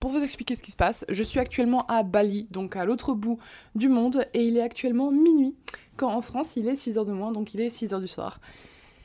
Pour 0.00 0.12
vous 0.12 0.22
expliquer 0.22 0.54
ce 0.56 0.62
qui 0.62 0.70
se 0.70 0.78
passe, 0.78 1.04
je 1.10 1.22
suis 1.22 1.38
actuellement 1.38 1.84
à 1.86 2.02
Bali, 2.02 2.48
donc 2.50 2.74
à 2.74 2.86
l'autre 2.86 3.12
bout 3.12 3.38
du 3.74 3.90
monde, 3.90 4.26
et 4.32 4.46
il 4.46 4.56
est 4.56 4.62
actuellement 4.62 5.10
minuit, 5.10 5.54
quand 5.98 6.10
en 6.10 6.22
France 6.22 6.56
il 6.56 6.68
est 6.68 6.72
6h 6.72 7.04
de 7.04 7.12
moins, 7.12 7.32
donc 7.32 7.52
il 7.52 7.60
est 7.60 7.68
6h 7.68 8.00
du 8.00 8.08
soir. 8.08 8.40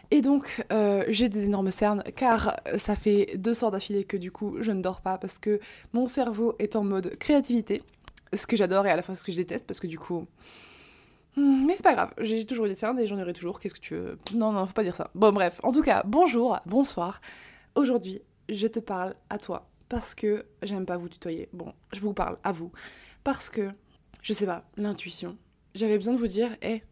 Et 0.09 0.21
donc 0.21 0.65
euh, 0.71 1.03
j'ai 1.09 1.27
des 1.27 1.43
énormes 1.43 1.71
cernes, 1.71 2.01
car 2.15 2.55
ça 2.77 2.95
fait 2.95 3.35
deux 3.35 3.53
soirs 3.53 3.71
d'affilée 3.71 4.05
que 4.05 4.15
du 4.15 4.31
coup 4.31 4.55
je 4.61 4.71
ne 4.71 4.81
dors 4.81 5.01
pas, 5.01 5.17
parce 5.17 5.37
que 5.37 5.59
mon 5.91 6.07
cerveau 6.07 6.55
est 6.59 6.77
en 6.77 6.85
mode 6.85 7.17
créativité, 7.17 7.83
ce 8.33 8.47
que 8.47 8.55
j'adore 8.55 8.87
et 8.87 8.89
à 8.89 8.95
la 8.95 9.01
fois 9.01 9.15
ce 9.15 9.25
que 9.25 9.33
je 9.33 9.37
déteste, 9.37 9.67
parce 9.67 9.81
que 9.81 9.87
du 9.87 9.99
coup... 9.99 10.25
Hmm, 11.35 11.65
mais 11.65 11.75
c'est 11.75 11.83
pas 11.83 11.93
grave, 11.93 12.13
j'ai 12.21 12.45
toujours 12.45 12.67
des 12.67 12.75
cernes 12.75 12.99
et 12.99 13.05
j'en 13.05 13.19
aurai 13.19 13.33
toujours, 13.33 13.59
qu'est-ce 13.59 13.75
que 13.75 13.81
tu 13.81 13.95
veux... 13.95 14.17
Non, 14.33 14.53
non, 14.53 14.65
faut 14.65 14.71
pas 14.71 14.83
dire 14.83 14.95
ça. 14.95 15.11
Bon 15.13 15.33
bref, 15.33 15.59
en 15.63 15.73
tout 15.73 15.81
cas, 15.81 16.03
bonjour, 16.05 16.57
bonsoir. 16.65 17.19
Aujourd'hui, 17.75 18.21
je 18.47 18.67
te 18.67 18.79
parle 18.79 19.15
à 19.29 19.37
toi 19.37 19.67
parce 19.89 20.15
que 20.15 20.45
j'aime 20.63 20.85
pas 20.85 20.97
vous 20.97 21.09
tutoyer. 21.09 21.49
Bon, 21.53 21.73
je 21.93 21.99
vous 21.99 22.13
parle 22.13 22.37
à 22.43 22.51
vous. 22.51 22.71
Parce 23.23 23.49
que, 23.49 23.71
je 24.21 24.33
sais 24.33 24.45
pas, 24.45 24.65
l'intuition. 24.77 25.37
J'avais 25.73 25.97
besoin 25.97 26.13
de 26.13 26.19
vous 26.19 26.27
dire, 26.27 26.55
hé, 26.61 26.83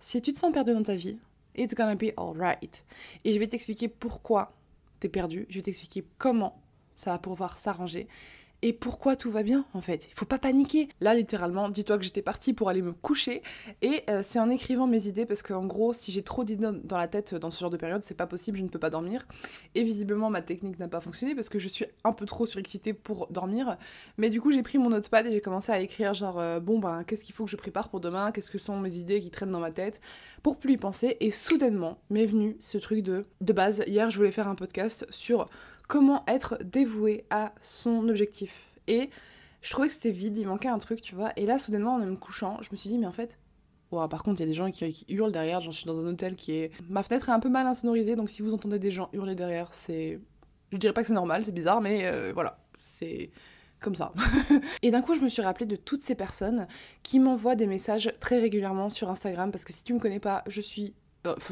si 0.00 0.20
tu 0.22 0.32
te 0.32 0.38
sens 0.38 0.52
perdu 0.52 0.72
dans 0.72 0.82
ta 0.82 0.96
vie, 0.96 1.18
it's 1.56 1.74
gonna 1.74 1.94
be 1.94 2.12
alright. 2.16 2.84
Et 3.24 3.32
je 3.32 3.38
vais 3.38 3.46
t'expliquer 3.46 3.88
pourquoi 3.88 4.56
t'es 5.00 5.08
perdu. 5.08 5.46
Je 5.48 5.56
vais 5.56 5.62
t'expliquer 5.62 6.04
comment 6.18 6.60
ça 6.94 7.12
va 7.12 7.18
pouvoir 7.18 7.58
s'arranger 7.58 8.08
et 8.62 8.72
pourquoi 8.72 9.14
tout 9.16 9.30
va 9.30 9.42
bien 9.42 9.64
en 9.72 9.80
fait? 9.80 10.06
Il 10.10 10.14
faut 10.14 10.24
pas 10.24 10.38
paniquer. 10.38 10.88
Là 11.00 11.14
littéralement, 11.14 11.68
dis-toi 11.68 11.96
que 11.98 12.04
j'étais 12.04 12.22
partie 12.22 12.52
pour 12.52 12.68
aller 12.68 12.82
me 12.82 12.92
coucher 12.92 13.42
et 13.82 14.02
euh, 14.10 14.22
c'est 14.22 14.40
en 14.40 14.50
écrivant 14.50 14.86
mes 14.86 15.06
idées 15.06 15.26
parce 15.26 15.42
qu'en 15.42 15.64
gros, 15.64 15.92
si 15.92 16.10
j'ai 16.10 16.22
trop 16.22 16.44
d'idées 16.44 16.68
dans 16.84 16.98
la 16.98 17.08
tête 17.08 17.34
dans 17.34 17.50
ce 17.50 17.60
genre 17.60 17.70
de 17.70 17.76
période, 17.76 18.02
c'est 18.02 18.16
pas 18.16 18.26
possible, 18.26 18.58
je 18.58 18.62
ne 18.62 18.68
peux 18.68 18.78
pas 18.78 18.90
dormir. 18.90 19.26
Et 19.74 19.84
visiblement, 19.84 20.28
ma 20.30 20.42
technique 20.42 20.78
n'a 20.78 20.88
pas 20.88 21.00
fonctionné 21.00 21.34
parce 21.34 21.48
que 21.48 21.58
je 21.58 21.68
suis 21.68 21.86
un 22.04 22.12
peu 22.12 22.26
trop 22.26 22.46
surexcitée 22.46 22.92
pour 22.92 23.28
dormir. 23.28 23.76
Mais 24.16 24.30
du 24.30 24.40
coup, 24.40 24.52
j'ai 24.52 24.62
pris 24.62 24.78
mon 24.78 24.90
notepad 24.90 25.26
et 25.26 25.30
j'ai 25.30 25.40
commencé 25.40 25.70
à 25.70 25.80
écrire 25.80 26.14
genre 26.14 26.40
euh, 26.40 26.58
bon 26.58 26.78
ben 26.78 27.04
qu'est-ce 27.04 27.24
qu'il 27.24 27.34
faut 27.34 27.44
que 27.44 27.50
je 27.50 27.56
prépare 27.56 27.88
pour 27.88 28.00
demain, 28.00 28.32
qu'est-ce 28.32 28.50
que 28.50 28.58
sont 28.58 28.78
mes 28.80 28.96
idées 28.96 29.20
qui 29.20 29.30
traînent 29.30 29.52
dans 29.52 29.60
ma 29.60 29.70
tête? 29.70 30.00
Pour 30.42 30.58
plus 30.58 30.74
y 30.74 30.76
penser 30.76 31.16
et 31.20 31.30
soudainement 31.30 31.98
m'est 32.10 32.26
venu 32.26 32.56
ce 32.60 32.78
truc 32.78 33.02
de 33.02 33.26
de 33.40 33.52
base 33.52 33.84
hier, 33.86 34.10
je 34.10 34.16
voulais 34.16 34.32
faire 34.32 34.48
un 34.48 34.54
podcast 34.54 35.06
sur 35.10 35.48
comment 35.88 36.22
être 36.28 36.58
dévoué 36.62 37.24
à 37.30 37.52
son 37.60 38.08
objectif. 38.08 38.78
Et 38.86 39.10
je 39.62 39.70
trouvais 39.70 39.88
que 39.88 39.94
c'était 39.94 40.10
vide, 40.10 40.36
il 40.36 40.46
manquait 40.46 40.68
un 40.68 40.78
truc, 40.78 41.00
tu 41.02 41.14
vois. 41.14 41.32
Et 41.36 41.46
là, 41.46 41.58
soudainement, 41.58 41.94
en 41.94 41.98
me 41.98 42.16
couchant, 42.16 42.58
je 42.62 42.68
me 42.70 42.76
suis 42.76 42.88
dit, 42.88 42.98
mais 42.98 43.06
en 43.06 43.12
fait, 43.12 43.36
par 43.90 44.22
contre, 44.22 44.40
il 44.40 44.40
y 44.40 44.42
a 44.44 44.46
des 44.46 44.54
gens 44.54 44.70
qui, 44.70 45.04
hurlent 45.08 45.32
derrière. 45.32 45.60
Genre, 45.60 45.72
je 45.72 45.78
suis 45.78 45.86
dans 45.86 45.98
un 45.98 46.06
hôtel 46.06 46.36
qui 46.36 46.52
est. 46.52 46.70
Ma 46.88 47.02
fenêtre 47.02 47.28
est 47.28 47.32
un 47.32 47.40
peu 47.40 47.48
mal 47.48 47.66
insonorisée, 47.66 48.16
donc 48.16 48.30
si 48.30 48.42
vous 48.42 48.52
entendez 48.52 48.78
des 48.78 48.90
gens 48.90 49.08
hurler 49.12 49.34
derrière, 49.34 49.72
c'est. 49.72 50.20
Je 50.70 50.76
dirais 50.76 50.92
pas 50.92 51.00
que 51.00 51.08
c'est 51.08 51.14
normal, 51.14 51.44
c'est 51.44 51.52
bizarre, 51.52 51.80
mais 51.80 52.06
euh, 52.06 52.32
voilà, 52.34 52.58
c'est 52.76 53.30
comme 53.80 53.94
ça. 53.94 54.12
et 54.82 54.90
d'un 54.90 55.00
coup, 55.00 55.14
je 55.14 55.20
me 55.20 55.28
suis 55.28 55.40
rappelé 55.40 55.64
de 55.64 55.76
toutes 55.76 56.02
ces 56.02 56.14
personnes 56.14 56.66
qui 57.02 57.18
m'envoient 57.18 57.54
des 57.54 57.66
messages 57.66 58.12
très 58.20 58.38
régulièrement 58.38 58.90
sur 58.90 59.08
Instagram, 59.08 59.50
parce 59.50 59.64
que 59.64 59.72
si 59.72 59.84
tu 59.84 59.94
me 59.94 59.98
connais 59.98 60.20
pas, 60.20 60.44
je 60.46 60.60
suis 60.60 60.94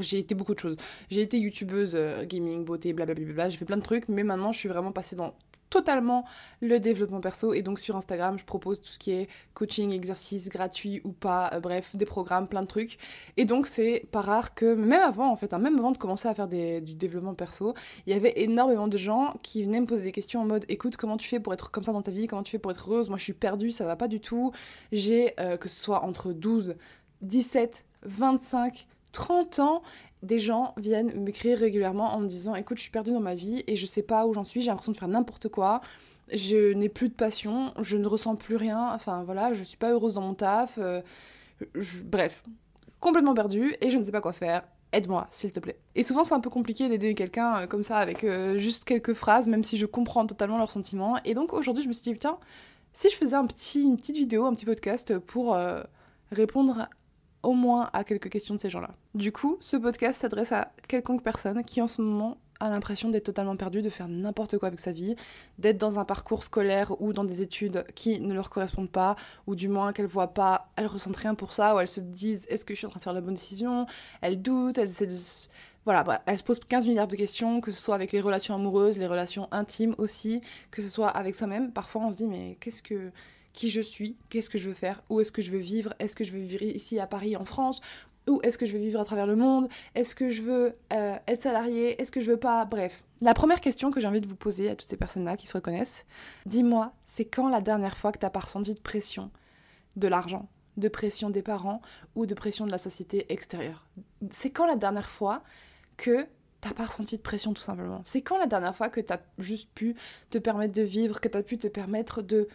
j'ai 0.00 0.18
été 0.18 0.34
beaucoup 0.34 0.54
de 0.54 0.58
choses. 0.58 0.76
J'ai 1.10 1.22
été 1.22 1.38
youtubeuse, 1.38 1.94
euh, 1.94 2.24
gaming, 2.24 2.64
beauté, 2.64 2.92
blablabla, 2.92 3.48
j'ai 3.48 3.56
fait 3.56 3.64
plein 3.64 3.76
de 3.76 3.82
trucs, 3.82 4.08
mais 4.08 4.22
maintenant 4.22 4.52
je 4.52 4.58
suis 4.58 4.68
vraiment 4.68 4.92
passée 4.92 5.16
dans 5.16 5.34
totalement 5.70 6.24
le 6.60 6.78
développement 6.78 7.20
perso. 7.20 7.52
Et 7.52 7.62
donc 7.62 7.78
sur 7.78 7.96
Instagram 7.96 8.38
je 8.38 8.44
propose 8.44 8.80
tout 8.80 8.92
ce 8.92 8.98
qui 8.98 9.12
est 9.12 9.28
coaching, 9.54 9.92
exercice 9.92 10.48
gratuit 10.48 11.00
ou 11.04 11.12
pas, 11.12 11.50
euh, 11.52 11.60
bref 11.60 11.94
des 11.94 12.04
programmes, 12.04 12.48
plein 12.48 12.62
de 12.62 12.66
trucs. 12.66 12.98
Et 13.36 13.44
donc 13.44 13.66
c'est 13.66 14.06
pas 14.12 14.20
rare 14.20 14.54
que 14.54 14.74
même 14.74 15.02
avant 15.02 15.30
en 15.30 15.36
fait, 15.36 15.52
hein, 15.52 15.58
même 15.58 15.78
avant 15.78 15.92
de 15.92 15.98
commencer 15.98 16.28
à 16.28 16.34
faire 16.34 16.48
du 16.48 16.94
développement 16.94 17.34
perso, 17.34 17.74
il 18.06 18.12
y 18.12 18.16
avait 18.16 18.34
énormément 18.36 18.88
de 18.88 18.98
gens 18.98 19.34
qui 19.42 19.64
venaient 19.64 19.80
me 19.80 19.86
poser 19.86 20.02
des 20.02 20.12
questions 20.12 20.40
en 20.40 20.46
mode 20.46 20.64
écoute 20.68 20.96
comment 20.96 21.16
tu 21.16 21.28
fais 21.28 21.40
pour 21.40 21.52
être 21.52 21.70
comme 21.70 21.84
ça 21.84 21.92
dans 21.92 22.02
ta 22.02 22.10
vie, 22.10 22.26
comment 22.26 22.42
tu 22.42 22.52
fais 22.52 22.58
pour 22.58 22.70
être 22.70 22.88
heureuse, 22.88 23.08
moi 23.08 23.18
je 23.18 23.24
suis 23.24 23.32
perdue, 23.32 23.70
ça 23.70 23.84
va 23.84 23.96
pas 23.96 24.08
du 24.08 24.20
tout, 24.20 24.52
j'ai 24.92 25.34
que 25.60 25.68
ce 25.68 25.82
soit 25.82 26.04
entre 26.04 26.32
12, 26.32 26.76
17, 27.22 27.84
25 28.02 28.86
30 29.16 29.60
ans, 29.60 29.82
des 30.22 30.38
gens 30.38 30.74
viennent 30.76 31.18
m'écrire 31.18 31.58
régulièrement 31.58 32.14
en 32.14 32.20
me 32.20 32.26
disant 32.26 32.54
écoute, 32.54 32.76
je 32.76 32.82
suis 32.82 32.90
perdue 32.90 33.12
dans 33.12 33.20
ma 33.20 33.34
vie 33.34 33.64
et 33.66 33.74
je 33.74 33.86
sais 33.86 34.02
pas 34.02 34.26
où 34.26 34.34
j'en 34.34 34.44
suis, 34.44 34.60
j'ai 34.60 34.68
l'impression 34.68 34.92
de 34.92 34.98
faire 34.98 35.08
n'importe 35.08 35.48
quoi. 35.48 35.80
Je 36.30 36.74
n'ai 36.74 36.90
plus 36.90 37.08
de 37.08 37.14
passion, 37.14 37.72
je 37.80 37.96
ne 37.96 38.06
ressens 38.06 38.36
plus 38.36 38.56
rien, 38.56 38.90
enfin 38.92 39.22
voilà, 39.24 39.54
je 39.54 39.64
suis 39.64 39.78
pas 39.78 39.90
heureuse 39.90 40.14
dans 40.14 40.20
mon 40.20 40.34
taf. 40.34 40.78
Euh, 40.78 41.00
bref, 42.04 42.42
complètement 43.00 43.32
perdue 43.32 43.74
et 43.80 43.88
je 43.88 43.96
ne 43.96 44.04
sais 44.04 44.12
pas 44.12 44.20
quoi 44.20 44.34
faire. 44.34 44.64
Aide-moi, 44.92 45.28
s'il 45.30 45.50
te 45.50 45.60
plaît. 45.60 45.78
Et 45.94 46.02
souvent, 46.02 46.24
c'est 46.24 46.34
un 46.34 46.40
peu 46.40 46.50
compliqué 46.50 46.90
d'aider 46.90 47.14
quelqu'un 47.14 47.62
euh, 47.62 47.66
comme 47.66 47.82
ça 47.82 47.96
avec 47.96 48.22
euh, 48.22 48.58
juste 48.58 48.84
quelques 48.84 49.14
phrases, 49.14 49.48
même 49.48 49.64
si 49.64 49.78
je 49.78 49.86
comprends 49.86 50.26
totalement 50.26 50.58
leurs 50.58 50.70
sentiments. 50.70 51.16
Et 51.24 51.32
donc 51.32 51.54
aujourd'hui, 51.54 51.82
je 51.82 51.88
me 51.88 51.94
suis 51.94 52.02
dit, 52.02 52.12
putain, 52.12 52.36
si 52.92 53.08
je 53.08 53.16
faisais 53.16 53.36
une 53.36 53.46
petite 53.96 54.16
vidéo, 54.16 54.44
un 54.44 54.52
petit 54.52 54.66
podcast 54.66 55.18
pour 55.18 55.56
répondre 56.32 56.88
au 57.46 57.52
moins 57.52 57.88
à 57.92 58.02
quelques 58.02 58.28
questions 58.28 58.54
de 58.54 58.60
ces 58.60 58.70
gens-là. 58.70 58.90
Du 59.14 59.30
coup, 59.30 59.56
ce 59.60 59.76
podcast 59.76 60.20
s'adresse 60.20 60.50
à 60.50 60.72
quelconque 60.88 61.22
personne 61.22 61.62
qui 61.64 61.80
en 61.80 61.86
ce 61.86 62.02
moment 62.02 62.38
a 62.58 62.68
l'impression 62.68 63.08
d'être 63.08 63.26
totalement 63.26 63.56
perdu, 63.56 63.82
de 63.82 63.90
faire 63.90 64.08
n'importe 64.08 64.58
quoi 64.58 64.66
avec 64.66 64.80
sa 64.80 64.90
vie, 64.90 65.14
d'être 65.58 65.78
dans 65.78 66.00
un 66.00 66.04
parcours 66.04 66.42
scolaire 66.42 67.00
ou 67.00 67.12
dans 67.12 67.22
des 67.22 67.42
études 67.42 67.84
qui 67.94 68.20
ne 68.20 68.34
leur 68.34 68.50
correspondent 68.50 68.90
pas, 68.90 69.14
ou 69.46 69.54
du 69.54 69.68
moins 69.68 69.92
qu'elles 69.92 70.06
voient 70.06 70.34
pas, 70.34 70.70
elles 70.74 70.86
ressentent 70.86 71.18
rien 71.18 71.36
pour 71.36 71.52
ça, 71.52 71.76
ou 71.76 71.78
elles 71.78 71.86
se 71.86 72.00
disent 72.00 72.46
est-ce 72.48 72.64
que 72.64 72.74
je 72.74 72.78
suis 72.78 72.86
en 72.86 72.90
train 72.90 72.98
de 72.98 73.04
faire 73.04 73.12
la 73.12 73.20
bonne 73.20 73.34
décision? 73.34 73.86
Elles 74.22 74.42
doutent, 74.42 74.78
elles 74.78 74.90
essaient 74.90 75.06
de... 75.06 75.14
Voilà, 75.84 76.22
elles 76.26 76.38
se 76.38 76.42
posent 76.42 76.58
15 76.58 76.88
milliards 76.88 77.06
de 77.06 77.14
questions, 77.14 77.60
que 77.60 77.70
ce 77.70 77.80
soit 77.80 77.94
avec 77.94 78.10
les 78.10 78.20
relations 78.20 78.56
amoureuses, 78.56 78.98
les 78.98 79.06
relations 79.06 79.46
intimes 79.52 79.94
aussi, 79.98 80.40
que 80.72 80.82
ce 80.82 80.88
soit 80.88 81.10
avec 81.10 81.36
soi-même. 81.36 81.70
Parfois 81.70 82.02
on 82.02 82.10
se 82.10 82.16
dit 82.16 82.26
mais 82.26 82.56
qu'est-ce 82.58 82.82
que 82.82 83.12
qui 83.56 83.70
je 83.70 83.80
suis, 83.80 84.16
qu'est-ce 84.28 84.50
que 84.50 84.58
je 84.58 84.68
veux 84.68 84.74
faire, 84.74 85.02
où 85.08 85.18
est-ce 85.20 85.32
que 85.32 85.42
je 85.42 85.50
veux 85.50 85.58
vivre, 85.58 85.94
est-ce 85.98 86.14
que 86.14 86.22
je 86.22 86.30
veux 86.30 86.38
vivre 86.38 86.62
ici 86.62 87.00
à 87.00 87.06
Paris, 87.06 87.36
en 87.36 87.44
France, 87.44 87.80
ou 88.28 88.38
est-ce 88.42 88.58
que 88.58 88.66
je 88.66 88.74
veux 88.74 88.78
vivre 88.78 89.00
à 89.00 89.04
travers 89.04 89.26
le 89.26 89.34
monde, 89.34 89.68
est-ce 89.94 90.14
que 90.14 90.28
je 90.28 90.42
veux 90.42 90.76
euh, 90.92 91.16
être 91.26 91.42
salarié, 91.42 92.00
est-ce 92.00 92.12
que 92.12 92.20
je 92.20 92.30
veux 92.30 92.36
pas, 92.36 92.64
bref. 92.66 93.02
La 93.22 93.32
première 93.32 93.62
question 93.62 93.90
que 93.90 93.98
j'ai 93.98 94.06
envie 94.06 94.20
de 94.20 94.28
vous 94.28 94.36
poser 94.36 94.68
à 94.68 94.76
toutes 94.76 94.88
ces 94.88 94.98
personnes-là 94.98 95.38
qui 95.38 95.46
se 95.46 95.54
reconnaissent, 95.54 96.04
dis-moi, 96.44 96.92
c'est 97.06 97.24
quand 97.24 97.48
la 97.48 97.62
dernière 97.62 97.96
fois 97.96 98.12
que 98.12 98.18
t'as 98.18 98.30
pas 98.30 98.40
ressenti 98.40 98.74
de 98.74 98.80
pression 98.80 99.30
de 99.96 100.06
l'argent, 100.06 100.48
de 100.76 100.88
pression 100.88 101.30
des 101.30 101.42
parents 101.42 101.80
ou 102.14 102.26
de 102.26 102.34
pression 102.34 102.66
de 102.66 102.70
la 102.70 102.78
société 102.78 103.32
extérieure? 103.32 103.86
C'est 104.30 104.50
quand 104.50 104.66
la 104.66 104.76
dernière 104.76 105.08
fois 105.08 105.42
que 105.96 106.26
t'as 106.60 106.74
pas 106.74 106.84
ressenti 106.84 107.16
de 107.16 107.22
pression 107.22 107.54
tout 107.54 107.62
simplement? 107.62 108.02
C'est 108.04 108.20
quand 108.20 108.38
la 108.38 108.46
dernière 108.46 108.76
fois 108.76 108.90
que 108.90 109.00
t'as 109.00 109.20
juste 109.38 109.70
pu 109.74 109.96
te 110.28 110.36
permettre 110.36 110.74
de 110.74 110.82
vivre, 110.82 111.22
que 111.22 111.28
t'as 111.28 111.42
pu 111.42 111.56
te 111.56 111.68
permettre 111.68 112.20
de 112.20 112.48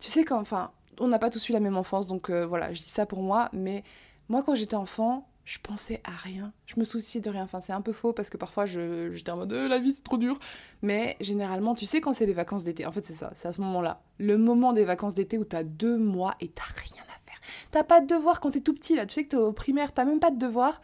tu 0.00 0.10
sais, 0.10 0.24
quand, 0.24 0.40
enfin, 0.40 0.72
on 0.98 1.08
n'a 1.08 1.18
pas 1.18 1.30
tous 1.30 1.48
eu 1.48 1.52
la 1.52 1.60
même 1.60 1.76
enfance, 1.76 2.06
donc 2.06 2.30
euh, 2.30 2.46
voilà, 2.46 2.72
je 2.72 2.82
dis 2.82 2.88
ça 2.88 3.06
pour 3.06 3.22
moi, 3.22 3.48
mais 3.52 3.84
moi, 4.28 4.42
quand 4.42 4.54
j'étais 4.54 4.76
enfant, 4.76 5.28
je 5.48 5.58
pensais 5.62 6.02
à 6.04 6.10
rien. 6.10 6.52
Je 6.66 6.78
me 6.78 6.84
souciais 6.84 7.22
de 7.22 7.30
rien. 7.30 7.44
Enfin, 7.44 7.62
c'est 7.62 7.72
un 7.72 7.80
peu 7.80 7.94
faux 7.94 8.12
parce 8.12 8.28
que 8.28 8.36
parfois, 8.36 8.66
j'étais 8.66 9.30
en 9.30 9.38
mode 9.38 9.52
euh, 9.54 9.66
la 9.66 9.78
vie, 9.78 9.92
c'est 9.92 10.04
trop 10.04 10.18
dur. 10.18 10.38
Mais 10.82 11.16
généralement, 11.22 11.74
tu 11.74 11.86
sais, 11.86 12.02
quand 12.02 12.12
c'est 12.12 12.26
les 12.26 12.34
vacances 12.34 12.64
d'été, 12.64 12.84
en 12.84 12.92
fait, 12.92 13.02
c'est 13.02 13.14
ça, 13.14 13.30
c'est 13.34 13.48
à 13.48 13.52
ce 13.52 13.62
moment-là. 13.62 14.02
Le 14.18 14.36
moment 14.36 14.74
des 14.74 14.84
vacances 14.84 15.14
d'été 15.14 15.38
où 15.38 15.44
t'as 15.44 15.62
deux 15.62 15.96
mois 15.96 16.34
et 16.40 16.48
t'as 16.48 16.64
rien 16.64 17.02
à 17.04 17.30
faire. 17.30 17.40
T'as 17.70 17.82
pas 17.82 18.02
de 18.02 18.06
devoir 18.06 18.40
quand 18.40 18.50
t'es 18.50 18.60
tout 18.60 18.74
petit, 18.74 18.94
là. 18.94 19.06
Tu 19.06 19.14
sais 19.14 19.24
que 19.24 19.30
t'es 19.30 19.36
au 19.38 19.52
primaire, 19.52 19.94
t'as 19.94 20.04
même 20.04 20.20
pas 20.20 20.30
de 20.30 20.38
devoir. 20.38 20.82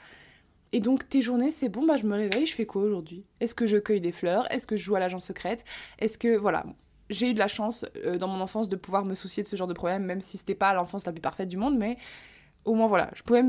Et 0.72 0.80
donc, 0.80 1.10
tes 1.10 1.20
journées, 1.20 1.50
c'est 1.50 1.68
bon, 1.68 1.84
bah, 1.84 1.98
je 1.98 2.06
me 2.06 2.16
réveille, 2.16 2.46
je 2.46 2.54
fais 2.54 2.64
quoi 2.64 2.82
aujourd'hui? 2.82 3.26
Est-ce 3.40 3.54
que 3.54 3.66
je 3.66 3.76
cueille 3.76 4.00
des 4.00 4.12
fleurs? 4.12 4.50
Est-ce 4.50 4.66
que 4.66 4.78
je 4.78 4.82
joue 4.82 4.94
à 4.94 4.98
l'agent 4.98 5.20
secrète? 5.20 5.62
Est-ce 5.98 6.16
que, 6.16 6.38
voilà, 6.38 6.64
j'ai 7.10 7.30
eu 7.30 7.34
de 7.34 7.38
la 7.38 7.48
chance 7.48 7.84
euh, 8.04 8.18
dans 8.18 8.28
mon 8.28 8.40
enfance 8.40 8.68
de 8.68 8.76
pouvoir 8.76 9.04
me 9.04 9.14
soucier 9.14 9.42
de 9.42 9.48
ce 9.48 9.56
genre 9.56 9.66
de 9.66 9.74
problème, 9.74 10.04
même 10.04 10.20
si 10.20 10.36
c'était 10.36 10.54
pas 10.54 10.72
l'enfance 10.72 11.04
la 11.04 11.12
plus 11.12 11.20
parfaite 11.20 11.48
du 11.48 11.56
monde, 11.56 11.76
mais 11.76 11.96
au 12.64 12.74
moins 12.74 12.86
voilà, 12.86 13.10
je 13.14 13.22
pouvais 13.22 13.42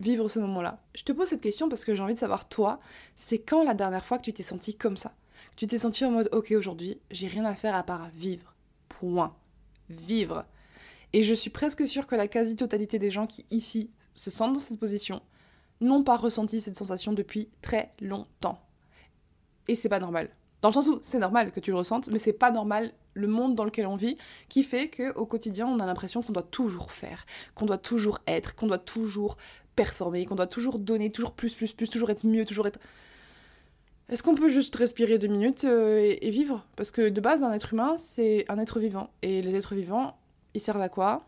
vivre 0.00 0.28
ce 0.28 0.38
moment-là. 0.40 0.80
Je 0.94 1.02
te 1.02 1.12
pose 1.12 1.28
cette 1.28 1.40
question 1.40 1.68
parce 1.68 1.84
que 1.84 1.94
j'ai 1.94 2.02
envie 2.02 2.14
de 2.14 2.18
savoir, 2.18 2.48
toi, 2.48 2.80
c'est 3.16 3.38
quand 3.38 3.64
la 3.64 3.74
dernière 3.74 4.04
fois 4.04 4.18
que 4.18 4.24
tu 4.24 4.32
t'es 4.32 4.42
senti 4.42 4.74
comme 4.74 4.96
ça? 4.96 5.14
Tu 5.56 5.66
t'es 5.66 5.78
senti 5.78 6.04
en 6.04 6.10
mode, 6.10 6.28
ok, 6.32 6.52
aujourd'hui, 6.52 7.00
j'ai 7.10 7.26
rien 7.26 7.44
à 7.44 7.54
faire 7.54 7.74
à 7.74 7.82
part 7.82 8.08
vivre. 8.14 8.54
Point. 8.88 9.36
Vivre. 9.88 10.44
Et 11.12 11.22
je 11.22 11.34
suis 11.34 11.50
presque 11.50 11.86
sûre 11.86 12.06
que 12.06 12.14
la 12.14 12.28
quasi-totalité 12.28 12.98
des 12.98 13.10
gens 13.10 13.26
qui, 13.26 13.44
ici, 13.50 13.90
se 14.14 14.30
sentent 14.30 14.54
dans 14.54 14.60
cette 14.60 14.80
position, 14.80 15.20
n'ont 15.80 16.04
pas 16.04 16.16
ressenti 16.16 16.60
cette 16.60 16.76
sensation 16.76 17.12
depuis 17.12 17.50
très 17.60 17.92
longtemps. 18.00 18.60
Et 19.68 19.74
c'est 19.74 19.88
pas 19.88 20.00
normal. 20.00 20.30
Dans 20.62 20.68
le 20.68 20.74
sens 20.74 20.88
où 20.88 20.98
c'est 21.02 21.18
normal 21.18 21.52
que 21.52 21.60
tu 21.60 21.70
le 21.70 21.76
ressentes, 21.76 22.08
mais 22.10 22.18
c'est 22.18 22.32
pas 22.32 22.50
normal 22.50 22.92
le 23.14 23.26
monde 23.26 23.54
dans 23.54 23.64
lequel 23.64 23.86
on 23.86 23.96
vit 23.96 24.16
qui 24.48 24.62
fait 24.62 24.88
que 24.88 25.12
au 25.14 25.26
quotidien 25.26 25.66
on 25.66 25.80
a 25.80 25.86
l'impression 25.86 26.22
qu'on 26.22 26.32
doit 26.32 26.42
toujours 26.42 26.92
faire, 26.92 27.26
qu'on 27.54 27.66
doit 27.66 27.78
toujours 27.78 28.20
être, 28.26 28.54
qu'on 28.54 28.68
doit 28.68 28.78
toujours 28.78 29.36
performer, 29.76 30.24
qu'on 30.24 30.34
doit 30.34 30.46
toujours 30.46 30.78
donner, 30.78 31.10
toujours 31.10 31.32
plus, 31.32 31.54
plus, 31.54 31.72
plus, 31.72 31.90
toujours 31.90 32.10
être 32.10 32.24
mieux, 32.24 32.44
toujours 32.44 32.66
être. 32.66 32.78
Est-ce 34.08 34.22
qu'on 34.22 34.34
peut 34.34 34.50
juste 34.50 34.74
respirer 34.76 35.18
deux 35.18 35.28
minutes 35.28 35.64
euh, 35.64 36.14
et, 36.20 36.30
vivre? 36.30 36.64
Parce 36.76 36.90
que 36.90 37.08
de 37.08 37.20
base, 37.20 37.42
un 37.42 37.52
être 37.52 37.72
humain, 37.72 37.96
c'est 37.96 38.44
un 38.48 38.58
être 38.58 38.78
vivant. 38.78 39.10
Et 39.22 39.40
les 39.40 39.56
êtres 39.56 39.74
vivants, 39.74 40.18
ils 40.54 40.60
servent 40.60 40.82
à 40.82 40.88
quoi? 40.90 41.24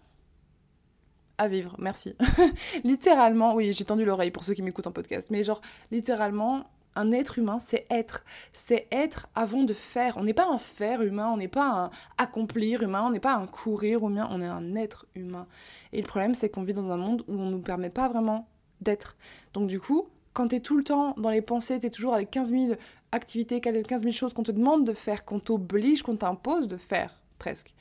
À 1.39 1.49
vivre, 1.49 1.75
merci. 1.79 2.15
littéralement, 2.85 3.55
oui, 3.55 3.73
j'ai 3.73 3.85
tendu 3.85 4.05
l'oreille 4.05 4.31
pour 4.31 4.45
ceux 4.45 4.55
qui 4.55 4.63
m'écoutent 4.63 4.87
en 4.87 4.93
podcast, 4.93 5.29
mais 5.31 5.43
genre, 5.43 5.63
littéralement, 5.91 6.67
Un 6.97 7.13
être 7.13 7.39
humain, 7.39 7.59
c'est 7.59 7.87
être. 7.91 8.25
C'est 8.53 8.87
être 8.93 9.29
avant 9.35 9.63
de 9.63 9.75
faire. 9.75 10.17
On 10.17 10.25
n'est 10.25 10.35
pas 10.35 10.49
un 10.49 10.59
faire 10.59 11.03
humain, 11.03 11.31
on 11.33 11.37
n'est 11.37 11.49
pas 11.49 11.69
un 11.69 11.91
accomplir 12.19 12.83
humain, 12.83 13.05
on 13.07 13.11
n'est 13.11 13.21
pas 13.21 13.35
un 13.35 13.47
courir 13.47 14.07
humain, 14.07 14.29
on 14.31 14.41
est 14.41 14.47
un 14.47 14.77
être 14.77 15.07
humain. 15.15 15.47
Et 15.93 16.01
le 16.01 16.07
problème, 16.07 16.35
c'est 16.35 16.49
qu'on 16.49 16.63
vit 16.63 16.73
dans 16.73 16.91
un 16.91 16.97
monde 16.97 17.25
où 17.29 17.35
on 17.35 17.47
ne 17.47 17.51
nous 17.51 17.61
permet 17.61 17.91
pas 17.91 18.09
vraiment 18.09 18.49
d'être. 18.81 19.17
Donc 19.53 19.67
du 19.69 19.81
coup, 19.81 20.09
quand 20.33 20.49
tu 20.49 20.57
es 20.57 20.61
tout 20.61 20.77
le 20.77 20.85
temps 20.85 21.15
dans 21.17 21.31
les 21.31 21.43
pensées, 21.43 21.79
tu 21.79 21.87
es 21.87 21.91
toujours 21.91 22.15
avec 22.15 22.31
15 22.31 22.51
000 22.51 22.73
activités, 23.13 23.61
15 23.61 24.03
000 24.03 24.13
choses 24.13 24.35
qu'on 24.35 24.43
te 24.43 24.53
demande 24.53 24.85
de 24.85 24.93
faire, 24.93 25.25
qu'on 25.25 25.41
t'oblige, 25.41 26.03
qu'on 26.03 26.17
t'impose 26.17 26.69
de 26.69 26.77
faire, 26.77 27.23
presque. 27.39 27.75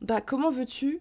Bah 0.00 0.20
comment 0.20 0.50
veux-tu 0.50 1.00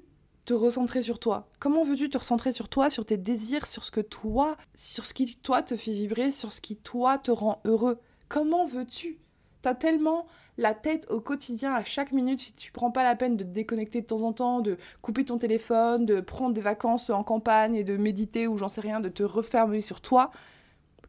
te 0.50 0.54
recentrer 0.56 1.04
sur 1.04 1.20
toi. 1.20 1.48
Comment 1.60 1.84
veux-tu 1.84 2.10
te 2.10 2.18
recentrer 2.18 2.52
sur 2.52 2.70
toi, 2.70 2.90
sur 2.90 3.06
tes 3.06 3.18
désirs, 3.18 3.68
sur 3.68 3.84
ce 3.84 3.92
que 3.92 4.02
toi, 4.02 4.58
sur 4.74 5.06
ce 5.06 5.14
qui 5.14 5.36
toi 5.36 5.62
te 5.62 5.76
fait 5.76 5.92
vibrer, 5.92 6.32
sur 6.32 6.52
ce 6.52 6.60
qui 6.60 6.76
toi 6.76 7.20
te 7.20 7.30
rend 7.30 7.62
heureux? 7.66 8.00
Comment 8.30 8.66
veux-tu? 8.66 9.20
T'as 9.62 9.76
tellement 9.76 10.26
la 10.58 10.74
tête 10.74 11.06
au 11.12 11.22
quotidien 11.22 11.72
à 11.72 11.84
chaque 11.84 12.12
minute 12.12 12.40
si 12.40 12.54
tu 12.54 12.72
prends 12.72 12.90
pas 12.90 13.04
la 13.04 13.16
peine 13.16 13.38
de 13.38 13.44
te 13.44 13.50
déconnecter 13.50 14.02
de 14.02 14.08
temps 14.08 14.24
en 14.24 14.34
temps, 14.34 14.60
de 14.60 14.80
couper 15.04 15.24
ton 15.24 15.38
téléphone, 15.38 16.08
de 16.08 16.20
prendre 16.20 16.56
des 16.56 16.62
vacances 16.62 17.12
en 17.12 17.24
campagne 17.24 17.76
et 17.76 17.84
de 17.84 17.96
méditer 17.96 18.48
ou 18.48 18.58
j'en 18.58 18.70
sais 18.70 18.82
rien, 18.82 19.02
de 19.02 19.10
te 19.10 19.22
refermer 19.22 19.82
sur 19.82 20.02
toi. 20.02 20.32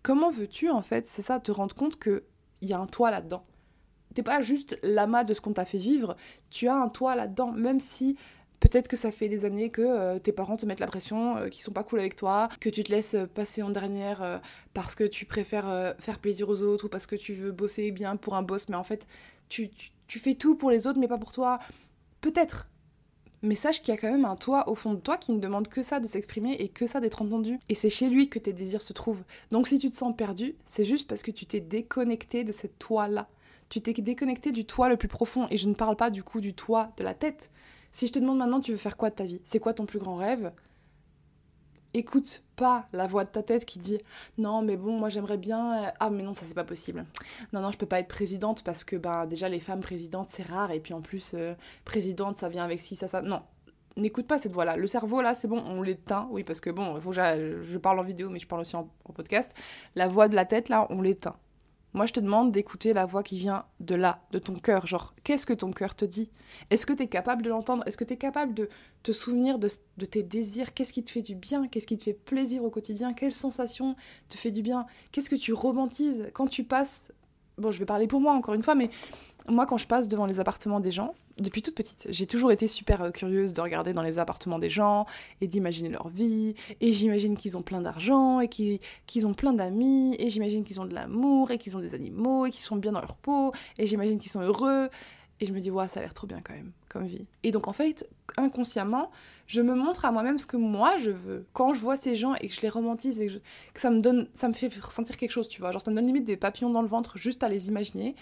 Comment 0.03 0.31
veux-tu 0.31 0.69
en 0.69 0.83
fait, 0.83 1.07
c'est 1.07 1.23
ça, 1.23 1.41
te 1.41 1.51
rendre 1.51 1.75
compte 1.75 1.99
que 1.99 2.25
il 2.61 2.69
y 2.69 2.75
a 2.75 2.79
un 2.79 2.87
toi 2.87 3.11
là-dedans? 3.11 3.47
T'es 4.15 4.23
pas 4.23 4.43
juste 4.43 4.77
l'amas 4.83 5.25
de 5.25 5.33
ce 5.33 5.41
qu'on 5.41 5.53
t'a 5.53 5.65
fait 5.65 5.79
vivre, 5.79 6.17
tu 6.51 6.69
as 6.69 6.75
un 6.75 6.89
toi 6.89 7.15
là-dedans, 7.15 7.53
même 7.53 7.81
si 7.81 8.19
Peut-être 8.61 8.89
que 8.89 8.97
ça 8.97 9.11
fait 9.11 9.31
des 9.31 9.47
années 9.47 9.71
que 9.71 9.81
euh, 9.81 10.19
tes 10.19 10.33
parents 10.33 10.59
te 10.59 10.67
mettent 10.67 10.81
la 10.81 10.87
pression, 10.87 11.39
euh, 11.39 11.49
qu'ils 11.49 11.63
sont 11.63 11.73
pas 11.73 11.83
cool 11.83 11.99
avec 11.99 12.15
toi, 12.15 12.51
que 12.61 12.69
tu 12.69 12.85
te 12.85 12.93
laisses 12.93 13.15
euh, 13.15 13.27
passer 13.27 13.63
en 13.63 13.71
dernière 13.71 14.41
parce 14.75 14.95
que 14.95 15.05
tu 15.05 15.25
préfères 15.25 15.95
faire 15.99 16.19
plaisir 16.19 16.49
aux 16.49 16.63
autres 16.63 16.85
ou 16.85 16.89
parce 16.89 17.07
que 17.07 17.17
tu 17.17 17.35
veux 17.35 17.53
bosser 17.53 17.91
bien 17.91 18.17
pour 18.17 18.35
un 18.35 18.43
boss, 18.43 18.69
mais 18.69 18.77
en 18.77 18.85
fait, 18.85 19.07
tu, 19.49 19.71
tu 20.07 20.19
fais 20.19 20.35
tout 20.35 20.55
pour 20.55 20.71
les 20.71 20.87
autres 20.87 21.01
mais 21.01 21.09
pas 21.09 21.19
pour 21.19 21.33
toi. 21.33 21.59
Peut-être. 22.21 22.69
Mais 23.43 23.55
sache 23.55 23.81
qu'il 23.81 23.95
y 23.95 23.97
a 23.97 24.01
quand 24.01 24.11
même 24.11 24.27
un 24.27 24.37
toi 24.37 24.69
au 24.69 24.75
fond 24.75 24.93
de 24.93 25.01
toi 25.01 25.17
qui 25.17 25.33
ne 25.33 25.41
demande 25.41 25.69
que 25.69 25.81
ça 25.81 25.99
de 25.99 26.07
s'exprimer 26.07 26.53
et 26.53 26.69
que 26.69 26.87
ça 26.87 27.01
d'être 27.01 27.23
entendu. 27.23 27.59
Et 27.71 27.75
c'est 27.75 27.89
chez 27.89 28.11
lui 28.11 28.29
que 28.29 28.39
tes 28.39 28.53
désirs 28.53 28.83
se 28.83 28.93
trouvent. 28.93 29.23
Donc 29.51 29.67
si 29.67 29.79
tu 29.79 29.89
te 29.89 29.97
sens 29.97 30.15
perdu, 30.15 30.57
c'est 30.67 30.85
juste 30.85 31.09
parce 31.09 31.23
que 31.23 31.31
tu 31.31 31.47
t'es 31.47 31.61
déconnecté 31.61 32.45
de 32.45 32.53
cette 32.53 32.79
toi-là. 32.79 33.29
Tu 33.71 33.81
t'es 33.81 33.95
déconnecté 33.95 34.53
du 34.53 34.67
toi 34.67 34.91
le 34.91 34.97
plus 34.97 35.09
profond. 35.09 35.47
Et 35.51 35.57
je 35.57 35.69
ne 35.69 35.75
parle 35.75 35.97
pas 35.97 36.11
du 36.11 36.23
coup 36.23 36.41
du 36.41 36.53
toi 36.53 36.93
de 36.99 37.05
la 37.05 37.15
tête. 37.15 37.51
Si 37.93 38.07
je 38.07 38.13
te 38.13 38.19
demande 38.19 38.39
maintenant, 38.39 38.61
tu 38.61 38.73
veux 38.73 38.79
faire 38.79 38.97
quoi 38.97 39.11
de 39.11 39.15
ta 39.15 39.25
vie? 39.25 39.41
C'est 39.45 39.59
quoi 39.59 39.75
ton 39.75 39.87
plus 39.87 39.99
grand 39.99 40.17
rêve? 40.17 40.53
Écoute 41.93 42.45
pas 42.55 42.87
la 42.93 43.09
voix 43.09 43.25
de 43.25 43.31
ta 43.31 43.43
tête 43.43 43.65
qui 43.65 43.81
dit 43.81 43.99
non 44.39 44.63
mais 44.63 44.77
bon 44.77 44.97
moi 44.97 45.09
j'aimerais 45.09 45.39
bien 45.39 45.87
euh, 45.87 45.91
ah 45.99 46.09
mais 46.11 46.23
non 46.23 46.35
ça 46.35 46.45
c'est 46.47 46.55
pas 46.55 46.63
possible 46.63 47.05
non 47.53 47.63
non 47.63 47.73
je 47.73 47.79
peux 47.79 47.87
pas 47.87 47.99
être 47.99 48.07
présidente 48.07 48.63
parce 48.63 48.85
que 48.85 48.95
bah 48.95 49.27
déjà 49.27 49.49
les 49.49 49.59
femmes 49.59 49.81
présidentes 49.81 50.29
c'est 50.29 50.45
rare. 50.45 50.71
Et 50.71 50.79
puis 50.79 50.95
en 50.95 51.01
plus 51.01 51.33
euh, 51.35 51.55
présidente 51.85 52.37
ça 52.37 52.49
vient 52.49 52.63
avec 52.65 52.79
ci 52.81 52.95
ça 52.95 53.09
ça. 53.09 53.23
Non 53.23 53.43
n'écoute 53.97 54.29
pas 54.29 54.39
cette 54.39 54.53
voix 54.53 54.65
là 54.65 54.77
le 54.77 54.87
cerveau 54.87 55.21
là 55.21 55.35
c'est 55.35 55.49
bon 55.49 55.65
on 55.67 55.83
l'éteint. 55.83 56.29
Oui 56.31 56.45
parce 56.45 56.61
que 56.61 56.71
bon 56.71 57.01
faut 57.01 57.11
que 57.11 57.63
je 57.65 57.79
parle 57.79 57.99
en 57.99 58.05
vidéo 58.05 58.31
mais 58.31 58.39
je 58.39 58.47
parle 58.47 58.61
aussi 58.61 58.77
en 58.77 58.89
podcast. 59.13 59.53
La 59.97 60.07
voix 60.07 60.29
de 60.29 60.37
la 60.37 60.45
tête 60.45 60.69
là 60.69 60.87
on 60.91 61.03
l'éteint 61.03 61.35
moi, 61.93 62.07
je 62.07 62.13
te 62.13 62.21
demande 62.21 62.53
d'écouter 62.53 62.93
la 62.93 63.05
voix 63.05 63.23
qui 63.23 63.39
vient 63.39 63.65
de 63.81 63.95
là, 63.95 64.23
de 64.31 64.39
ton 64.39 64.55
cœur. 64.55 64.87
Genre, 64.87 65.15
qu'est-ce 65.25 65.45
que 65.45 65.53
ton 65.53 65.73
cœur 65.73 65.95
te 65.95 66.05
dit? 66.05 66.31
Est-ce 66.71 66.87
que 66.87 66.93
tu 66.93 67.03
es 67.03 67.09
capable 67.09 67.43
de 67.43 67.49
l'entendre? 67.49 67.83
Est-ce 67.87 67.97
que 67.97 68.05
tu 68.05 68.15
es 68.15 68.17
capable 68.17 68.55
de 68.55 68.69
te 69.03 69.11
souvenir 69.13 69.59
de, 69.59 69.69
tes 70.07 70.23
désirs? 70.23 70.73
Qu'est-ce 70.73 70.93
qui 70.93 71.03
te 71.03 71.11
fait 71.11 71.23
du 71.23 71.35
bien? 71.35 71.67
Qu'est-ce 71.67 71.87
qui 71.87 71.97
te 71.97 72.05
fait 72.05 72.15
plaisir 72.15 72.63
au 72.63 72.71
quotidien? 72.71 73.13
Quelle 73.13 73.35
sensation 73.35 73.97
te 74.29 74.37
fait 74.37 74.53
du 74.53 74.63
bien? 74.63 74.87
Qu'est-ce 75.11 75.31
que 75.31 75.37
tu 75.37 75.53
romantises? 75.53 76.31
Quand 76.33 76.47
tu 76.47 76.65
passes 76.65 77.13
Bon, 77.59 77.71
je 77.71 77.79
vais 77.79 77.85
parler 77.85 78.07
pour 78.07 78.23
moi 78.23 78.33
encore 78.33 78.55
une 78.55 78.63
fois, 78.63 78.75
mais 78.75 78.89
moi, 79.49 79.67
quand 79.67 79.79
je 79.79 79.87
passe 79.87 80.09
devant 80.09 80.27
les 80.27 80.41
appartements 80.41 80.81
des 80.81 80.91
gens, 80.91 81.15
depuis 81.39 81.63
toute 81.63 81.75
petite, 81.75 82.07
j'ai 82.11 82.27
toujours 82.27 82.53
été 82.53 82.67
super 82.67 83.03
euh, 83.03 83.11
curieuse 83.11 83.55
de 83.55 83.61
regarder 83.61 83.93
dans 83.93 84.03
les 84.03 84.19
appartements 84.19 84.59
des 84.59 84.71
gens 84.71 85.07
et 85.41 85.47
d'imaginer 85.47 85.89
leur 85.89 86.09
vie. 86.09 86.55
Et 86.81 86.93
j'imagine 86.93 87.37
qu'ils 87.37 87.57
ont 87.57 87.63
plein 87.63 87.81
d'argent 87.81 88.41
et 88.41 88.49
qu'ils 88.49 89.27
ont 89.27 89.35
plein 89.35 89.53
d'amis. 89.53 90.17
Et 90.19 90.29
j'imagine 90.29 90.65
qu'ils 90.65 90.81
ont 90.81 90.85
de 90.85 90.95
l'amour 90.95 91.51
et 91.51 91.59
qu'ils 91.59 91.77
ont 91.77 91.81
des 91.81 91.95
animaux 91.95 92.47
et 92.47 92.51
qu'ils 92.51 92.63
sont 92.63 92.77
bien 92.77 92.93
dans 92.93 93.01
leur 93.01 93.17
peau. 93.17 93.53
Et 93.79 93.87
j'imagine 93.87 94.19
qu'ils 94.19 94.31
sont 94.31 94.43
heureux. 94.43 94.89
Et 95.43 95.47
je 95.47 95.55
me 95.55 95.61
dis, 95.61 95.71
ouais, 95.71 95.89
ça 95.89 96.01
a 96.01 96.03
l'air 96.03 96.13
trop 96.13 96.27
bien 96.27 96.43
quand 96.45 96.53
même, 96.53 96.73
comme 96.91 97.07
vie. 97.07 97.25
Et 97.43 97.51
donc 97.51 97.67
en 97.67 97.73
fait, 97.73 98.07
inconsciemment, 98.37 99.11
je 99.47 99.63
me 99.63 99.75
montre 99.75 100.05
à 100.05 100.13
moi-même 100.13 100.39
ce 100.39 100.45
que 100.45 100.59
moi 100.59 100.99
je 100.99 101.11
veux. 101.11 101.47
Quand 101.55 101.73
je 101.73 101.81
vois 101.81 101.97
ces 101.97 102.15
gens 102.15 102.35
et 102.35 102.49
que 102.49 102.55
je 102.55 102.61
les 102.61 102.69
romantise 102.69 103.19
et 103.19 103.29
que, 103.29 103.33
que 103.73 103.81
ça 103.81 103.91
me 103.91 104.01
donne, 104.01 104.29
ça 104.35 104.49
me 104.49 104.53
fait 104.53 104.69
ressentir 104.83 105.17
quelque 105.17 105.31
chose, 105.31 105.49
tu 105.49 105.63
vois. 105.63 105.73
Genre 105.73 105.81
ça 105.81 105.91
me 105.91 105.97
donne 105.97 106.07
limite 106.07 106.27
des 106.27 106.37
papillons 106.37 106.69
dans 106.69 106.83
le 106.83 106.89
ventre 106.89 107.17
juste 107.17 107.43
à 107.43 107.49
les 107.49 107.69
imaginer 107.69 108.15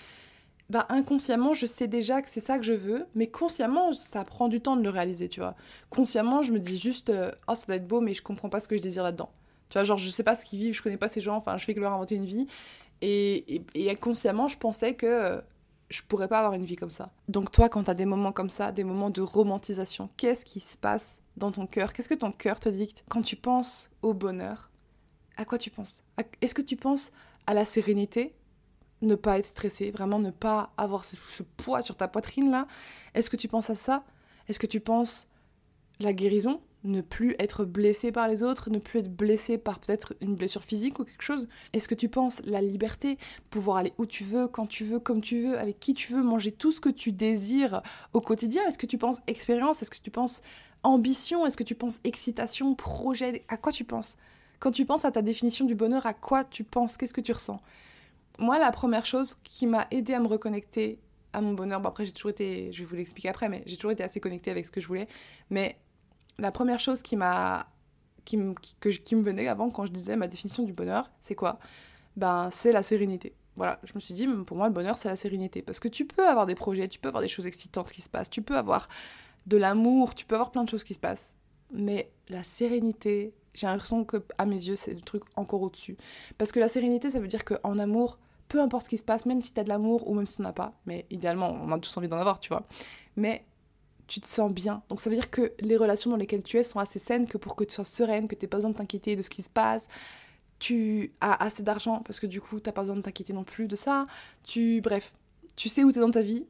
bah 0.71 0.87
inconsciemment, 0.91 1.55
je 1.55 1.65
sais 1.65 1.89
déjà 1.89 2.21
que 2.21 2.29
c'est 2.29 2.41
ça 2.41 2.59
que 2.59 2.65
je 2.65 2.75
veux, 2.75 3.07
mais 3.15 3.29
consciemment, 3.29 3.93
ça 3.93 4.25
prend 4.25 4.49
du 4.49 4.61
temps 4.61 4.77
de 4.77 4.83
le 4.83 4.91
réaliser, 4.91 5.29
tu 5.29 5.41
vois. 5.41 5.55
Consciemment, 5.89 6.43
je 6.43 6.53
me 6.53 6.59
dis 6.59 6.77
juste, 6.77 7.09
euh, 7.09 7.33
oh, 7.49 7.55
ça 7.55 7.67
doit 7.67 7.77
être 7.77 7.87
beau, 7.87 8.03
mais 8.03 8.13
je 8.13 8.23
comprends 8.23 8.51
pas 8.51 8.61
ce 8.61 8.69
que 8.69 8.77
je 8.77 8.83
désire 8.83 9.03
là-dedans. 9.03 9.31
Tu 9.71 9.75
vois, 9.75 9.85
genre, 9.85 9.97
je 9.97 10.11
sais 10.11 10.23
pas 10.23 10.37
ce 10.37 10.45
qu'ils 10.45 10.59
vivent, 10.59 10.75
je 10.75 10.83
connais 10.83 10.99
pas 10.99 11.09
ces 11.09 11.23
gens, 11.23 11.37
enfin, 11.37 11.57
je 11.57 11.65
fais 11.65 11.75
que 11.75 11.81
leur 11.81 11.93
inventer 11.93 12.17
une 12.17 12.27
vie. 12.27 12.47
Et, 13.01 13.63
et, 13.75 13.91
inconsciemment, 13.91 14.49
je 14.49 14.59
pensais 14.59 14.95
que 14.95 15.07
euh, 15.07 15.41
je 15.89 16.03
pourrais 16.03 16.29
pas 16.29 16.41
avoir 16.41 16.55
une 16.55 16.65
vie 16.65 16.77
comme 16.77 16.91
ça. 16.91 17.13
Donc, 17.29 17.51
toi, 17.51 17.71
quand 17.71 17.85
t'as 17.85 17.95
des 17.95 18.07
moments 18.07 18.33
comme 18.33 18.51
ça, 18.51 18.71
des 18.71 18.85
moments 18.85 19.11
de 19.11 19.23
romantisation, 19.23 20.11
qu'est-ce 20.19 20.45
qui 20.45 20.61
se 20.61 20.77
passe 20.77 21.21
dans 21.39 21.53
ton 21.53 21.67
cœur? 21.67 21.95
Qu'est-ce 21.95 22.09
que 22.09 22.15
ton 22.15 22.33
cœur 22.33 22.61
te 22.61 22.69
dicte 22.69 23.05
Quand 23.09 23.23
tu 23.23 23.37
penses 23.37 23.91
au 24.03 24.13
bonheur, 24.13 24.71
à 25.39 25.45
quoi 25.45 25.57
tu 25.57 25.71
penses? 25.71 26.03
Est-ce 26.43 26.55
que 26.55 26.63
tu 26.63 26.77
penses 26.77 27.13
à 27.47 27.55
la 27.55 27.65
sérénité? 27.65 28.35
Ne 29.03 29.15
pas 29.15 29.39
être 29.39 29.47
stressé, 29.47 29.91
vraiment 29.91 30.19
ne 30.19 30.31
pas 30.31 30.73
avoir 30.77 31.05
ce, 31.05 31.17
poids 31.57 31.83
sur 31.83 31.97
ta 31.97 32.09
poitrine 32.09 32.51
là. 32.51 32.67
Est-ce 33.15 33.31
que 33.31 33.37
tu 33.37 33.49
penses 33.49 33.71
à 33.71 33.75
ça? 33.75 34.05
Est-ce 34.49 34.59
que 34.59 34.67
tu 34.67 34.81
penses 34.81 35.29
la 36.01 36.13
guérison 36.13 36.61
ne 36.85 37.01
plus 37.01 37.35
être 37.41 37.65
blessé 37.65 38.13
par 38.13 38.29
les 38.29 38.45
autres, 38.45 38.71
ne 38.71 38.79
plus 38.79 39.01
être 39.01 39.15
blessé 39.15 39.59
par 39.59 39.81
peut-être 39.81 40.15
une 40.21 40.37
blessure 40.37 40.63
physique 40.63 40.99
ou 41.01 41.05
quelque 41.05 41.23
chose? 41.23 41.49
Est-ce 41.73 41.89
que 41.89 41.95
tu 41.95 42.09
penses 42.09 42.41
la 42.45 42.63
liberté, 42.63 43.19
pouvoir 43.51 43.79
aller 43.79 43.93
où 43.99 44.07
tu 44.07 44.25
veux, 44.25 44.47
quand 44.47 44.67
tu 44.67 44.85
veux, 44.85 45.01
comme 45.01 45.21
tu 45.21 45.43
veux, 45.43 45.59
avec 45.59 45.81
qui 45.81 45.95
tu 45.95 46.13
veux, 46.13 46.23
manger 46.23 46.53
tout 46.53 46.73
ce 46.73 46.81
que 46.81 46.89
tu 46.89 47.13
désires 47.13 47.83
au 48.13 48.21
quotidien? 48.21 48.63
Est-ce 48.67 48.79
que 48.79 48.87
tu 48.87 48.99
penses 48.99 49.21
expérience? 49.27 49.83
Est-ce 49.83 49.91
que 49.91 49.99
tu 49.99 50.11
penses 50.11 50.43
ambition? 50.85 51.45
Est-ce 51.45 51.57
que 51.57 51.65
tu 51.65 51.75
penses 51.75 51.99
excitation, 52.05 52.75
projet? 52.75 53.45
À 53.49 53.57
quoi 53.57 53.73
tu 53.73 53.85
penses? 53.85 54.17
Quand 54.61 54.71
tu 54.71 54.85
penses 54.85 55.05
à 55.05 55.11
ta 55.11 55.23
définition 55.23 55.65
du 55.65 55.75
bonheur, 55.75 56.07
à 56.07 56.15
quoi 56.15 56.45
tu 56.45 56.65
penses? 56.65 56.97
Qu'est-ce 56.97 57.15
que 57.15 57.21
tu 57.21 57.33
ressens? 57.33 57.61
Moi, 58.39 58.59
la 58.59 58.71
première 58.71 59.05
chose 59.05 59.35
qui 59.43 59.67
m'a 59.67 59.87
aidé 59.91 60.15
à 60.15 60.21
me 60.21 60.29
reconnecter 60.29 61.01
à 61.33 61.41
mon 61.41 61.53
bonheur, 61.53 61.81
bon 61.81 61.89
après 61.89 62.05
j'ai 62.05 62.13
toujours 62.13 62.31
été, 62.31 62.73
je 62.73 62.81
vais 62.81 62.85
vous 62.85 62.97
l'expliquer 62.97 63.29
après, 63.29 63.49
mais 63.49 63.63
j'ai 63.67 63.77
toujours 63.77 63.91
été 63.91 64.03
assez 64.03 64.21
connectée 64.21 64.51
avec 64.51 64.65
ce 64.65 64.71
que 64.71 64.81
je 64.81 64.87
voulais, 64.87 65.09
mais 65.51 65.79
la 66.39 66.51
première 66.51 66.81
chose 66.81 67.03
qui 67.03 67.17
m'a 67.17 67.69
qui, 68.25 68.37
me, 68.37 68.55
qui, 68.55 69.17
me 69.17 69.23
venait 69.23 69.49
avant 69.49 69.71
quand 69.71 69.87
je 69.87 69.93
disais 69.93 70.15
ma 70.15 70.29
définition 70.29 70.63
du 70.63 70.75
bonheur, 70.75 71.11
c'est 71.21 71.35
quoi? 71.35 71.59
Ben 72.17 72.51
c'est 72.51 72.73
la 72.73 72.83
sérénité. 72.83 73.35
Voilà, 73.57 73.81
je 73.85 73.93
me 73.95 74.01
suis 74.01 74.13
dit, 74.13 74.27
pour 74.47 74.57
moi 74.57 74.69
le 74.69 74.73
bonheur 74.73 74.99
c'est 74.99 75.09
la 75.09 75.17
sérénité, 75.17 75.63
parce 75.63 75.81
que 75.81 75.89
tu 75.89 76.07
peux 76.07 76.27
avoir 76.27 76.47
des 76.47 76.55
projets, 76.55 76.89
tu 76.89 76.99
peux 76.99 77.09
avoir 77.09 77.23
des 77.23 77.29
choses 77.29 77.47
excitantes 77.47 77.91
qui 77.91 78.01
se 78.01 78.09
passent, 78.09 78.31
tu 78.31 78.43
peux 78.43 78.57
avoir 78.57 78.89
de 79.47 79.57
l'amour, 79.57 80.15
tu 80.15 80.27
peux 80.27 80.35
avoir 80.35 80.51
plein 80.51 80.65
de 80.65 80.69
choses 80.69 80.85
qui 80.85 80.95
se 80.95 80.99
passent, 80.99 81.35
mais 81.73 82.11
la 82.29 82.43
sérénité, 82.43 83.35
j'ai 83.55 83.67
l'impression 83.67 84.05
que 84.05 84.23
à 84.39 84.47
mes 84.47 84.57
yeux 84.57 84.77
c'est 84.77 84.95
le 84.95 85.01
truc 85.01 85.25
encore 85.37 85.63
au-dessus, 85.63 85.97
parce 86.37 86.53
que 86.53 86.61
la 86.61 86.69
sérénité 86.69 87.11
ça 87.11 87.21
veut 87.21 87.29
dire 87.29 87.45
qu'en 87.45 87.79
amour 87.79 88.19
peu 88.49 88.61
importe 88.61 88.85
ce 88.85 88.91
qui 88.91 88.99
se 88.99 89.05
passe, 89.05 89.27
même 89.27 89.41
si 89.41 89.53
tu 89.53 89.61
as 89.61 89.65
de 89.65 89.69
l'amour 89.69 90.09
ou 90.09 90.15
même 90.15 90.27
si 90.27 90.37
tu 90.37 90.43
n'en 90.43 90.49
as 90.49 90.53
pas, 90.53 90.73
mais 90.87 91.07
idéalement, 91.11 91.51
on 91.51 91.71
a 91.73 91.79
tous 91.79 91.97
envie 91.97 92.09
d'en 92.09 92.19
avoir, 92.19 92.41
tu 92.41 92.49
vois. 92.49 92.67
Mais 93.17 93.45
tu 94.07 94.21
te 94.21 94.27
sens 94.27 94.51
bien. 94.51 94.83
Donc 94.89 95.01
ça 95.01 95.11
veut 95.11 95.17
dire 95.17 95.31
que 95.31 95.53
les 95.61 95.77
relations 95.77 96.11
dans 96.11 96.17
lesquelles 96.17 96.43
tu 96.43 96.57
es 96.57 96.63
sont 96.63 96.79
assez 96.79 96.99
saines 96.99 97.27
que 97.27 97.37
pour 97.39 97.55
que 97.55 97.65
tu 97.65 97.75
sois 97.75 97.85
sereine, 97.85 98.27
que 98.27 98.35
tu 98.35 98.45
n'aies 98.45 98.49
pas 98.49 98.57
besoin 98.57 98.71
de 98.71 98.77
t'inquiéter 98.77 99.15
de 99.15 99.23
ce 99.23 99.31
qui 99.31 99.43
se 99.43 99.51
passe. 99.51 99.87
Tu 100.59 101.13
as 101.21 101.45
assez 101.45 101.63
d'argent 101.63 102.03
parce 102.05 102.19
que 102.19 102.27
du 102.27 102.41
coup, 102.41 102.59
tu 102.59 102.73
pas 102.73 102.81
besoin 102.81 102.97
de 102.97 103.03
t'inquiéter 103.03 103.33
non 103.33 103.45
plus 103.45 103.69
de 103.69 103.77
ça. 103.77 104.07
Tu, 104.43 104.81
bref, 104.81 105.13
tu 105.55 105.69
sais 105.69 105.85
où 105.85 105.93
tu 105.93 105.99
es 105.99 106.01
dans 106.01 106.11
ta 106.11 106.23
vie. 106.23 106.47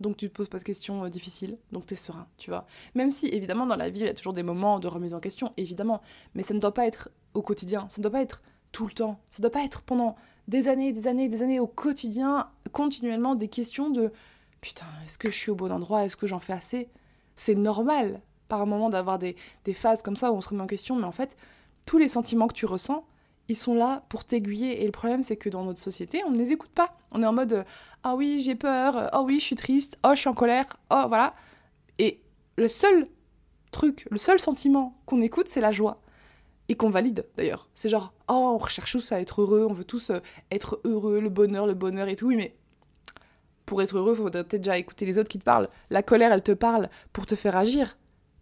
Donc 0.00 0.16
tu 0.16 0.28
te 0.28 0.34
poses 0.34 0.48
pas 0.48 0.58
de 0.58 0.64
questions 0.64 1.04
euh, 1.04 1.08
difficiles, 1.08 1.58
donc 1.72 1.86
tu 1.86 1.94
es 1.94 1.96
serein, 1.96 2.28
tu 2.36 2.50
vois. 2.50 2.66
Même 2.94 3.10
si 3.10 3.26
évidemment 3.26 3.66
dans 3.66 3.74
la 3.74 3.90
vie 3.90 4.00
il 4.00 4.06
y 4.06 4.08
a 4.08 4.14
toujours 4.14 4.32
des 4.32 4.44
moments 4.44 4.78
de 4.78 4.86
remise 4.86 5.12
en 5.12 5.18
question, 5.18 5.52
évidemment, 5.56 6.02
mais 6.34 6.44
ça 6.44 6.54
ne 6.54 6.60
doit 6.60 6.72
pas 6.72 6.86
être 6.86 7.10
au 7.34 7.42
quotidien, 7.42 7.88
ça 7.88 7.98
ne 7.98 8.04
doit 8.04 8.12
pas 8.12 8.22
être 8.22 8.42
tout 8.70 8.86
le 8.86 8.92
temps, 8.92 9.20
ça 9.32 9.40
ne 9.40 9.42
doit 9.42 9.50
pas 9.50 9.64
être 9.64 9.82
pendant 9.82 10.14
des 10.48 10.68
années, 10.68 10.92
des 10.92 11.06
années, 11.06 11.28
des 11.28 11.42
années 11.42 11.60
au 11.60 11.66
quotidien, 11.66 12.48
continuellement 12.72 13.34
des 13.34 13.48
questions 13.48 13.90
de 13.90 14.10
putain, 14.60 14.86
est-ce 15.04 15.18
que 15.18 15.30
je 15.30 15.36
suis 15.36 15.50
au 15.50 15.54
bon 15.54 15.70
endroit? 15.70 16.04
Est-ce 16.04 16.16
que 16.16 16.26
j'en 16.26 16.40
fais 16.40 16.54
assez? 16.54 16.88
C'est 17.36 17.54
normal 17.54 18.20
par 18.48 18.62
un 18.62 18.66
moment 18.66 18.88
d'avoir 18.88 19.18
des, 19.18 19.36
phases 19.74 20.02
comme 20.02 20.16
ça 20.16 20.32
où 20.32 20.36
on 20.36 20.40
se 20.40 20.48
remet 20.48 20.62
en 20.62 20.66
question, 20.66 20.96
mais 20.96 21.04
en 21.04 21.12
fait, 21.12 21.36
tous 21.84 21.98
les 21.98 22.08
sentiments 22.08 22.48
que 22.48 22.54
tu 22.54 22.66
ressens, 22.66 23.04
ils 23.48 23.56
sont 23.56 23.74
là 23.74 24.04
pour 24.08 24.24
t'aiguiller. 24.24 24.82
Et 24.82 24.86
le 24.86 24.92
problème, 24.92 25.22
c'est 25.22 25.36
que 25.36 25.48
dans 25.48 25.64
notre 25.64 25.80
société, 25.80 26.22
on 26.26 26.30
ne 26.30 26.38
les 26.38 26.52
écoute 26.52 26.70
pas. 26.70 26.96
On 27.12 27.22
est 27.22 27.26
en 27.26 27.32
mode 27.32 27.64
ah 28.02 28.14
oui, 28.16 28.40
j'ai 28.42 28.54
peur, 28.54 29.10
oh 29.12 29.22
oui, 29.26 29.40
je 29.40 29.44
suis 29.44 29.56
triste, 29.56 29.98
oh, 30.04 30.10
je 30.14 30.20
suis 30.20 30.28
en 30.28 30.34
colère, 30.34 30.66
oh 30.90 31.04
voilà. 31.08 31.34
Et 31.98 32.20
le 32.56 32.68
seul 32.68 33.08
truc, 33.70 34.06
le 34.10 34.18
seul 34.18 34.38
sentiment 34.38 34.96
qu'on 35.06 35.20
écoute, 35.20 35.48
c'est 35.48 35.60
la 35.60 35.72
joie. 35.72 36.00
Et 36.68 36.76
qu'on 36.76 36.90
valide 36.90 37.26
d'ailleurs. 37.36 37.68
C'est 37.74 37.88
genre, 37.88 38.12
oh, 38.28 38.54
on 38.54 38.58
recherche 38.58 38.92
tous 38.92 39.12
à 39.12 39.20
être 39.20 39.42
heureux, 39.42 39.66
on 39.68 39.72
veut 39.72 39.84
tous 39.84 40.10
euh, 40.10 40.20
être 40.50 40.80
heureux, 40.84 41.20
le 41.20 41.30
bonheur, 41.30 41.66
le 41.66 41.74
bonheur 41.74 42.08
et 42.08 42.16
tout. 42.16 42.26
Oui, 42.26 42.36
mais 42.36 42.54
pour 43.64 43.82
être 43.82 43.96
heureux, 43.96 44.12
il 44.12 44.16
faudrait 44.16 44.44
peut-être 44.44 44.62
déjà 44.62 44.78
écouter 44.78 45.06
les 45.06 45.18
autres 45.18 45.28
qui 45.28 45.38
te 45.38 45.44
parlent. 45.44 45.68
La 45.90 46.02
colère, 46.02 46.32
elle 46.32 46.42
te 46.42 46.52
parle 46.52 46.88
pour 47.12 47.26
te 47.26 47.34
faire 47.34 47.56
agir. 47.56 47.96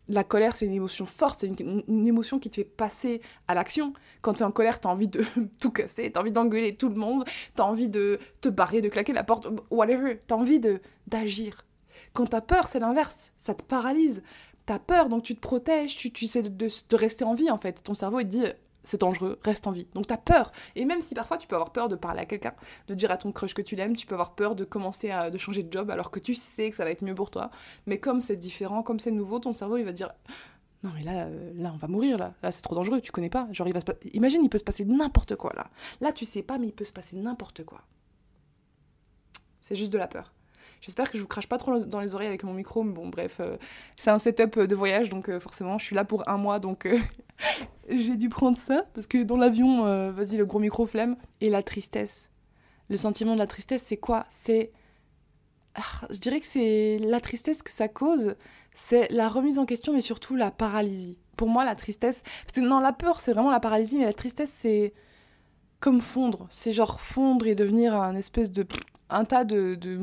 La 0.09 0.23
colère, 0.23 0.55
c'est 0.55 0.67
une 0.67 0.73
émotion 0.73 1.05
forte, 1.05 1.41
c'est 1.41 1.49
une, 1.49 2.07
émotion 2.07 2.39
qui 2.39 2.49
te 2.49 2.55
fait 2.57 2.65
passer 2.65 3.21
à 3.49 3.55
l'action. 3.55 3.93
Quand 4.23 4.35
tu 4.35 4.41
es 4.41 4.47
en 4.47 4.53
colère, 4.53 4.81
tu 4.81 4.87
as 4.87 4.91
envie 4.91 5.09
de 5.09 5.25
tout 5.61 5.73
casser, 5.73 6.13
tu 6.13 6.19
as 6.19 6.23
envie 6.23 6.31
d'engueuler 6.31 6.77
tout 6.77 6.89
le 6.89 6.95
monde, 6.95 7.25
tu 7.57 7.63
as 7.63 7.67
envie 7.67 7.89
de 7.89 8.21
te 8.41 8.49
barrer, 8.49 8.81
de 8.81 8.89
claquer 8.89 9.13
la 9.13 9.25
porte, 9.25 9.49
whatever. 9.71 10.21
Tu 10.27 10.33
as 10.33 10.37
envie 10.37 10.61
d'agir. 11.09 11.65
Quand 12.13 12.27
tu 12.27 12.37
as 12.37 12.41
peur, 12.41 12.69
c'est 12.69 12.79
l'inverse. 12.79 13.33
Ça 13.37 13.55
te 13.55 13.65
paralyse 13.65 14.23
t'as 14.67 14.79
peur, 14.79 15.09
donc 15.09 15.23
tu 15.23 15.35
te 15.35 15.41
protèges, 15.41 15.97
tu, 15.97 16.13
tu 16.13 16.27
sais 16.27 16.43
de, 16.43 16.49
de, 16.49 16.97
rester 16.97 17.25
en 17.25 17.35
vie 17.35 17.51
en 17.51 17.59
fait. 17.59 17.83
Ton 17.83 17.95
cerveau 17.95 18.21
il 18.21 18.25
te 18.25 18.31
dit 18.31 18.45
c'est 18.83 19.01
dangereux, 19.01 19.39
reste 19.45 19.67
en 19.67 19.73
vie. 19.73 19.87
Donc 19.95 20.07
t'as 20.07 20.17
peur. 20.17 20.53
Et 20.77 20.85
même 20.85 21.01
si 21.01 21.15
parfois 21.15 21.39
tu 21.39 21.47
peux 21.47 21.57
avoir 21.57 21.73
peur 21.73 21.89
de 21.89 21.97
parler 21.97 22.21
à 22.21 22.25
quelqu'un, 22.25 22.55
de 22.89 22.95
dire 22.95 23.11
à 23.11 23.17
ton 23.17 23.33
crush 23.33 23.55
que 23.55 23.63
tu 23.63 23.75
l'aimes, 23.77 23.97
tu 23.97 24.07
peux 24.07 24.15
avoir 24.15 24.35
peur 24.35 24.55
de 24.55 24.65
commencer 24.65 25.11
à 25.11 25.31
de 25.31 25.39
changer 25.39 25.63
de 25.63 25.73
job 25.73 25.91
alors 25.91 26.11
que 26.11 26.21
tu 26.21 26.35
sais 26.35 26.71
que 26.71 26.77
ça 26.77 26.85
va 26.85 26.91
être 26.91 27.03
mieux 27.03 27.15
pour 27.15 27.31
toi. 27.31 27.51
Mais 27.87 27.99
comme 27.99 28.21
c'est 28.21 28.37
différent, 28.37 28.83
comme 28.83 29.01
c'est 29.01 29.11
nouveau, 29.11 29.39
ton 29.39 29.53
cerveau 29.53 29.77
il 29.77 29.85
va 29.85 29.93
dire 29.93 30.13
non 30.83 30.91
mais 30.95 31.03
là, 31.03 31.25
euh, 31.25 31.53
là 31.57 31.73
on 31.75 31.79
va 31.79 31.89
mourir 31.89 32.19
là, 32.19 32.35
là 32.43 32.53
c'est 32.53 32.63
trop 32.63 32.75
dangereux, 32.75 33.01
tu 33.01 33.11
connais 33.11 33.31
pas. 33.31 33.49
Genre 33.53 33.67
il 33.67 33.75
va 33.75 33.81
imagine 34.13 34.43
il 34.45 34.49
peut 34.49 34.59
se 34.59 34.65
passer 34.65 34.85
n'importe 34.85 35.37
quoi 35.37 35.53
là. 35.57 35.69
Là 36.01 36.13
tu 36.13 36.25
sais 36.25 36.43
pas 36.43 36.59
mais 36.59 36.69
il 36.69 36.73
peut 36.73 36.85
se 36.85 36.93
passer 36.93 37.17
n'importe 37.17 37.65
quoi. 37.65 37.83
C'est 39.61 39.75
juste 39.75 39.93
de 39.93 39.99
la 39.99 40.07
peur. 40.07 40.33
J'espère 40.81 41.11
que 41.11 41.17
je 41.17 41.23
vous 41.23 41.29
crache 41.29 41.49
pas 41.49 41.59
trop 41.59 41.79
dans 41.79 42.01
les 42.01 42.15
oreilles 42.15 42.29
avec 42.29 42.45
mon 42.45 42.55
micro, 42.55 42.83
mais 42.83 42.93
bon, 42.93 43.09
bref, 43.09 43.39
euh, 43.41 43.57
c'est 43.97 44.11
un 44.11 44.19
setup 44.19 44.59
de 44.59 44.75
voyage, 44.75 45.09
donc 45.09 45.29
euh, 45.29 45.41
forcément, 45.41 45.79
je 45.79 45.85
suis 45.85 45.97
là 45.97 46.05
pour 46.05 46.29
un 46.29 46.37
mois, 46.37 46.59
donc 46.59 46.87
euh, 46.87 46.99
j'ai 47.89 48.17
dû 48.17 48.29
prendre 48.29 48.57
ça, 48.57 48.85
parce 48.95 49.07
que 49.07 49.23
dans 49.23 49.37
l'avion, 49.37 50.11
vas-y, 50.13 50.37
le 50.37 50.47
gros 50.47 50.59
micro 50.59 50.87
flemme. 50.87 51.17
Et 51.41 51.51
la 51.51 51.63
tristesse. 51.63 52.29
Le 52.89 52.97
sentiment 52.97 53.35
de 53.35 53.39
la 53.39 53.47
tristesse, 53.47 53.83
c'est 53.85 53.97
quoi? 53.97 54.27
C'est. 54.31 54.73
Ah, 55.75 56.07
je 56.11 56.19
dirais 56.19 56.41
que 56.41 56.47
c'est 56.47 56.99
la 56.99 57.21
tristesse 57.21 57.63
que 57.63 57.71
ça 57.71 57.89
cause, 57.89 58.37
c'est 58.75 59.11
la 59.11 59.29
remise 59.29 59.59
en 59.59 59.67
question, 59.67 59.93
mais 59.93 60.01
surtout 60.01 60.37
la 60.37 60.51
paralysie. 60.51 61.19
Pour 61.37 61.49
moi, 61.49 61.65
la 61.65 61.75
tristesse. 61.75 62.23
Non, 62.57 62.81
la 62.81 62.93
peur, 62.93 63.21
c'est 63.21 63.33
vraiment 63.33 63.51
la 63.51 63.61
paralysie, 63.61 63.99
mais 63.99 64.07
la 64.07 64.15
tristesse, 64.15 64.51
c'est 64.51 64.95
comme 65.81 66.01
fondre. 66.01 66.47
C'est 66.51 66.73
genre 66.73 67.01
fondre 67.01 67.47
et 67.47 67.55
devenir 67.55 67.95
un 67.95 68.15
espèce 68.15 68.51
de. 68.51 68.67
Un 69.11 69.25
tas 69.25 69.45
de, 69.45 69.75
de 69.75 69.99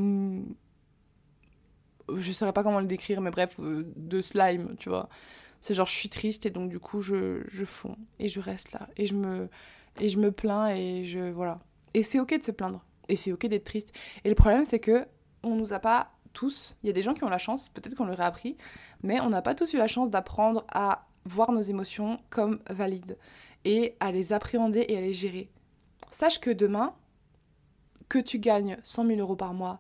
je 2.16 2.32
saurais 2.32 2.54
pas 2.54 2.64
comment 2.64 2.80
le 2.80 2.86
décrire, 2.86 3.22
mais 3.22 3.32
bref, 3.32 3.56
euh, 3.60 3.92
de 3.96 4.22
slime, 4.22 4.76
tu 4.78 4.90
vois. 4.90 5.10
C'est 5.62 5.74
genre, 5.74 5.88
je 5.88 5.94
suis 5.94 6.10
triste 6.10 6.46
et 6.46 6.50
donc 6.50 6.70
du 6.70 6.80
coup, 6.80 7.02
je, 7.02 7.44
je 7.48 7.64
fonds 7.64 7.98
et 8.20 8.28
je 8.28 8.40
reste 8.40 8.74
là 8.74 8.90
et 8.98 9.08
je 9.08 9.14
me, 9.14 9.50
et 10.00 10.10
je 10.10 10.20
me 10.20 10.32
plains 10.32 10.68
et 10.68 11.06
je. 11.06 11.32
Voilà. 11.32 11.60
Et 11.94 12.04
c'est 12.04 12.20
ok 12.20 12.38
de 12.38 12.44
se 12.44 12.52
plaindre 12.52 12.84
et 13.08 13.16
c'est 13.16 13.32
ok 13.32 13.46
d'être 13.48 13.64
triste. 13.64 13.94
Et 14.24 14.30
le 14.30 14.36
problème, 14.36 14.66
c'est 14.66 14.80
que 14.80 15.06
on 15.44 15.56
nous 15.56 15.74
a 15.74 15.80
pas 15.80 16.12
tous, 16.34 16.76
il 16.84 16.88
y 16.88 16.90
a 16.90 16.94
des 16.94 17.04
gens 17.04 17.14
qui 17.14 17.24
ont 17.24 17.30
la 17.30 17.38
chance, 17.38 17.70
peut-être 17.70 17.96
qu'on 17.96 18.06
leur 18.06 18.20
a 18.20 18.26
appris, 18.26 18.58
mais 19.04 19.20
on 19.22 19.30
n'a 19.30 19.42
pas 19.42 19.56
tous 19.56 19.74
eu 19.74 19.78
la 19.78 19.88
chance 19.88 20.10
d'apprendre 20.10 20.66
à 20.70 21.06
voir 21.26 21.52
nos 21.52 21.62
émotions 21.62 22.20
comme 22.30 22.60
valides 22.70 23.18
et 23.66 23.96
à 24.00 24.12
les 24.12 24.34
appréhender 24.34 24.86
et 24.90 24.98
à 24.98 25.02
les 25.02 25.14
gérer. 25.14 25.50
Sache 26.10 26.40
que 26.40 26.50
demain, 26.50 26.94
que 28.10 28.20
tu 28.20 28.40
gagnes 28.40 28.78
100 28.84 29.08
000 29.08 29.20
euros 29.20 29.36
par 29.36 29.54
mois, 29.54 29.80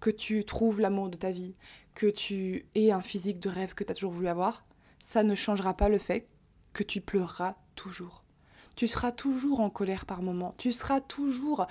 que 0.00 0.10
tu 0.10 0.44
trouves 0.44 0.80
l'amour 0.80 1.08
de 1.08 1.16
ta 1.16 1.30
vie, 1.30 1.54
que 1.94 2.06
tu 2.06 2.66
aies 2.74 2.92
un 2.92 3.00
physique 3.00 3.40
de 3.40 3.48
rêve 3.48 3.74
que 3.74 3.84
tu 3.84 3.90
as 3.90 3.94
toujours 3.94 4.12
voulu 4.12 4.28
avoir, 4.28 4.64
ça 5.02 5.22
ne 5.22 5.34
changera 5.34 5.74
pas 5.74 5.88
le 5.88 5.98
fait 5.98 6.28
que 6.72 6.82
tu 6.82 7.00
pleureras 7.00 7.54
toujours. 7.74 8.24
Tu 8.76 8.88
seras 8.88 9.12
toujours 9.12 9.60
en 9.60 9.70
colère 9.70 10.04
par 10.04 10.22
moment, 10.22 10.54
tu 10.58 10.72
seras 10.72 11.00
toujours 11.00 11.66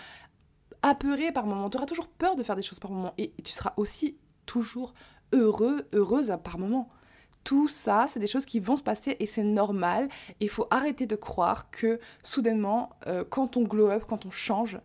apeuré 0.82 1.32
par 1.32 1.46
moment, 1.46 1.70
tu 1.70 1.78
auras 1.78 1.86
toujours 1.86 2.08
peur 2.08 2.36
de 2.36 2.44
faire 2.44 2.56
des 2.56 2.64
choses 2.64 2.80
par 2.80 2.92
moment 2.92 3.14
et 3.18 3.32
tu 3.44 3.52
seras 3.52 3.74
aussi 3.78 4.18
toujours 4.46 4.94
heureux, 5.34 5.88
heureuse 5.94 6.38
par 6.44 6.58
moment. 6.58 6.90
Tout 7.44 7.68
ça, 7.68 8.06
c'est 8.08 8.20
des 8.20 8.28
choses 8.28 8.46
qui 8.46 8.60
vont 8.60 8.78
se 8.78 8.84
passer 8.84 9.18
et 9.20 9.26
c'est 9.26 9.44
normal. 9.44 10.08
Il 10.40 10.50
faut 10.50 10.68
arrêter 10.72 11.06
de 11.06 11.16
croire 11.18 11.70
que 11.72 12.00
soudainement, 12.24 12.92
euh, 13.08 13.26
quand 13.30 13.58
on 13.58 13.64
glow 13.64 13.90
up, 13.90 14.06
quand 14.08 14.26
on 14.26 14.32
change, 14.32 14.80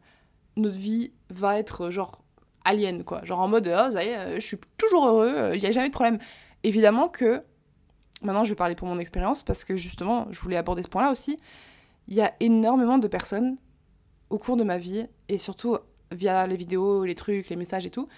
notre 0.58 0.76
vie 0.76 1.12
va 1.30 1.58
être 1.58 1.90
genre 1.90 2.20
alien, 2.64 3.04
quoi. 3.04 3.24
Genre 3.24 3.40
en 3.40 3.48
mode, 3.48 3.66
oh, 3.66 3.90
ça 3.90 4.04
y 4.04 4.08
euh, 4.08 4.34
je 4.36 4.40
suis 4.40 4.58
toujours 4.76 5.06
heureux, 5.06 5.30
il 5.30 5.36
euh, 5.36 5.56
n'y 5.56 5.66
a 5.66 5.72
jamais 5.72 5.88
de 5.88 5.92
problème. 5.92 6.18
Évidemment 6.62 7.08
que, 7.08 7.42
maintenant 8.22 8.44
je 8.44 8.50
vais 8.50 8.56
parler 8.56 8.74
pour 8.74 8.88
mon 8.88 8.98
expérience, 8.98 9.42
parce 9.42 9.64
que 9.64 9.76
justement, 9.76 10.26
je 10.30 10.40
voulais 10.40 10.56
aborder 10.56 10.82
ce 10.82 10.88
point-là 10.88 11.10
aussi, 11.10 11.38
il 12.08 12.14
y 12.14 12.20
a 12.20 12.34
énormément 12.40 12.98
de 12.98 13.08
personnes 13.08 13.56
au 14.30 14.38
cours 14.38 14.56
de 14.56 14.64
ma 14.64 14.78
vie, 14.78 15.06
et 15.28 15.38
surtout 15.38 15.78
via 16.10 16.46
les 16.46 16.56
vidéos, 16.56 17.04
les 17.04 17.14
trucs, 17.14 17.48
les 17.48 17.56
messages 17.56 17.86
et 17.86 17.90
tout, 17.90 18.08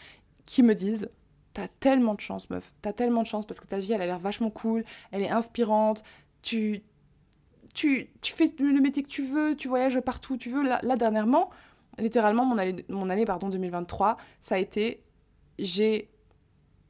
qui 0.47 0.63
me 0.63 0.75
disent 0.75 1.11
T'as 1.53 1.67
tellement 1.67 2.15
de 2.15 2.21
chance, 2.21 2.49
meuf. 2.49 2.73
T'as 2.81 2.93
tellement 2.93 3.23
de 3.23 3.27
chance 3.27 3.45
parce 3.45 3.59
que 3.59 3.67
ta 3.67 3.81
vie, 3.81 3.93
elle 3.93 4.03
a 4.03 4.07
l'air 4.07 4.21
vachement 4.21 4.51
cool, 4.51 4.85
elle 5.11 5.23
est 5.23 5.31
inspirante. 5.31 6.05
Tu, 6.43 6.83
tu, 7.75 8.09
tu 8.21 8.33
fais 8.33 8.45
le 8.61 8.81
métier 8.81 9.03
que 9.03 9.09
tu 9.09 9.25
veux, 9.25 9.57
tu 9.57 9.67
voyages 9.67 9.99
partout 10.01 10.35
où 10.35 10.37
tu 10.37 10.49
veux. 10.49 10.63
là 10.63 10.97
dernièrement, 10.97 11.51
littéralement, 12.01 12.45
mon 12.45 12.59
année, 13.11 13.25
pardon, 13.25 13.49
2023, 13.49 14.17
ça 14.41 14.57
a 14.57 14.59
été 14.59 15.03
j'ai 15.61 16.09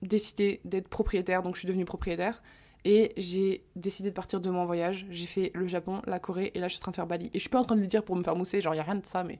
décidé 0.03 0.61
d'être 0.65 0.89
propriétaire, 0.89 1.43
donc 1.43 1.55
je 1.55 1.61
suis 1.61 1.69
devenue 1.69 1.85
propriétaire. 1.85 2.43
Et 2.87 3.13
j'ai 3.19 3.67
décidé 3.77 4.09
de 4.09 4.15
partir 4.15 4.41
de 4.41 4.49
mon 4.49 4.65
voyage. 4.65 5.07
J'ai 5.11 5.27
fait 5.27 5.51
le 5.55 5.67
Japon, 5.69 6.01
la 6.07 6.19
Corée, 6.19 6.51
et 6.55 6.61
là 6.61 6.69
je 6.69 6.73
suis 6.73 6.81
en 6.81 6.85
train 6.85 6.93
de 6.93 6.97
faire 6.97 7.07
Bali. 7.07 7.27
Et 7.27 7.31
je 7.35 7.41
suis 7.41 7.51
pas 7.51 7.61
en 7.61 7.65
train 7.65 7.77
de 7.77 7.81
le 7.83 7.87
dire 7.87 8.03
pour 8.03 8.17
me 8.17 8.23
faire 8.23 8.37
mousser, 8.37 8.63
genre 8.63 8.75
y 8.75 8.79
a 8.79 8.83
rien 8.83 8.95
de 8.95 9.05
ça, 9.05 9.23
mais, 9.23 9.39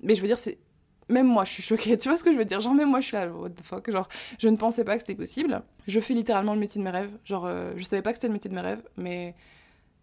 mais 0.00 0.14
je 0.16 0.20
veux 0.20 0.26
dire, 0.26 0.38
c'est. 0.38 0.58
Même 1.08 1.26
moi, 1.26 1.44
je 1.44 1.52
suis 1.52 1.62
choquée. 1.62 1.98
Tu 1.98 2.08
vois 2.08 2.16
ce 2.16 2.24
que 2.24 2.32
je 2.32 2.38
veux 2.38 2.44
dire? 2.44 2.60
Genre, 2.60 2.74
même 2.74 2.88
moi, 2.88 3.00
je 3.00 3.06
suis 3.06 3.16
là, 3.16 3.28
what 3.28 3.50
the 3.50 3.62
fuck? 3.62 3.90
Genre, 3.90 4.08
je 4.38 4.48
ne 4.48 4.56
pensais 4.56 4.84
pas 4.84 4.94
que 4.94 5.00
c'était 5.00 5.16
possible. 5.16 5.62
Je 5.86 6.00
fais 6.00 6.14
littéralement 6.14 6.54
le 6.54 6.60
métier 6.60 6.78
de 6.78 6.84
mes 6.84 6.90
rêves. 6.90 7.10
Genre, 7.24 7.44
euh, 7.44 7.72
je 7.76 7.84
savais 7.84 8.02
pas 8.02 8.12
que 8.12 8.18
c'était 8.18 8.28
le 8.28 8.32
métier 8.32 8.48
de 8.48 8.54
mes 8.54 8.60
rêves, 8.60 8.82
mais 8.96 9.34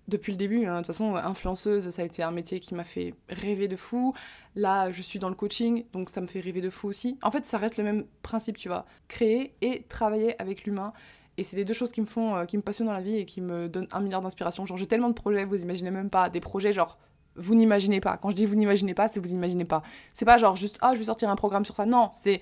depuis 0.09 0.31
le 0.31 0.37
début. 0.37 0.65
Hein. 0.65 0.73
De 0.73 0.77
toute 0.79 0.87
façon, 0.87 1.15
influenceuse, 1.15 1.89
ça 1.89 2.01
a 2.01 2.05
été 2.05 2.23
un 2.23 2.31
métier 2.31 2.59
qui 2.59 2.75
m'a 2.75 2.83
fait 2.83 3.13
rêver 3.29 3.67
de 3.67 3.75
fou. 3.75 4.13
Là, 4.55 4.91
je 4.91 5.01
suis 5.01 5.19
dans 5.19 5.29
le 5.29 5.35
coaching, 5.35 5.85
donc 5.93 6.09
ça 6.09 6.21
me 6.21 6.27
fait 6.27 6.39
rêver 6.39 6.61
de 6.61 6.69
fou 6.69 6.87
aussi. 6.87 7.17
En 7.21 7.31
fait, 7.31 7.45
ça 7.45 7.57
reste 7.57 7.77
le 7.77 7.83
même 7.83 8.05
principe, 8.23 8.57
tu 8.57 8.67
vois. 8.67 8.85
Créer 9.07 9.53
et 9.61 9.83
travailler 9.83 10.39
avec 10.41 10.63
l'humain. 10.63 10.93
Et 11.37 11.43
c'est 11.43 11.55
les 11.55 11.63
deux 11.63 11.73
choses 11.73 11.91
qui 11.91 12.01
me 12.01 12.05
font, 12.05 12.35
euh, 12.35 12.45
qui 12.45 12.57
me 12.57 12.61
passionnent 12.61 12.87
dans 12.89 12.93
la 12.93 13.01
vie 13.01 13.15
et 13.15 13.25
qui 13.25 13.39
me 13.39 13.69
donnent 13.69 13.87
un 13.91 14.01
milliard 14.01 14.21
d'inspiration. 14.21 14.65
Genre, 14.65 14.77
j'ai 14.77 14.87
tellement 14.87 15.07
de 15.07 15.13
projets, 15.13 15.45
vous 15.45 15.61
imaginez 15.61 15.91
même 15.91 16.09
pas. 16.09 16.29
Des 16.29 16.41
projets, 16.41 16.73
genre, 16.73 16.97
vous 17.35 17.55
n'imaginez 17.55 18.01
pas. 18.01 18.17
Quand 18.17 18.29
je 18.29 18.35
dis 18.35 18.45
vous 18.45 18.55
n'imaginez 18.55 18.93
pas, 18.93 19.07
c'est 19.07 19.19
vous 19.19 19.31
imaginez 19.31 19.65
pas. 19.65 19.81
C'est 20.13 20.25
pas 20.25 20.37
genre 20.37 20.55
juste, 20.55 20.77
ah, 20.81 20.93
je 20.93 20.99
vais 20.99 21.05
sortir 21.05 21.29
un 21.29 21.35
programme 21.35 21.63
sur 21.63 21.75
ça. 21.75 21.85
Non, 21.85 22.09
c'est 22.13 22.41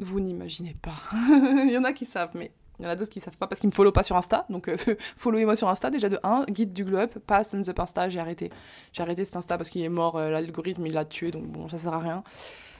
vous 0.00 0.20
n'imaginez 0.20 0.74
pas. 0.82 0.96
Il 1.12 1.70
y 1.70 1.78
en 1.78 1.84
a 1.84 1.92
qui 1.92 2.04
savent, 2.04 2.32
mais 2.34 2.50
il 2.78 2.84
y 2.84 2.88
en 2.88 2.90
a 2.90 2.96
d'autres 2.96 3.10
qui 3.10 3.20
savent 3.20 3.36
pas 3.36 3.46
parce 3.46 3.60
qu'ils 3.60 3.68
me 3.68 3.74
follow 3.74 3.92
pas 3.92 4.02
sur 4.02 4.16
Insta. 4.16 4.46
Donc, 4.50 4.68
euh, 4.68 4.76
followez-moi 5.16 5.54
sur 5.54 5.68
Insta. 5.68 5.90
Déjà 5.90 6.08
de 6.08 6.18
1, 6.22 6.46
guide 6.48 6.72
du 6.72 6.84
glow 6.84 6.98
up, 6.98 7.18
pas 7.20 7.44
Thumbs 7.44 7.68
Up 7.68 7.78
Insta. 7.78 8.08
J'ai 8.08 8.18
arrêté. 8.18 8.50
J'ai 8.92 9.02
arrêté 9.02 9.24
cet 9.24 9.36
Insta 9.36 9.56
parce 9.56 9.70
qu'il 9.70 9.82
est 9.82 9.88
mort. 9.88 10.16
Euh, 10.16 10.30
l'algorithme, 10.30 10.84
il 10.86 10.92
l'a 10.92 11.04
tué. 11.04 11.30
Donc, 11.30 11.44
bon, 11.44 11.68
ça 11.68 11.78
sert 11.78 11.92
à 11.92 12.00
rien. 12.00 12.24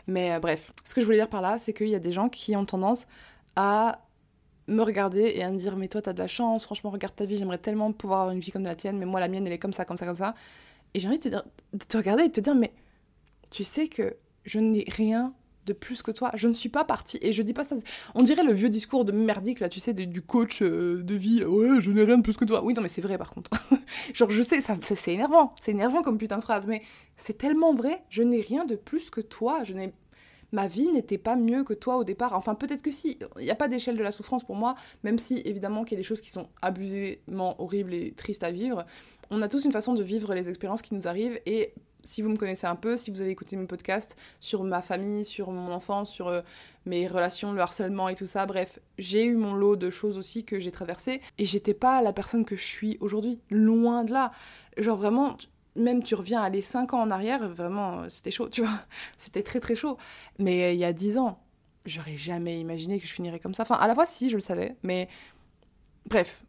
Mais 0.07 0.33
euh, 0.33 0.41
bref. 0.41 0.73
Ce 0.85 0.95
que 0.95 1.01
je 1.01 1.07
voulais 1.07 1.19
dire 1.19 1.29
par 1.29 1.43
là, 1.43 1.59
c'est 1.59 1.73
qu'il 1.73 1.89
y 1.89 1.95
a 1.95 2.01
des 2.01 2.13
gens 2.13 2.29
qui 2.29 2.57
ont 2.57 2.65
tendance 2.65 3.07
à 3.55 4.01
me 4.67 4.83
regarder 4.83 5.33
et 5.37 5.45
à 5.45 5.51
me 5.51 5.59
dire 5.59 5.77
Mais 5.77 5.87
toi, 5.87 6.03
t'as 6.03 6.13
de 6.13 6.19
la 6.19 6.29
chance. 6.29 6.65
Franchement, 6.65 6.91
regarde 6.91 7.15
ta 7.15 7.25
vie. 7.25 7.37
J'aimerais 7.37 7.59
tellement 7.59 7.93
pouvoir 7.93 8.23
avoir 8.23 8.35
une 8.35 8.41
vie 8.41 8.51
comme 8.51 8.65
la 8.65 8.75
tienne. 8.75 8.99
Mais 8.99 9.07
moi, 9.07 9.21
la 9.21 9.29
mienne, 9.29 9.47
elle 9.47 9.53
est 9.53 9.59
comme 9.59 9.73
ça, 9.73 9.85
comme 9.85 9.97
ça, 9.97 10.07
comme 10.07 10.17
ça. 10.17 10.35
Et 10.95 11.01
j'ai 11.01 11.07
envie 11.07 11.21
de 11.21 11.29
te, 11.31 11.37
de 11.37 11.85
te 11.85 11.97
regarder 11.97 12.25
et 12.25 12.29
de 12.29 12.33
te 12.33 12.41
dire 12.41 12.57
Mais 12.57 12.73
tu 13.51 13.63
sais 13.63 13.87
que 13.87 14.17
je 14.45 14.59
n'ai 14.59 14.85
rien 14.89 15.33
de 15.67 15.73
plus 15.73 16.03
que 16.03 16.11
toi. 16.11 16.31
Je 16.35 16.49
ne 16.49 16.53
suis 16.53 16.69
pas 16.69 16.85
partie. 16.85 17.19
Et 17.23 17.33
je 17.33 17.43
dis 17.43 17.53
pas 17.53 17.65
ça. 17.65 17.77
On 18.15 18.23
dirait 18.23 18.45
le 18.45 18.53
vieux 18.53 18.69
discours 18.69 19.05
de 19.05 19.13
merdique, 19.13 19.61
là, 19.61 19.69
tu 19.69 19.81
sais, 19.81 19.93
du 19.93 20.23
coach 20.23 20.63
euh, 20.63 21.03
de 21.03 21.15
vie. 21.15 21.45
Ouais, 21.45 21.81
je 21.81 21.91
n'ai 21.91 22.05
rien 22.05 22.19
de 22.19 22.23
plus 22.23 22.37
que 22.37 22.45
toi. 22.45 22.63
Oui, 22.65 22.75
non, 22.75 22.83
mais 22.83 22.89
c'est 22.89 23.03
vrai, 23.03 23.19
par 23.19 23.31
contre. 23.31 23.51
Genre, 24.15 24.31
je 24.31 24.43
sais, 24.43 24.61
ça, 24.61 24.77
c'est 24.83 25.13
énervant. 25.13 25.51
C'est 25.61 25.73
énervant 25.73 26.03
comme 26.03 26.19
putain 26.19 26.39
de 26.39 26.43
phrase. 26.43 26.67
Mais 26.67 26.83
c'est 27.17 27.39
tellement 27.39 27.75
vrai. 27.75 28.03
Je 28.09 28.23
n'ai 28.23 28.41
rien 28.41 28.65
de 28.65 28.77
plus 28.77 29.11
que 29.11 29.21
toi. 29.21 29.65
Je 29.65 29.73
n'ai. 29.73 29.93
Ma 30.53 30.69
vie 30.69 30.89
n'était 30.91 31.19
pas 31.19 31.35
mieux 31.35 31.65
que 31.65 31.75
toi 31.75 31.97
au 31.97 32.05
départ. 32.05 32.35
Enfin, 32.35 32.55
peut-être 32.55 32.83
que 32.83 32.91
si. 32.91 33.19
Il 33.39 33.45
n'y 33.45 33.51
a 33.51 33.57
pas 33.57 33.69
d'échelle 33.69 33.97
de 33.97 34.03
la 34.03 34.13
souffrance 34.13 34.45
pour 34.45 34.57
moi, 34.57 34.75
même 35.03 35.19
si, 35.19 35.43
évidemment, 35.45 35.85
qu'il 35.85 35.97
y 35.97 35.99
a 35.99 36.03
des 36.03 36.07
choses 36.07 36.21
qui 36.21 36.31
sont 36.31 36.49
abusément 36.63 37.61
horribles 37.61 37.95
et 37.95 38.13
tristes 38.13 38.45
à 38.45 38.51
vivre. 38.51 38.87
On 39.31 39.43
a 39.43 39.49
tous 39.49 39.65
une 39.65 39.73
façon 39.73 39.95
de 39.95 40.03
vivre 40.03 40.35
les 40.35 40.49
expériences 40.49 40.83
qui 40.83 40.95
nous 40.95 41.09
arrivent 41.09 41.41
et 41.47 41.75
si 42.05 42.23
vous 42.23 42.29
me 42.29 42.37
connaissez 42.37 42.67
un 42.67 42.77
peu, 42.77 42.97
si 42.97 43.11
vous 43.11 43.21
avez 43.23 43.31
écouté 43.31 43.57
mes 43.57 43.67
podcasts 43.67 44.17
sur 44.39 44.63
ma 44.63 44.83
famille, 44.83 45.25
sur 45.25 45.51
mon 45.51 45.73
enfance, 45.73 46.11
sur 46.11 46.29
euh, 46.29 46.43
mes 46.87 47.07
relations, 47.07 47.53
le 47.53 47.61
harcèlement 47.61 48.09
et 48.09 48.15
tout 48.15 48.27
ça, 48.27 48.47
bref, 48.47 48.79
j'ai 48.99 49.25
eu 49.25 49.37
mon 49.37 49.55
lot 49.55 49.77
de 49.77 49.91
choses 49.91 50.19
aussi 50.19 50.45
que 50.45 50.61
j'ai 50.61 50.71
traversées 50.71 51.21
et 51.39 51.47
j'étais 51.47 51.75
pas 51.75 52.03
la 52.03 52.13
personne 52.13 52.45
que 52.45 52.57
je 52.57 52.65
suis 52.65 52.99
aujourd'hui, 53.01 53.41
loin 53.51 54.05
de 54.05 54.13
là. 54.13 54.33
Genre 54.77 54.97
vraiment, 54.97 55.37
même 55.77 56.03
tu 56.03 56.15
reviens 56.15 56.43
aller 56.43 56.63
5 56.63 56.95
ans 56.95 57.01
en 57.01 57.11
arrière, 57.11 57.49
vraiment, 57.49 58.03
euh, 58.03 58.09
c'était 58.09 58.31
chaud, 58.31 58.49
tu 58.49 58.63
vois. 58.63 58.81
C'était 59.19 59.43
très 59.43 59.61
très 59.61 59.75
chaud. 59.75 59.97
Mais 60.39 60.65
euh, 60.65 60.73
il 60.73 60.79
y 60.79 60.85
a 60.85 60.93
10 60.93 61.19
ans, 61.19 61.41
j'aurais 61.87 62.17
jamais 62.17 62.61
imaginé 62.61 63.01
que 63.01 63.07
je 63.07 63.13
finirais 63.13 63.41
comme 63.41 63.55
ça. 63.55 63.63
Enfin, 63.63 63.77
à 63.77 63.87
la 63.89 63.95
fois, 63.95 64.07
si, 64.07 64.31
je 64.31 64.35
le 64.35 64.41
savais, 64.41 64.77
mais 64.83 65.09
bref, 66.07 66.45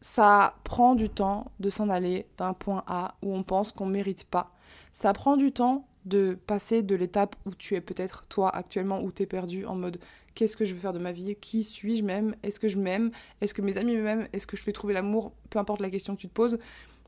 ça 0.00 0.54
prend 0.64 0.94
du 0.94 1.08
temps 1.08 1.50
de 1.60 1.70
s'en 1.70 1.88
aller 1.88 2.26
d'un 2.38 2.54
point 2.54 2.84
A 2.86 3.14
où 3.22 3.34
on 3.34 3.42
pense 3.42 3.72
qu'on 3.72 3.86
mérite 3.86 4.24
pas. 4.24 4.54
Ça 4.92 5.12
prend 5.12 5.36
du 5.36 5.52
temps 5.52 5.86
de 6.04 6.38
passer 6.46 6.82
de 6.82 6.94
l'étape 6.94 7.36
où 7.44 7.54
tu 7.54 7.74
es 7.74 7.80
peut-être 7.80 8.24
toi 8.28 8.48
actuellement, 8.54 9.02
où 9.02 9.12
tu 9.12 9.22
es 9.22 9.26
perdu 9.26 9.66
en 9.66 9.74
mode 9.74 9.98
qu'est-ce 10.34 10.56
que 10.56 10.64
je 10.64 10.74
veux 10.74 10.80
faire 10.80 10.92
de 10.92 10.98
ma 10.98 11.12
vie, 11.12 11.36
qui 11.36 11.64
suis-je 11.64 12.02
même, 12.02 12.34
est-ce 12.42 12.58
que 12.58 12.68
je 12.68 12.78
m'aime, 12.78 13.10
est-ce 13.40 13.52
que 13.52 13.62
mes 13.62 13.76
amis 13.76 13.96
m'aiment, 13.96 14.28
est-ce 14.32 14.46
que 14.46 14.56
je 14.56 14.62
fais 14.62 14.72
trouver 14.72 14.94
l'amour, 14.94 15.32
peu 15.50 15.58
importe 15.58 15.80
la 15.80 15.90
question 15.90 16.16
que 16.16 16.20
tu 16.20 16.28
te 16.28 16.32
poses. 16.32 16.58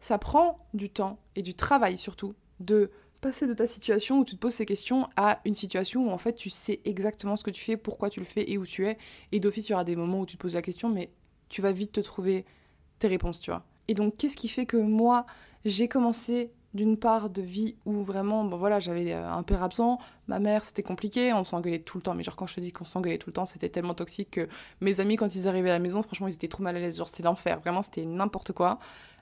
Ça 0.01 0.19
prend 0.19 0.67
du 0.75 0.91
temps 0.91 1.19
et 1.37 1.43
du 1.43 1.55
travail 1.55 1.97
surtout 1.97 2.35
de 2.61 2.91
passer 3.21 3.47
de 3.47 3.55
ta 3.55 3.67
situation 3.67 4.19
où 4.19 4.25
tu 4.25 4.35
te 4.35 4.41
poses 4.41 4.55
ces 4.55 4.67
questions 4.67 5.09
à 5.17 5.41
une 5.45 5.55
situation 5.55 6.09
où 6.09 6.11
en 6.11 6.19
fait 6.19 6.35
tu 6.35 6.51
sais 6.51 6.81
exactement 6.85 7.37
ce 7.37 7.45
que 7.45 7.51
tu 7.51 7.63
fais, 7.63 7.77
pourquoi 7.77 8.11
tu 8.11 8.21
le 8.21 8.27
fais 8.27 8.51
et 8.51 8.59
où 8.59 8.67
tu 8.67 8.87
es. 8.87 8.99
Et 9.31 9.41
d'office, 9.41 9.69
il 9.69 9.73
y 9.73 9.75
aura 9.75 9.85
des 9.85 9.97
moments 9.97 10.21
où 10.21 10.27
tu 10.27 10.37
te 10.37 10.43
poses 10.43 10.55
la 10.55 10.63
question, 10.63 10.89
mais 10.89 11.11
tu 11.49 11.63
vas 11.63 11.73
vite 11.73 11.93
te 11.93 12.01
trouver 12.01 12.45
tes 12.99 13.07
réponses, 13.07 13.39
tu 13.39 13.51
vois. 13.51 13.65
Et 13.87 13.95
donc, 13.95 14.17
qu'est-ce 14.17 14.37
qui 14.37 14.49
fait 14.49 14.67
que 14.67 14.77
moi, 14.77 15.25
j'ai 15.65 15.87
commencé 15.87 16.51
d'une 16.75 16.97
part 16.97 17.31
de 17.31 17.43
vie 17.43 17.77
où 17.85 18.03
vraiment, 18.03 18.45
bon 18.45 18.57
voilà, 18.57 18.81
j'avais 18.81 19.13
euh, 19.13 19.31
un 19.31 19.43
père 19.43 19.63
absent, 19.63 19.99
ma 20.27 20.39
mère 20.39 20.65
c'était 20.65 20.83
compliqué, 20.83 21.33
on 21.33 21.45
s'engueulait 21.45 21.81
tout 21.81 21.99
le 21.99 22.03
temps, 22.03 22.15
mais 22.15 22.23
genre 22.23 22.37
quand 22.37 22.47
je 22.47 22.55
te 22.55 22.61
dis 22.61 22.73
qu'on 22.73 22.85
s'engueulait 22.85 23.19
tout 23.19 23.29
le 23.31 23.35
temps, 23.35 23.45
c'était 23.45 23.69
tellement 23.69 23.95
toxique 23.95 24.31
que 24.33 24.49
mes 24.81 25.01
amis 25.01 25.17
quand 25.17 25.35
ils 25.35 25.49
arrivaient 25.49 25.71
à 25.71 25.75
la 25.75 25.79
maison, 25.79 26.03
franchement 26.03 26.29
ils 26.29 26.35
étaient 26.35 26.49
trop 26.49 26.63
mal 26.63 26.77
à 26.77 26.81
l'aise, 26.81 26.97
genre 26.97 27.09
c'est 27.09 27.23
l'enfer, 27.23 27.61
vraiment 27.61 27.83
c'était 27.83 28.05
n'importe 28.05 28.53
quoi. 28.53 28.79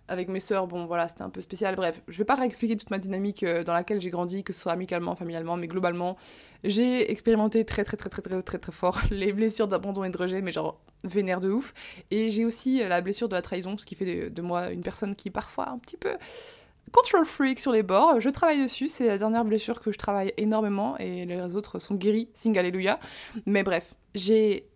Avec 0.08 0.28
mes 0.28 0.40
sœurs, 0.40 0.66
bon 0.66 0.86
voilà, 0.86 1.06
c'était 1.06 1.22
un 1.22 1.30
peu 1.30 1.40
spécial, 1.40 1.76
bref, 1.76 2.02
je 2.08 2.18
vais 2.18 2.24
pas 2.24 2.34
réexpliquer 2.34 2.76
toute 2.76 2.90
ma 2.90 2.98
dynamique 2.98 3.44
euh, 3.44 3.62
dans 3.62 3.72
laquelle 3.72 4.00
j'ai 4.00 4.10
grandi, 4.10 4.42
que 4.42 4.52
ce 4.52 4.60
soit 4.60 4.72
amicalement, 4.72 5.14
familialement, 5.14 5.56
mais 5.56 5.68
globalement, 5.68 6.16
j'ai 6.64 7.12
expérimenté 7.12 7.64
très 7.64 7.84
très 7.84 7.96
très 7.96 8.10
très 8.10 8.20
très 8.20 8.42
très 8.42 8.58
très 8.58 8.72
fort 8.72 8.98
les 9.12 9.32
blessures 9.32 9.68
d'abandon 9.68 10.02
et 10.02 10.10
de 10.10 10.18
rejet, 10.18 10.42
mais 10.42 10.50
genre 10.50 10.80
vénère 11.04 11.38
de 11.38 11.50
ouf. 11.50 11.72
Et 12.10 12.28
j'ai 12.28 12.44
aussi 12.44 12.82
euh, 12.82 12.88
la 12.88 13.00
blessure 13.00 13.28
de 13.28 13.34
la 13.34 13.42
trahison, 13.42 13.78
ce 13.78 13.86
qui 13.86 13.94
fait 13.94 14.30
de, 14.30 14.42
moi 14.42 14.70
une 14.70 14.82
personne 14.82 15.14
qui 15.14 15.30
parfois 15.30 15.68
un 15.68 15.78
petit 15.78 15.96
peu 15.96 16.16
control 16.92 17.24
freak 17.24 17.60
sur 17.60 17.72
les 17.72 17.82
bords. 17.82 18.20
Je 18.20 18.28
travaille 18.28 18.62
dessus, 18.62 18.88
c'est 18.88 19.06
la 19.06 19.18
dernière 19.18 19.44
blessure 19.44 19.80
que 19.80 19.92
je 19.92 19.98
travaille 19.98 20.32
énormément 20.36 20.96
et 20.98 21.26
les 21.26 21.54
autres 21.54 21.78
sont 21.78 21.94
guéris, 21.94 22.28
sing 22.34 22.56
alléluia. 22.58 22.98
Mais 23.46 23.62
bref, 23.62 23.94
j'ai. 24.14 24.68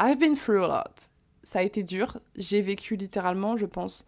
I've 0.00 0.18
been 0.18 0.36
through 0.36 0.64
a 0.64 0.68
lot. 0.68 1.10
Ça 1.42 1.60
a 1.60 1.62
été 1.62 1.82
dur. 1.82 2.18
J'ai 2.36 2.62
vécu 2.62 2.96
littéralement, 2.96 3.56
je 3.56 3.66
pense, 3.66 4.06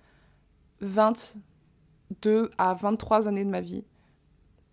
22 0.81 2.50
à 2.59 2.75
23 2.75 3.28
années 3.28 3.45
de 3.45 3.50
ma 3.50 3.61
vie 3.61 3.85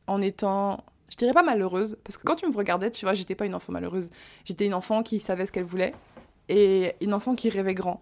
en 0.07 0.21
étant 0.21 0.83
je 1.09 1.15
dirais 1.15 1.33
pas 1.33 1.43
malheureuse, 1.43 1.97
parce 2.03 2.17
que 2.17 2.23
quand 2.23 2.35
tu 2.35 2.47
me 2.47 2.55
regardais, 2.55 2.91
tu 2.91 3.05
vois, 3.05 3.13
j'étais 3.13 3.35
pas 3.35 3.45
une 3.45 3.55
enfant 3.55 3.73
malheureuse. 3.73 4.09
J'étais 4.45 4.65
une 4.65 4.73
enfant 4.73 5.03
qui 5.03 5.19
savait 5.19 5.45
ce 5.45 5.51
qu'elle 5.51 5.63
voulait, 5.63 5.93
et 6.47 6.93
une 7.01 7.13
enfant 7.13 7.35
qui 7.35 7.49
rêvait 7.49 7.73
grand. 7.73 8.01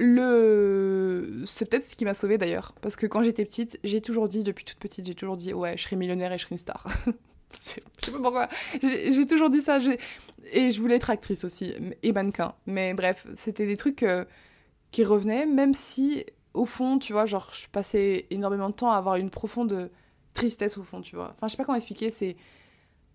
C'est 0.00 1.68
peut-être 1.68 1.84
ce 1.84 1.94
qui 1.94 2.04
m'a 2.04 2.14
sauvée 2.14 2.38
d'ailleurs, 2.38 2.74
parce 2.80 2.96
que 2.96 3.06
quand 3.06 3.22
j'étais 3.22 3.44
petite, 3.44 3.78
j'ai 3.84 4.00
toujours 4.00 4.28
dit, 4.28 4.42
depuis 4.42 4.64
toute 4.64 4.78
petite, 4.78 5.06
j'ai 5.06 5.14
toujours 5.14 5.36
dit, 5.36 5.52
ouais, 5.52 5.76
je 5.76 5.82
serai 5.82 5.96
millionnaire 5.96 6.32
et 6.32 6.38
je 6.38 6.44
serai 6.44 6.54
une 6.54 6.58
star. 6.58 6.86
je 7.52 7.80
sais 8.04 8.12
pas 8.12 8.18
pourquoi, 8.18 8.48
j'ai 8.82 9.26
toujours 9.26 9.50
dit 9.50 9.60
ça, 9.60 9.78
et 10.52 10.70
je 10.70 10.80
voulais 10.80 10.96
être 10.96 11.10
actrice 11.10 11.44
aussi, 11.44 11.74
et 12.02 12.12
mannequin. 12.12 12.54
Mais 12.66 12.94
bref, 12.94 13.26
c'était 13.36 13.66
des 13.66 13.76
trucs 13.76 14.02
euh, 14.02 14.24
qui 14.90 15.04
revenaient, 15.04 15.44
même 15.44 15.74
si, 15.74 16.24
au 16.54 16.64
fond, 16.64 16.98
tu 16.98 17.12
vois, 17.12 17.26
genre, 17.26 17.50
je 17.52 17.66
passais 17.68 18.26
énormément 18.30 18.70
de 18.70 18.74
temps 18.74 18.92
à 18.92 18.96
avoir 18.96 19.16
une 19.16 19.30
profonde 19.30 19.90
tristesse 20.32 20.78
au 20.78 20.82
fond, 20.82 21.02
tu 21.02 21.14
vois. 21.14 21.34
Enfin, 21.36 21.46
je 21.46 21.52
sais 21.52 21.56
pas 21.58 21.64
comment 21.64 21.76
expliquer, 21.76 22.10
c'est 22.10 22.36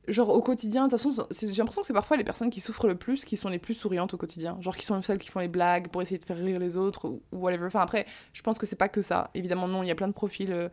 genre 0.07 0.29
au 0.29 0.41
quotidien, 0.41 0.87
de 0.87 0.89
toute 0.89 1.01
façon, 1.01 1.27
j'ai 1.31 1.47
l'impression 1.47 1.81
que 1.81 1.87
c'est 1.87 1.93
parfois 1.93 2.17
les 2.17 2.23
personnes 2.23 2.49
qui 2.49 2.61
souffrent 2.61 2.87
le 2.87 2.95
plus 2.95 3.25
qui 3.25 3.37
sont 3.37 3.49
les 3.49 3.59
plus 3.59 3.73
souriantes 3.73 4.13
au 4.13 4.17
quotidien. 4.17 4.57
Genre 4.61 4.75
qui 4.75 4.85
sont 4.85 5.01
celles 5.01 5.17
qui 5.17 5.29
font 5.29 5.39
les 5.39 5.47
blagues 5.47 5.89
pour 5.89 6.01
essayer 6.01 6.17
de 6.17 6.23
faire 6.23 6.37
rire 6.37 6.59
les 6.59 6.77
autres 6.77 7.07
ou 7.07 7.21
whatever. 7.31 7.65
Enfin 7.65 7.81
après, 7.81 8.05
je 8.33 8.41
pense 8.41 8.57
que 8.57 8.65
c'est 8.65 8.75
pas 8.75 8.89
que 8.89 9.01
ça. 9.01 9.29
Évidemment, 9.33 9.67
non, 9.67 9.83
il 9.83 9.87
y 9.87 9.91
a 9.91 9.95
plein 9.95 10.07
de 10.07 10.13
profils 10.13 10.51
euh, 10.51 10.69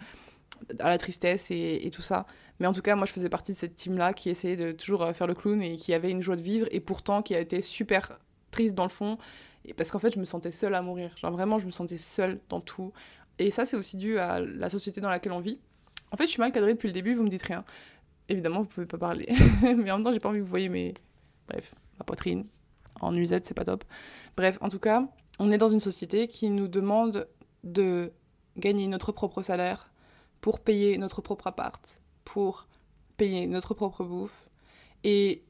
à 0.78 0.88
la 0.88 0.98
tristesse 0.98 1.50
et, 1.50 1.90
tout 1.92 2.02
ça. 2.02 2.26
Mais 2.60 2.66
en 2.66 2.72
tout 2.72 2.82
cas, 2.82 2.94
moi 2.96 3.06
je 3.06 3.12
faisais 3.12 3.28
partie 3.28 3.52
de 3.52 3.56
cette 3.56 3.76
team-là 3.76 4.12
qui 4.12 4.30
essayait 4.30 4.56
de 4.56 4.72
toujours 4.72 5.02
euh, 5.02 5.12
faire 5.12 5.26
le 5.26 5.34
clown 5.34 5.62
et 5.62 5.76
qui 5.76 5.94
avait 5.94 6.10
une 6.10 6.22
joie 6.22 6.36
de 6.36 6.42
vivre 6.42 6.66
et 6.70 6.80
pourtant 6.80 7.22
qui 7.22 7.34
a 7.34 7.40
été 7.40 7.62
super 7.62 8.18
triste 8.50 8.74
dans 8.74 8.84
le 8.84 8.90
fond. 8.90 9.18
Et 9.64 9.74
parce 9.74 9.90
qu'en 9.90 9.98
fait, 9.98 10.12
je 10.14 10.18
me 10.18 10.24
sentais 10.24 10.50
seule 10.50 10.74
à 10.74 10.82
mourir. 10.82 11.10
Genre 11.16 11.30
vraiment, 11.30 11.58
je 11.58 11.66
me 11.66 11.70
sentais 11.70 11.98
seule 11.98 12.40
dans 12.48 12.60
tout. 12.60 12.92
Et 13.38 13.50
ça, 13.50 13.64
c'est 13.64 13.76
aussi 13.76 13.96
dû 13.96 14.18
à 14.18 14.40
la 14.40 14.68
société 14.68 15.00
dans 15.00 15.10
laquelle 15.10 15.32
on 15.32 15.40
vit. 15.40 15.58
En 16.10 16.16
fait, 16.16 16.25
je 16.25 16.30
suis 16.30 16.40
mal 16.40 16.52
cadrée 16.52 16.75
depuis 16.75 16.88
le 16.88 16.92
début, 16.92 17.14
vous 17.14 17.23
me 17.23 17.28
dites 17.28 17.42
rien. 17.42 17.64
Évidemment, 18.32 18.62
vous 18.62 18.68
pouvez 18.68 18.86
pas 18.86 18.99
parler. 18.99 19.28
mais 19.62 19.90
en 19.90 19.97
même 19.97 20.02
temps, 20.04 20.12
j'ai 20.12 20.21
pas 20.21 20.30
envie 20.30 20.38
que 20.38 20.45
vous 20.45 20.50
voyez 20.50 20.71
mes. 20.71 20.95
Bref, 21.49 21.75
ma 21.99 22.04
poitrine. 22.04 22.47
En 23.00 23.12
nuisette, 23.12 23.45
c'est 23.45 23.54
pas 23.54 23.64
top. 23.64 23.84
Bref, 24.36 24.58
en 24.62 24.68
tout 24.71 24.78
cas, 24.78 25.06
on 25.38 25.50
est 25.50 25.58
dans 25.58 25.68
une 25.68 25.80
société 25.80 26.28
qui 26.28 26.49
nous 26.49 26.68
demande 26.68 27.28
de 27.62 28.12
gagner 28.56 28.86
notre 28.86 29.12
propre 29.12 29.42
salaire 29.42 29.90
pour 30.40 30.60
payer 30.60 30.97
notre 30.97 31.21
propre 31.21 31.47
appart, 31.47 32.00
pour 32.25 32.66
payer 33.18 33.47
notre 33.47 33.75
propre 33.75 34.02
bouffe, 34.04 34.49
et 35.04 35.45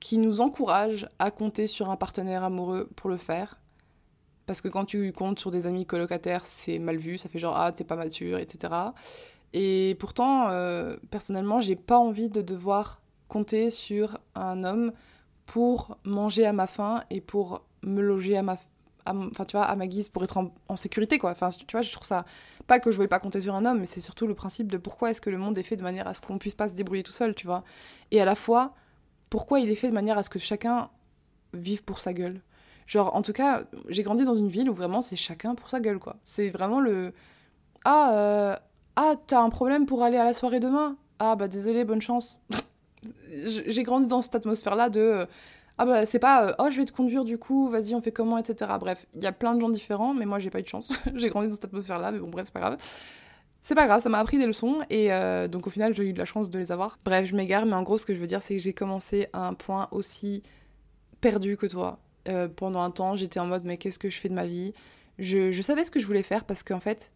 qui 0.00 0.16
nous 0.16 0.40
encourage 0.40 1.08
à 1.18 1.30
compter 1.30 1.66
sur 1.66 1.90
un 1.90 1.96
partenaire 1.96 2.44
amoureux 2.44 2.88
pour 2.96 3.10
le 3.10 3.16
faire. 3.18 3.60
Parce 4.46 4.60
que 4.60 4.68
quand 4.68 4.84
tu 4.84 5.12
comptes 5.12 5.38
sur 5.38 5.50
des 5.50 5.66
amis 5.66 5.84
colocataires, 5.84 6.46
c'est 6.46 6.78
mal 6.78 6.96
vu, 6.96 7.18
ça 7.18 7.28
fait 7.28 7.38
genre 7.38 7.56
ah 7.56 7.72
t'es 7.72 7.84
pas 7.84 7.96
mature, 7.96 8.38
etc. 8.38 8.72
Et 9.58 9.96
pourtant, 9.98 10.50
euh, 10.50 10.98
personnellement, 11.10 11.62
j'ai 11.62 11.76
pas 11.76 11.96
envie 11.96 12.28
de 12.28 12.42
devoir 12.42 13.00
compter 13.26 13.70
sur 13.70 14.18
un 14.34 14.64
homme 14.64 14.92
pour 15.46 15.96
manger 16.04 16.44
à 16.44 16.52
ma 16.52 16.66
faim 16.66 17.02
et 17.08 17.22
pour 17.22 17.62
me 17.82 18.02
loger 18.02 18.36
à 18.36 18.42
ma 18.42 18.58
enfin 19.06 19.44
tu 19.46 19.56
vois 19.56 19.64
à 19.64 19.74
ma 19.76 19.86
guise 19.86 20.10
pour 20.10 20.24
être 20.24 20.36
en, 20.36 20.76
sécurité 20.76 21.18
quoi. 21.18 21.30
Enfin 21.30 21.48
tu 21.48 21.64
vois 21.72 21.80
je 21.80 21.90
trouve 21.90 22.06
ça 22.06 22.26
pas 22.66 22.80
que 22.80 22.90
je 22.90 22.96
voulais 22.96 23.08
pas 23.08 23.18
compter 23.18 23.40
sur 23.40 23.54
un 23.54 23.64
homme 23.64 23.80
mais 23.80 23.86
c'est 23.86 24.00
surtout 24.00 24.26
le 24.26 24.34
principe 24.34 24.70
de 24.70 24.76
pourquoi 24.76 25.10
est-ce 25.10 25.22
que 25.22 25.30
le 25.30 25.38
monde 25.38 25.56
est 25.56 25.62
fait 25.62 25.76
de 25.76 25.82
manière 25.82 26.06
à 26.06 26.12
ce 26.12 26.20
qu'on 26.20 26.36
puisse 26.36 26.56
pas 26.56 26.68
se 26.68 26.74
débrouiller 26.74 27.02
tout 27.02 27.12
seul 27.12 27.34
tu 27.34 27.46
vois. 27.46 27.64
Et 28.10 28.20
à 28.20 28.26
la 28.26 28.34
fois 28.34 28.74
pourquoi 29.30 29.60
il 29.60 29.70
est 29.70 29.76
fait 29.76 29.88
de 29.88 29.94
manière 29.94 30.18
à 30.18 30.22
ce 30.22 30.28
que 30.28 30.38
chacun 30.38 30.90
vive 31.54 31.82
pour 31.82 32.00
sa 32.00 32.12
gueule. 32.12 32.42
Genre 32.86 33.14
en 33.16 33.22
tout 33.22 33.32
cas 33.32 33.62
j'ai 33.88 34.02
grandi 34.02 34.24
dans 34.24 34.34
une 34.34 34.48
ville 34.48 34.68
où 34.68 34.74
vraiment 34.74 35.00
c'est 35.00 35.16
chacun 35.16 35.54
pour 35.54 35.70
sa 35.70 35.80
gueule 35.80 35.98
quoi. 35.98 36.16
C'est 36.24 36.50
vraiment 36.50 36.80
le 36.80 37.14
ah 37.84 38.12
euh, 38.12 38.56
ah, 38.96 39.14
t'as 39.26 39.40
un 39.40 39.50
problème 39.50 39.84
pour 39.84 40.02
aller 40.02 40.16
à 40.16 40.24
la 40.24 40.32
soirée 40.32 40.58
demain? 40.58 40.96
Ah, 41.18 41.36
bah 41.36 41.48
désolé, 41.48 41.84
bonne 41.84 42.00
chance. 42.00 42.40
J'ai 43.44 43.82
grandi 43.82 44.06
dans 44.06 44.22
cette 44.22 44.34
atmosphère-là 44.34 44.88
de. 44.88 45.00
Euh, 45.00 45.26
ah, 45.76 45.84
bah 45.84 46.06
c'est 46.06 46.18
pas. 46.18 46.48
Euh, 46.48 46.54
oh, 46.58 46.70
je 46.70 46.78
vais 46.78 46.86
te 46.86 46.92
conduire 46.92 47.24
du 47.24 47.36
coup, 47.36 47.68
vas-y, 47.68 47.94
on 47.94 48.00
fait 48.00 48.12
comment, 48.12 48.38
etc. 48.38 48.72
Bref, 48.80 49.06
il 49.14 49.22
y 49.22 49.26
a 49.26 49.32
plein 49.32 49.54
de 49.54 49.60
gens 49.60 49.68
différents, 49.68 50.14
mais 50.14 50.24
moi 50.24 50.38
j'ai 50.38 50.48
pas 50.48 50.60
eu 50.60 50.62
de 50.62 50.68
chance. 50.68 50.92
j'ai 51.14 51.28
grandi 51.28 51.48
dans 51.48 51.54
cette 51.54 51.66
atmosphère-là, 51.66 52.10
mais 52.10 52.18
bon, 52.18 52.28
bref, 52.28 52.46
c'est 52.46 52.54
pas 52.54 52.60
grave. 52.60 52.76
C'est 53.60 53.74
pas 53.74 53.86
grave, 53.86 54.00
ça 54.00 54.08
m'a 54.08 54.18
appris 54.18 54.38
des 54.38 54.46
leçons 54.46 54.78
et 54.90 55.12
euh, 55.12 55.48
donc 55.48 55.66
au 55.66 55.70
final 55.70 55.92
j'ai 55.92 56.04
eu 56.04 56.12
de 56.12 56.18
la 56.18 56.24
chance 56.24 56.48
de 56.48 56.58
les 56.58 56.72
avoir. 56.72 56.98
Bref, 57.04 57.26
je 57.26 57.34
m'égare, 57.34 57.66
mais 57.66 57.74
en 57.74 57.82
gros 57.82 57.98
ce 57.98 58.06
que 58.06 58.14
je 58.14 58.20
veux 58.20 58.28
dire 58.28 58.40
c'est 58.40 58.54
que 58.54 58.62
j'ai 58.62 58.72
commencé 58.72 59.26
à 59.32 59.48
un 59.48 59.54
point 59.54 59.88
aussi 59.90 60.44
perdu 61.20 61.56
que 61.56 61.66
toi. 61.66 61.98
pendant 62.54 62.80
un 62.80 62.92
temps, 62.92 63.16
j'étais 63.16 63.40
en 63.40 63.46
mode 63.46 63.64
mais 63.64 63.76
qu'est-ce 63.76 63.98
que 63.98 64.08
je 64.08 64.20
fais 64.20 64.28
de 64.28 64.34
ma 64.34 64.46
vie? 64.46 64.72
Je, 65.18 65.50
je 65.50 65.62
savais 65.62 65.82
ce 65.82 65.90
que 65.90 65.98
je 65.98 66.06
voulais 66.06 66.22
faire 66.22 66.44
parce 66.44 66.62
qu'en 66.62 66.78
fait, 66.78 67.10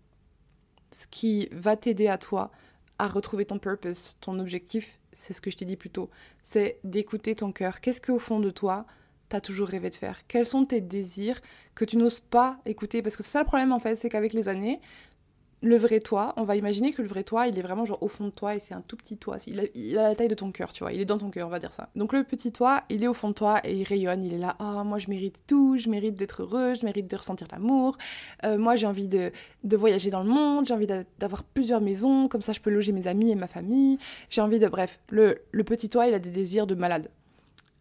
ce 0.92 1.06
qui 1.06 1.48
va 1.52 1.76
t'aider 1.76 2.08
à 2.08 2.18
toi 2.18 2.50
à 2.98 3.08
retrouver 3.08 3.46
ton 3.46 3.58
purpose, 3.58 4.16
ton 4.20 4.38
objectif, 4.38 4.98
c'est 5.12 5.32
ce 5.32 5.40
que 5.40 5.50
je 5.50 5.56
t'ai 5.56 5.64
dit 5.64 5.76
plus 5.76 5.90
tôt, 5.90 6.10
c'est 6.42 6.78
d'écouter 6.84 7.34
ton 7.34 7.52
cœur. 7.52 7.80
Qu'est-ce 7.80 8.00
qu'au 8.00 8.18
fond 8.18 8.40
de 8.40 8.50
toi, 8.50 8.86
t'as 9.28 9.40
toujours 9.40 9.68
rêvé 9.68 9.88
de 9.88 9.94
faire? 9.94 10.26
Quels 10.26 10.46
sont 10.46 10.66
tes 10.66 10.80
désirs 10.80 11.40
que 11.74 11.84
tu 11.84 11.96
n'oses 11.96 12.20
pas 12.20 12.58
écouter? 12.66 13.00
Parce 13.00 13.16
que 13.16 13.22
c'est 13.22 13.30
ça 13.30 13.40
le 13.40 13.46
problème 13.46 13.72
en 13.72 13.78
fait, 13.78 13.96
c'est 13.96 14.10
qu'avec 14.10 14.32
les 14.32 14.48
années, 14.48 14.80
le 15.62 15.76
vrai 15.76 16.00
toi, 16.00 16.32
on 16.36 16.44
va 16.44 16.56
imaginer 16.56 16.92
que 16.92 17.02
le 17.02 17.08
vrai 17.08 17.22
toi, 17.22 17.46
il 17.46 17.58
est 17.58 17.62
vraiment 17.62 17.84
genre 17.84 18.02
au 18.02 18.08
fond 18.08 18.24
de 18.24 18.30
toi 18.30 18.54
et 18.54 18.60
c'est 18.60 18.72
un 18.72 18.80
tout 18.80 18.96
petit 18.96 19.18
toi. 19.18 19.36
Il 19.46 19.60
a, 19.60 19.64
il 19.74 19.98
a, 19.98 20.02
la 20.02 20.14
taille 20.14 20.28
de 20.28 20.34
ton 20.34 20.52
cœur, 20.52 20.72
tu 20.72 20.82
vois. 20.82 20.92
Il 20.92 21.00
est 21.00 21.04
dans 21.04 21.18
ton 21.18 21.30
cœur, 21.30 21.46
on 21.46 21.50
va 21.50 21.58
dire 21.58 21.72
ça. 21.72 21.90
Donc 21.96 22.14
le 22.14 22.24
petit 22.24 22.50
toi, 22.50 22.84
il 22.88 23.04
est 23.04 23.08
au 23.08 23.12
fond 23.12 23.28
de 23.28 23.34
toi 23.34 23.60
et 23.64 23.76
il 23.76 23.84
rayonne. 23.84 24.24
Il 24.24 24.32
est 24.32 24.38
là, 24.38 24.56
ah, 24.58 24.84
moi 24.84 24.98
je 24.98 25.10
mérite 25.10 25.42
tout, 25.46 25.76
je 25.76 25.90
mérite 25.90 26.14
d'être 26.14 26.42
heureux, 26.42 26.74
je 26.74 26.84
mérite 26.86 27.10
de 27.10 27.16
ressentir 27.16 27.46
l'amour. 27.52 27.98
Euh, 28.44 28.56
moi 28.56 28.76
j'ai 28.76 28.86
envie 28.86 29.08
de, 29.08 29.32
de, 29.64 29.76
voyager 29.76 30.10
dans 30.10 30.22
le 30.22 30.30
monde, 30.30 30.66
j'ai 30.66 30.74
envie 30.74 30.88
d'avoir 31.18 31.44
plusieurs 31.44 31.82
maisons, 31.82 32.28
comme 32.28 32.42
ça 32.42 32.52
je 32.52 32.60
peux 32.60 32.70
loger 32.70 32.92
mes 32.92 33.06
amis 33.06 33.30
et 33.30 33.34
ma 33.34 33.48
famille. 33.48 33.98
J'ai 34.30 34.40
envie 34.40 34.58
de. 34.58 34.68
Bref, 34.68 35.00
le, 35.10 35.42
le 35.50 35.64
petit 35.64 35.90
toi, 35.90 36.06
il 36.06 36.14
a 36.14 36.18
des 36.18 36.30
désirs 36.30 36.66
de 36.66 36.74
malade. 36.74 37.10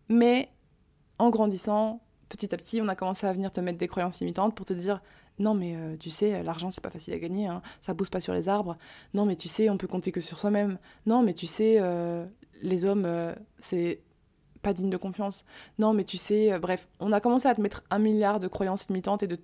Mais 0.09 0.49
en 1.17 1.29
grandissant, 1.29 2.01
petit 2.27 2.53
à 2.53 2.57
petit, 2.57 2.81
on 2.81 2.89
a 2.89 2.95
commencé 2.95 3.25
à 3.25 3.31
venir 3.31 3.53
te 3.53 3.61
mettre 3.61 3.77
des 3.77 3.87
croyances 3.87 4.19
limitantes 4.19 4.53
pour 4.53 4.65
te 4.65 4.73
dire 4.73 5.01
non, 5.39 5.53
mais 5.53 5.75
euh, 5.75 5.95
tu 5.97 6.09
sais, 6.09 6.43
l'argent, 6.43 6.69
c'est 6.69 6.81
pas 6.83 6.89
facile 6.89 7.13
à 7.13 7.19
gagner, 7.19 7.47
hein. 7.47 7.61
ça 7.79 7.95
pousse 7.95 8.09
pas 8.09 8.19
sur 8.19 8.33
les 8.33 8.49
arbres. 8.49 8.77
Non, 9.13 9.25
mais 9.25 9.37
tu 9.37 9.47
sais, 9.47 9.69
on 9.69 9.77
peut 9.77 9.87
compter 9.87 10.11
que 10.11 10.21
sur 10.21 10.37
soi-même. 10.37 10.77
Non, 11.05 11.23
mais 11.23 11.33
tu 11.33 11.47
sais, 11.47 11.77
euh, 11.79 12.25
les 12.61 12.83
hommes, 12.83 13.05
euh, 13.05 13.33
c'est 13.57 14.01
pas 14.61 14.73
digne 14.73 14.89
de 14.89 14.97
confiance. 14.97 15.45
Non, 15.79 15.93
mais 15.93 16.03
tu 16.03 16.17
sais, 16.17 16.59
bref, 16.59 16.89
on 16.99 17.13
a 17.13 17.21
commencé 17.21 17.47
à 17.47 17.55
te 17.55 17.61
mettre 17.61 17.83
un 17.89 17.99
milliard 17.99 18.41
de 18.41 18.49
croyances 18.49 18.89
limitantes 18.89 19.23
et 19.23 19.27
de, 19.27 19.39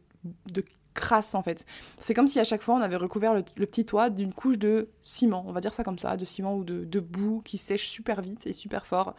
de 0.51 0.65
crasse, 0.93 1.33
en 1.33 1.41
fait. 1.41 1.65
C'est 1.99 2.13
comme 2.13 2.27
si 2.27 2.41
à 2.41 2.43
chaque 2.43 2.61
fois, 2.61 2.75
on 2.75 2.81
avait 2.81 2.97
recouvert 2.97 3.33
le, 3.33 3.43
petit 3.43 3.85
toit 3.85 4.09
d'une 4.09 4.33
couche 4.33 4.59
de 4.59 4.89
ciment, 5.01 5.45
on 5.47 5.53
va 5.53 5.61
dire 5.61 5.73
ça 5.73 5.85
comme 5.85 5.97
ça, 5.97 6.17
de 6.17 6.25
ciment 6.25 6.57
ou 6.57 6.65
de, 6.65 6.83
de 6.83 6.99
boue 6.99 7.41
qui 7.45 7.57
sèche 7.57 7.87
super 7.87 8.21
vite 8.21 8.45
et 8.45 8.51
super 8.51 8.85
fort. 8.85 9.15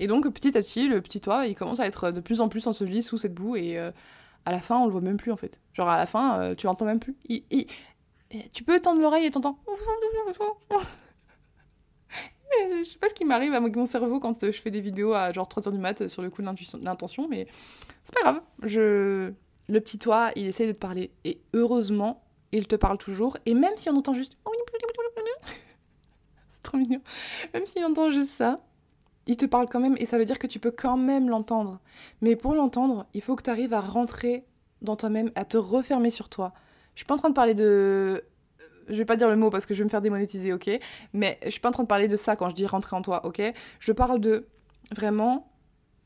Et 0.00 0.08
donc, 0.08 0.28
petit 0.30 0.58
à 0.58 0.60
petit, 0.60 0.88
le 0.88 1.00
petit 1.00 1.20
toit, 1.20 1.46
il 1.46 1.54
commence 1.54 1.78
à 1.78 1.86
être 1.86 2.10
de 2.10 2.20
plus 2.20 2.40
en 2.40 2.48
plus 2.48 2.66
enseveli 2.66 3.04
sous 3.04 3.16
cette 3.16 3.32
boue 3.32 3.54
et 3.54 3.78
à 4.46 4.52
la 4.52 4.58
fin, 4.58 4.78
on 4.78 4.86
le 4.86 4.92
voit 4.92 5.00
même 5.00 5.16
plus 5.16 5.32
en 5.32 5.36
fait. 5.36 5.60
Genre 5.74 5.88
à 5.88 5.98
la 5.98 6.06
fin, 6.06 6.40
euh, 6.40 6.54
tu 6.54 6.66
l'entends 6.66 6.86
même 6.86 7.00
plus. 7.00 7.16
tu 8.52 8.64
peux 8.64 8.80
tendre 8.80 9.02
l'oreille 9.02 9.26
et 9.26 9.30
t'entends. 9.30 9.58
je 12.78 12.84
sais 12.84 12.98
pas 12.98 13.08
ce 13.08 13.14
qui 13.14 13.24
m'arrive 13.24 13.52
avec 13.52 13.74
mon 13.74 13.86
cerveau 13.86 14.20
quand 14.20 14.44
je 14.44 14.52
fais 14.52 14.70
des 14.70 14.80
vidéos 14.80 15.12
à 15.12 15.32
genre 15.32 15.48
3h 15.48 15.72
du 15.72 15.78
mat 15.78 16.08
sur 16.08 16.22
le 16.22 16.30
coup 16.30 16.42
de 16.42 16.84
l'intention, 16.84 17.28
mais 17.28 17.46
c'est 18.04 18.14
pas 18.14 18.22
grave. 18.22 18.40
Je... 18.62 19.32
Le 19.68 19.80
petit 19.80 19.98
toit, 19.98 20.30
il 20.36 20.46
essaye 20.46 20.68
de 20.68 20.72
te 20.72 20.78
parler. 20.78 21.10
Et 21.24 21.40
heureusement, 21.52 22.22
il 22.52 22.68
te 22.68 22.76
parle 22.76 22.98
toujours. 22.98 23.36
Et 23.46 23.54
même 23.54 23.76
si 23.76 23.90
on 23.90 23.96
entend 23.96 24.14
juste. 24.14 24.36
C'est 26.48 26.62
trop 26.62 26.76
mignon. 26.76 27.00
Même 27.52 27.66
si 27.66 27.80
on 27.80 27.90
entend 27.90 28.12
juste 28.12 28.38
ça, 28.38 28.60
il 29.26 29.36
te 29.36 29.46
parle 29.46 29.68
quand 29.68 29.80
même. 29.80 29.96
Et 29.98 30.06
ça 30.06 30.18
veut 30.18 30.24
dire 30.24 30.38
que 30.38 30.46
tu 30.46 30.58
peux 30.58 30.70
quand 30.70 30.96
même 30.96 31.28
l'entendre. 31.28 31.80
Mais 32.20 32.36
pour 32.36 32.54
l'entendre, 32.54 33.06
il 33.14 33.22
faut 33.22 33.36
que 33.36 33.42
tu 33.42 33.50
arrives 33.50 33.74
à 33.74 33.80
rentrer 33.80 34.44
dans 34.82 34.96
toi-même, 34.96 35.30
à 35.34 35.44
te 35.44 35.56
refermer 35.56 36.10
sur 36.10 36.28
toi. 36.28 36.52
Je 36.94 37.00
suis 37.00 37.06
pas 37.06 37.14
en 37.14 37.18
train 37.18 37.30
de 37.30 37.34
parler 37.34 37.54
de 37.54 38.24
je 38.88 38.94
vais 38.94 39.04
pas 39.04 39.16
dire 39.16 39.28
le 39.28 39.36
mot 39.36 39.50
parce 39.50 39.66
que 39.66 39.74
je 39.74 39.80
vais 39.80 39.84
me 39.84 39.90
faire 39.90 40.02
démonétiser, 40.02 40.52
ok? 40.52 40.70
Mais 41.12 41.38
je 41.44 41.50
suis 41.50 41.60
pas 41.60 41.70
en 41.70 41.72
train 41.72 41.82
de 41.82 41.88
parler 41.88 42.08
de 42.08 42.16
ça 42.16 42.36
quand 42.36 42.50
je 42.50 42.54
dis 42.54 42.66
rentrer 42.66 42.94
en 42.96 43.02
toi, 43.02 43.26
ok? 43.26 43.42
Je 43.80 43.92
parle 43.92 44.20
de 44.20 44.46
vraiment 44.94 45.50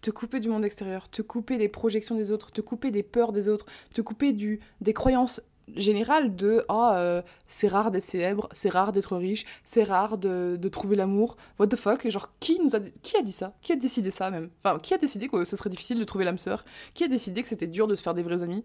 te 0.00 0.10
couper 0.10 0.40
du 0.40 0.48
monde 0.48 0.64
extérieur, 0.64 1.08
te 1.08 1.20
couper 1.20 1.58
des 1.58 1.68
projections 1.68 2.14
des 2.14 2.32
autres, 2.32 2.50
te 2.50 2.62
couper 2.62 2.90
des 2.90 3.02
peurs 3.02 3.32
des 3.32 3.48
autres, 3.48 3.66
te 3.92 4.00
couper 4.00 4.32
du, 4.32 4.60
des 4.80 4.94
croyances 4.94 5.42
générales 5.76 6.34
de 6.36 6.64
euh, 6.70 7.22
c'est 7.46 7.68
rare 7.68 7.90
d'être 7.90 8.04
célèbre, 8.04 8.48
c'est 8.52 8.70
rare 8.70 8.92
d'être 8.92 9.16
riche, 9.16 9.44
c'est 9.64 9.84
rare 9.84 10.18
de, 10.18 10.56
de 10.60 10.68
trouver 10.68 10.96
l'amour. 10.96 11.36
What 11.58 11.68
the 11.68 11.76
fuck? 11.76 12.08
Genre 12.08 12.32
qui 12.40 12.60
nous 12.60 12.76
a 12.76 12.80
qui 13.02 13.16
a 13.16 13.22
dit 13.22 13.32
ça? 13.32 13.54
Qui 13.62 13.72
a 13.72 13.76
décidé 13.76 14.10
ça 14.10 14.30
même? 14.30 14.50
Enfin 14.64 14.78
qui 14.78 14.94
a 14.94 14.98
décidé 14.98 15.28
que 15.28 15.44
ce 15.44 15.56
serait 15.56 15.70
difficile 15.70 15.98
de 15.98 16.04
trouver 16.04 16.24
l'âme 16.24 16.38
sœur? 16.38 16.64
Qui 16.94 17.04
a 17.04 17.08
décidé 17.08 17.42
que 17.42 17.48
c'était 17.48 17.66
dur 17.66 17.86
de 17.86 17.94
se 17.94 18.02
faire 18.02 18.14
des 18.14 18.22
vrais 18.22 18.42
amis? 18.42 18.62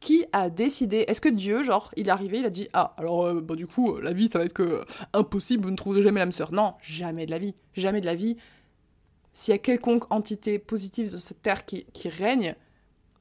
Qui 0.00 0.26
a 0.32 0.50
décidé? 0.50 1.06
Est-ce 1.08 1.22
que 1.22 1.30
Dieu, 1.30 1.62
genre, 1.62 1.90
il 1.96 2.08
est 2.08 2.10
arrivé, 2.10 2.40
il 2.40 2.44
a 2.44 2.50
dit 2.50 2.68
Ah, 2.74 2.94
alors, 2.98 3.24
euh, 3.24 3.40
bah, 3.40 3.54
du 3.54 3.66
coup, 3.66 3.98
la 4.00 4.12
vie, 4.12 4.28
ça 4.30 4.38
va 4.38 4.44
être 4.44 4.52
que 4.52 4.62
euh, 4.62 4.84
impossible, 5.14 5.64
vous 5.64 5.70
ne 5.70 5.76
trouverez 5.76 6.02
jamais 6.02 6.20
l'âme 6.20 6.30
sœur. 6.30 6.52
Non, 6.52 6.74
jamais 6.82 7.24
de 7.24 7.30
la 7.30 7.38
vie. 7.38 7.54
Jamais 7.72 8.02
de 8.02 8.06
la 8.06 8.14
vie. 8.14 8.36
S'il 9.32 9.52
y 9.52 9.54
a 9.54 9.58
quelconque 9.58 10.04
entité 10.12 10.58
positive 10.58 11.08
sur 11.08 11.22
cette 11.22 11.40
terre 11.40 11.64
qui, 11.64 11.86
qui 11.94 12.10
règne, 12.10 12.54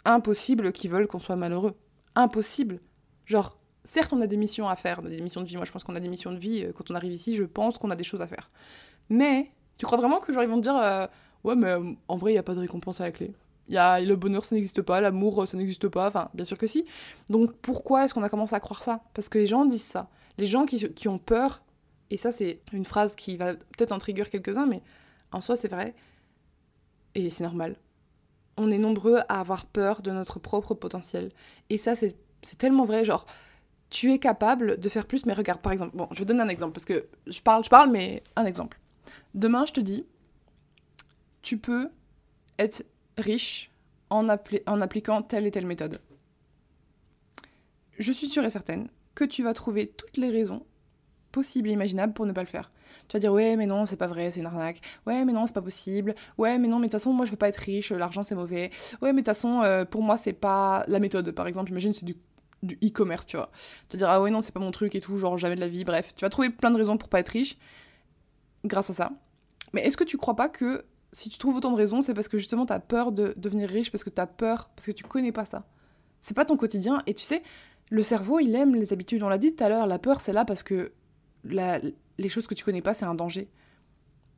impossible 0.04 0.74
qu'ils 0.74 0.91
veulent 0.91 1.08
qu'on 1.08 1.19
soit 1.19 1.38
malheureux. 1.38 1.74
Impossible. 2.15 2.82
Genre, 3.26 3.58
certes, 3.84 4.14
on 4.14 4.22
a 4.22 4.28
des 4.28 4.38
missions 4.38 4.68
à 4.68 4.76
faire, 4.76 5.02
des 5.02 5.22
missions 5.22 5.42
de 5.42 5.48
vie. 5.48 5.56
Moi, 5.56 5.66
je 5.66 5.72
pense 5.72 5.84
qu'on 5.84 5.96
a 5.96 6.00
des 6.00 6.10
missions 6.10 6.32
de 6.32 6.38
vie. 6.38 6.64
Euh, 6.64 6.74
quand 6.74 6.92
on 6.92 6.96
arrive 6.96 7.12
ici, 7.12 7.36
je 7.36 7.44
pense 7.44 7.78
qu'on 7.78 7.92
a 7.92 7.96
des 7.96 8.04
choses 8.04 8.22
à 8.22 8.28
faire. 8.28 8.50
Mais, 9.10 9.52
tu 9.78 9.86
crois 9.86 9.98
vraiment 9.98 10.20
que, 10.20 10.32
genre, 10.34 10.44
ils 10.44 10.50
vont 10.50 10.58
te 10.58 10.64
dire 10.64 11.10
Ouais, 11.44 11.56
mais 11.56 11.76
en 12.08 12.18
vrai, 12.18 12.32
il 12.32 12.36
n'y 12.36 12.40
a 12.40 12.44
pas 12.44 12.56
de 12.56 12.60
récompense 12.60 13.02
à 13.02 13.06
la 13.06 13.12
clé 13.12 13.34
y 13.70 13.78
a, 13.78 14.00
le 14.00 14.16
bonheur, 14.16 14.46
ça 14.46 14.56
n'existe 14.56 14.82
pas, 14.82 15.02
l'amour, 15.02 15.48
ça 15.48 15.58
n'existe 15.58 15.88
pas, 15.88 16.08
enfin, 16.08 16.30
bien 16.34 16.46
sûr 16.46 16.58
que 16.58 16.68
si. 16.68 16.86
Donc 17.30 17.54
pourquoi 17.62 18.06
est-ce 18.06 18.14
qu'on 18.14 18.24
a 18.24 18.30
commencé 18.30 18.56
à 18.56 18.60
croire 18.60 18.84
ça? 18.84 19.02
Parce 19.14 19.30
que 19.30 19.38
les 19.38 19.48
gens 19.48 19.66
disent 19.66 19.84
ça. 19.84 20.10
Les 20.38 20.46
gens 20.46 20.66
qui, 20.66 20.94
qui 20.94 21.08
ont 21.08 21.20
peur, 21.20 21.64
et 22.10 22.18
ça 22.18 22.32
c'est 22.32 22.62
une 22.72 22.86
phrase 22.86 23.16
qui 23.16 23.38
va 23.38 23.54
peut-être 23.54 23.92
en 23.92 23.98
trigger 23.98 24.24
quelques-uns, 24.30 24.66
mais 24.66 24.82
en 25.32 25.42
soi 25.42 25.56
c'est 25.56 25.68
vrai, 25.68 25.96
et 27.16 27.30
c'est 27.30 27.44
normal. 27.44 27.78
On 28.58 28.70
est 28.70 28.78
nombreux 28.78 29.20
à 29.30 29.40
avoir 29.40 29.66
peur 29.66 30.02
de 30.02 30.12
notre 30.12 30.40
propre 30.40 30.74
potentiel. 30.74 31.32
Et 31.70 31.78
ça 31.78 31.96
c'est 31.96 32.16
tellement 32.58 32.86
vrai, 32.86 33.06
genre, 33.06 33.25
tu 33.89 34.12
es 34.12 34.19
capable 34.19 34.79
de 34.79 34.89
faire 34.89 35.06
plus, 35.06 35.25
mais 35.25 35.34
regarde, 35.34 35.62
par 35.62 35.71
exemple, 35.71 35.95
bon, 35.95 36.08
je 36.12 36.19
vais 36.19 36.25
donner 36.25 36.41
un 36.41 36.49
exemple, 36.49 36.73
parce 36.73 36.86
que 36.86 37.08
je 37.27 37.41
parle, 37.41 37.63
je 37.63 37.69
parle, 37.69 37.91
mais 37.91 38.23
un 38.36 38.45
exemple. 38.45 38.79
Demain, 39.34 39.65
je 39.65 39.73
te 39.73 39.82
dis, 39.82 40.06
tu 41.41 41.58
peux 41.58 41.89
être 42.60 42.84
riche 43.17 43.71
en, 44.10 44.27
en 44.27 44.82
appliquant 44.82 45.21
telle 45.21 45.45
et 45.45 45.51
telle 45.51 45.65
méthode. 45.65 45.99
Je 47.99 48.12
suis 48.12 48.27
sûre 48.27 48.43
et 48.43 48.49
certaine 48.49 48.88
que 49.15 49.23
tu 49.23 49.43
vas 49.43 49.53
trouver 49.53 49.88
toutes 49.88 50.17
les 50.17 50.29
raisons 50.29 50.65
possibles 51.32 51.69
et 51.69 51.73
imaginables 51.73 52.13
pour 52.13 52.25
ne 52.25 52.32
pas 52.32 52.41
le 52.41 52.47
faire. 52.47 52.71
Tu 53.08 53.13
vas 53.13 53.19
dire 53.19 53.34
ouais 53.34 53.56
mais 53.56 53.65
non 53.65 53.86
c'est 53.86 53.97
pas 53.97 54.08
vrai 54.08 54.29
c'est 54.29 54.39
une 54.39 54.45
arnaque 54.45 54.79
ouais 55.08 55.25
mais 55.25 55.34
non 55.34 55.47
c'est 55.47 55.53
pas 55.53 55.63
possible 55.63 56.13
ouais 56.38 56.60
mais 56.60 56.67
non 56.67 56.77
mais 56.77 56.88
de 56.88 56.91
toute 56.91 56.99
façon 56.99 57.12
moi 57.12 57.25
je 57.25 57.32
veux 57.32 57.38
pas 57.38 57.47
être 57.49 57.58
riche 57.58 57.91
l'argent 57.91 58.21
c'est 58.21 58.36
mauvais 58.36 58.69
ouais 59.01 59.13
mais 59.13 59.21
de 59.21 59.25
toute 59.25 59.25
façon 59.25 59.62
euh, 59.63 59.84
pour 59.84 60.03
moi 60.03 60.15
c'est 60.15 60.34
pas 60.34 60.84
la 60.88 60.99
méthode 60.99 61.32
par 61.32 61.47
exemple 61.47 61.71
imagine 61.71 61.91
c'est 61.91 62.06
du 62.06 62.15
du 62.63 62.78
e-commerce 62.84 63.26
tu 63.26 63.38
vois 63.38 63.52
vas 63.91 63.97
dire 63.97 64.10
ah 64.10 64.21
ouais 64.21 64.32
non 64.32 64.41
c'est 64.41 64.54
pas 64.54 64.60
mon 64.60 64.71
truc 64.71 64.95
et 64.95 65.02
tout 65.02 65.17
genre 65.17 65.38
jamais 65.38 65.56
de 65.56 65.60
la 65.60 65.67
vie 65.67 65.84
bref 65.84 66.13
tu 66.15 66.26
vas 66.26 66.30
trouver 66.30 66.49
plein 66.49 66.71
de 66.71 66.78
raisons 66.78 66.97
pour 66.97 67.10
pas 67.10 67.19
être 67.19 67.30
riche 67.30 67.58
grâce 68.65 68.89
à 68.89 68.93
ça 68.93 69.12
mais 69.73 69.82
est-ce 69.82 69.97
que 69.97 70.04
tu 70.04 70.17
crois 70.17 70.36
pas 70.36 70.49
que 70.49 70.86
si 71.13 71.30
tu 71.30 71.38
trouves 71.38 71.56
autant 71.56 71.71
de 71.71 71.78
raisons, 71.78 72.02
c'est 72.02 72.13
parce 72.13 72.28
que 72.28 72.38
justement 72.38 72.65
tu 72.65 72.73
as 72.73 72.80
peur 72.80 73.12
de 73.12 73.34
devenir 73.38 73.69
riche, 73.69 73.91
parce 73.91 74.04
que 74.04 74.10
tu 74.10 74.19
as 74.19 74.28
peur, 74.28 74.69
parce 74.76 74.86
que 74.88 74.91
tu 74.91 75.04
connais 75.04 75.32
pas 75.32 75.45
ça? 75.45 75.65
C'est 76.21 76.34
pas 76.34 76.45
ton 76.45 76.58
quotidien. 76.58 77.02
Et 77.06 77.13
tu 77.13 77.23
sais, 77.23 77.43
le 77.89 78.02
cerveau, 78.02 78.39
il 78.39 78.56
aime 78.56 78.76
les 78.76 78.93
habitudes. 78.93 79.23
On 79.23 79.30
l'a 79.30 79.38
dit 79.38 79.56
tout 79.56 79.63
à 79.63 79.69
l'heure, 79.69 79.88
la 79.88 79.99
peur, 79.99 80.21
c'est 80.21 80.34
là 80.34 80.45
parce 80.45 80.63
que 80.63 80.91
les 81.45 82.30
choses 82.30 82.47
que 82.47 82.54
tu 82.54 82.63
connais 82.63 82.82
pas, 82.82 82.93
c'est 82.93 83.06
un 83.06 83.15
danger. 83.15 83.49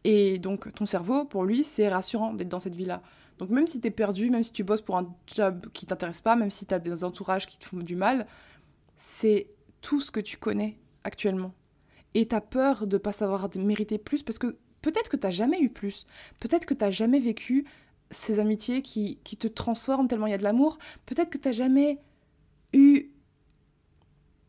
Et 0.03 0.38
donc, 0.38 0.71
ton 0.73 0.85
cerveau, 0.85 1.25
pour 1.25 1.45
lui, 1.45 1.63
c'est 1.63 1.88
rassurant 1.88 2.33
d'être 2.33 2.49
dans 2.49 2.59
cette 2.59 2.75
vie-là. 2.75 3.01
Donc, 3.38 3.50
même 3.50 3.67
si 3.67 3.82
tu 3.82 3.88
es 3.88 3.91
perdu, 3.91 4.30
même 4.30 4.43
si 4.43 4.52
tu 4.52 4.63
bosses 4.63 4.82
pour 4.82 4.98
un 4.98 5.13
job 5.28 5.67
qui 5.74 5.86
t'intéresse 5.86 6.21
pas, 6.21 6.36
même 6.36 6.52
si 6.52 6.65
tu 6.65 6.74
as 6.74 6.80
des 6.80 7.04
entourages 7.04 7.48
qui 7.48 7.58
te 7.58 7.65
font 7.65 7.78
du 7.78 7.95
mal, 7.95 8.28
c'est 8.95 9.48
tout 9.82 10.00
ce 10.00 10.12
que 10.12 10.19
tu 10.19 10.38
connais 10.38 10.78
actuellement. 11.04 11.54
Et 12.13 12.28
tu 12.28 12.36
as 12.36 12.41
peur 12.41 12.88
de 12.88 12.98
pas 12.98 13.12
savoir 13.12 13.50
mériter 13.58 13.98
plus 13.98 14.24
parce 14.24 14.39
que 14.39 14.58
Peut-être 14.86 15.10
que 15.10 15.17
tu 15.17 15.32
jamais 15.32 15.60
eu 15.62 15.69
plus. 15.69 16.06
Peut-être 16.39 16.67
que 16.67 16.76
tu 16.76 16.91
jamais 16.91 17.19
vécu 17.19 17.65
ces 18.12 18.38
amitiés 18.38 18.84
qui, 18.84 19.17
qui 19.24 19.36
te 19.36 19.48
transforment 19.48 20.08
tellement 20.08 20.28
il 20.28 20.32
y 20.32 20.36
a 20.36 20.38
de 20.38 20.43
l'amour. 20.43 20.78
Peut-être 21.08 21.32
que 21.32 21.39
tu 21.39 21.52
jamais 21.52 21.98
eu 22.71 23.10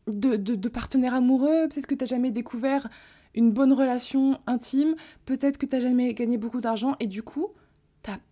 de, 0.05 0.35
de, 0.35 0.69
partenaire 0.69 1.15
amoureux. 1.15 1.67
Peut-être 1.69 1.87
que 1.87 1.95
tu 1.95 2.05
jamais 2.05 2.29
découvert 2.29 2.87
une 3.33 3.51
bonne 3.51 3.73
relation 3.73 4.39
intime. 4.45 4.93
Peut-être 5.25 5.57
que 5.57 5.65
tu 5.65 5.81
jamais 5.81 6.13
gagné 6.13 6.37
beaucoup 6.37 6.61
d'argent. 6.61 6.95
Et 6.99 7.07
du 7.07 7.23
coup, 7.23 7.47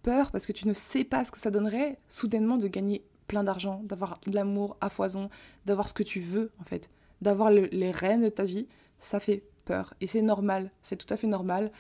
peur 0.04 0.32
parce 0.32 0.46
que 0.46 0.52
tu 0.52 0.68
ne 0.68 0.74
sais 0.74 1.04
pas 1.04 1.24
ce 1.24 1.32
que 1.32 1.38
ça 1.38 1.52
donnerait 1.52 2.00
soudainement 2.10 2.58
de 2.58 2.68
gagner 2.68 3.06
plein 3.28 3.44
d'argent, 3.44 3.82
d'avoir 3.84 4.20
de 4.26 4.34
l'amour 4.34 4.78
à 4.82 4.90
foison, 4.90 5.30
d'avoir 5.66 5.90
ce 5.90 5.94
que 5.94 6.04
tu 6.04 6.20
veux 6.20 6.52
en 6.60 6.64
fait, 6.64 6.90
d'avoir 7.22 7.50
les 7.52 7.92
rênes 7.92 8.24
de 8.24 8.30
ta 8.30 8.44
vie. 8.44 8.68
Ça 9.00 9.20
fait 9.20 9.44
peur. 9.66 9.94
Et 10.02 10.08
c'est 10.08 10.22
normal, 10.22 10.72
c'est 10.82 10.96
tout 10.96 11.12
à 11.14 11.18
fait 11.18 11.28
normal. 11.28 11.72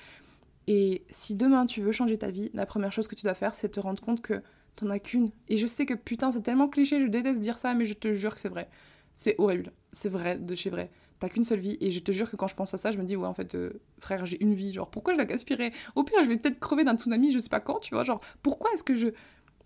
Et 0.67 1.05
si 1.09 1.35
demain 1.35 1.65
tu 1.65 1.81
veux 1.81 1.91
changer 1.91 2.17
ta 2.17 2.31
vie, 2.31 2.49
la 2.53 2.65
première 2.65 2.91
chose 2.91 3.07
que 3.07 3.15
tu 3.15 3.23
dois 3.23 3.35
faire, 3.35 3.55
c'est 3.55 3.69
te 3.69 3.79
rendre 3.79 4.01
compte 4.01 4.21
que 4.21 4.41
t'en 4.75 4.89
as 4.89 4.99
qu'une. 4.99 5.31
Et 5.47 5.57
je 5.57 5.67
sais 5.67 5.85
que 5.85 5.93
putain, 5.93 6.31
c'est 6.31 6.41
tellement 6.41 6.67
cliché, 6.67 6.99
je 7.01 7.07
déteste 7.07 7.39
dire 7.39 7.57
ça, 7.57 7.73
mais 7.73 7.85
je 7.85 7.93
te 7.93 8.11
jure 8.13 8.35
que 8.35 8.41
c'est 8.41 8.49
vrai. 8.49 8.69
C'est 9.13 9.35
horrible. 9.37 9.71
C'est 9.91 10.09
vrai, 10.09 10.37
de 10.37 10.55
chez 10.55 10.69
vrai. 10.69 10.89
T'as 11.19 11.29
qu'une 11.29 11.43
seule 11.43 11.59
vie, 11.59 11.77
et 11.79 11.91
je 11.91 11.99
te 11.99 12.11
jure 12.11 12.29
que 12.29 12.35
quand 12.35 12.47
je 12.47 12.55
pense 12.55 12.73
à 12.73 12.77
ça, 12.77 12.91
je 12.91 12.97
me 12.97 13.03
dis, 13.03 13.15
ouais, 13.15 13.27
en 13.27 13.33
fait, 13.33 13.55
euh, 13.55 13.81
frère, 13.99 14.25
j'ai 14.25 14.41
une 14.43 14.53
vie. 14.53 14.73
Genre, 14.73 14.89
pourquoi 14.89 15.13
je 15.13 15.17
la 15.17 15.25
gaspillerais 15.25 15.71
Au 15.95 16.03
pire, 16.03 16.21
je 16.21 16.27
vais 16.27 16.37
peut-être 16.37 16.59
crever 16.59 16.83
d'un 16.83 16.97
tsunami, 16.97 17.31
je 17.31 17.39
sais 17.39 17.49
pas 17.49 17.61
quand, 17.61 17.79
tu 17.79 17.93
vois. 17.93 18.03
Genre, 18.03 18.19
pourquoi 18.43 18.71
est-ce 18.73 18.83
que 18.83 18.95
je 18.95 19.07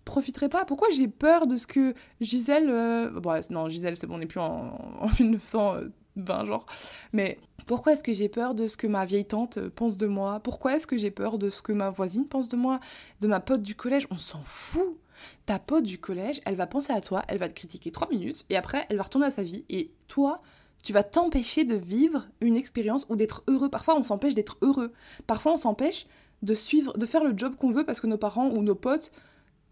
profiterai 0.04 0.48
pas? 0.48 0.64
Pourquoi 0.64 0.88
j'ai 0.90 1.08
peur 1.08 1.46
de 1.46 1.56
ce 1.56 1.66
que 1.66 1.94
Gisèle. 2.20 2.70
Euh, 2.70 3.10
bon, 3.10 3.40
non, 3.50 3.68
Gisèle, 3.68 3.96
c'est 3.96 4.06
bon, 4.06 4.14
on 4.14 4.18
n'est 4.18 4.26
plus 4.26 4.40
en, 4.40 4.78
en 5.00 5.08
1920, 5.18 6.46
genre. 6.46 6.66
Mais 7.12 7.38
pourquoi 7.66 7.92
est-ce 7.92 8.04
que 8.04 8.12
j'ai 8.12 8.28
peur 8.28 8.54
de 8.54 8.68
ce 8.68 8.76
que 8.76 8.86
ma 8.86 9.04
vieille 9.04 9.26
tante 9.26 9.58
euh, 9.58 9.70
pense 9.74 9.96
de 9.96 10.06
moi? 10.06 10.40
Pourquoi 10.40 10.76
est-ce 10.76 10.86
que 10.86 10.96
j'ai 10.96 11.10
peur 11.10 11.38
de 11.38 11.50
ce 11.50 11.62
que 11.62 11.72
ma 11.72 11.90
voisine 11.90 12.26
pense 12.26 12.48
de 12.48 12.56
moi? 12.56 12.80
De 13.20 13.28
ma 13.28 13.40
pote 13.40 13.62
du 13.62 13.74
collège 13.74 14.06
On 14.10 14.18
s'en 14.18 14.42
fout 14.44 14.98
Ta 15.46 15.58
pote 15.58 15.84
du 15.84 15.98
collège, 15.98 16.40
elle 16.46 16.56
va 16.56 16.66
penser 16.66 16.92
à 16.92 17.00
toi, 17.00 17.22
elle 17.28 17.38
va 17.38 17.48
te 17.48 17.54
critiquer 17.54 17.90
trois 17.90 18.08
minutes, 18.08 18.46
et 18.48 18.56
après, 18.56 18.86
elle 18.88 18.96
va 18.96 19.02
retourner 19.02 19.26
à 19.26 19.30
sa 19.30 19.42
vie, 19.42 19.64
et 19.68 19.90
toi, 20.08 20.40
tu 20.82 20.92
vas 20.92 21.02
t'empêcher 21.02 21.64
de 21.64 21.74
vivre 21.74 22.28
une 22.40 22.56
expérience 22.56 23.06
ou 23.08 23.16
d'être 23.16 23.42
heureux. 23.48 23.68
Parfois, 23.68 23.96
on 23.96 24.02
s'empêche 24.02 24.34
d'être 24.34 24.56
heureux. 24.62 24.92
Parfois, 25.26 25.52
on 25.52 25.56
s'empêche 25.56 26.06
de 26.42 26.54
suivre, 26.54 26.96
de 26.96 27.06
faire 27.06 27.22
le 27.22 27.36
job 27.36 27.54
qu'on 27.56 27.70
veut 27.70 27.84
parce 27.84 28.00
que 28.00 28.06
nos 28.06 28.18
parents 28.18 28.48
ou 28.48 28.62
nos 28.62 28.74
potes 28.74 29.12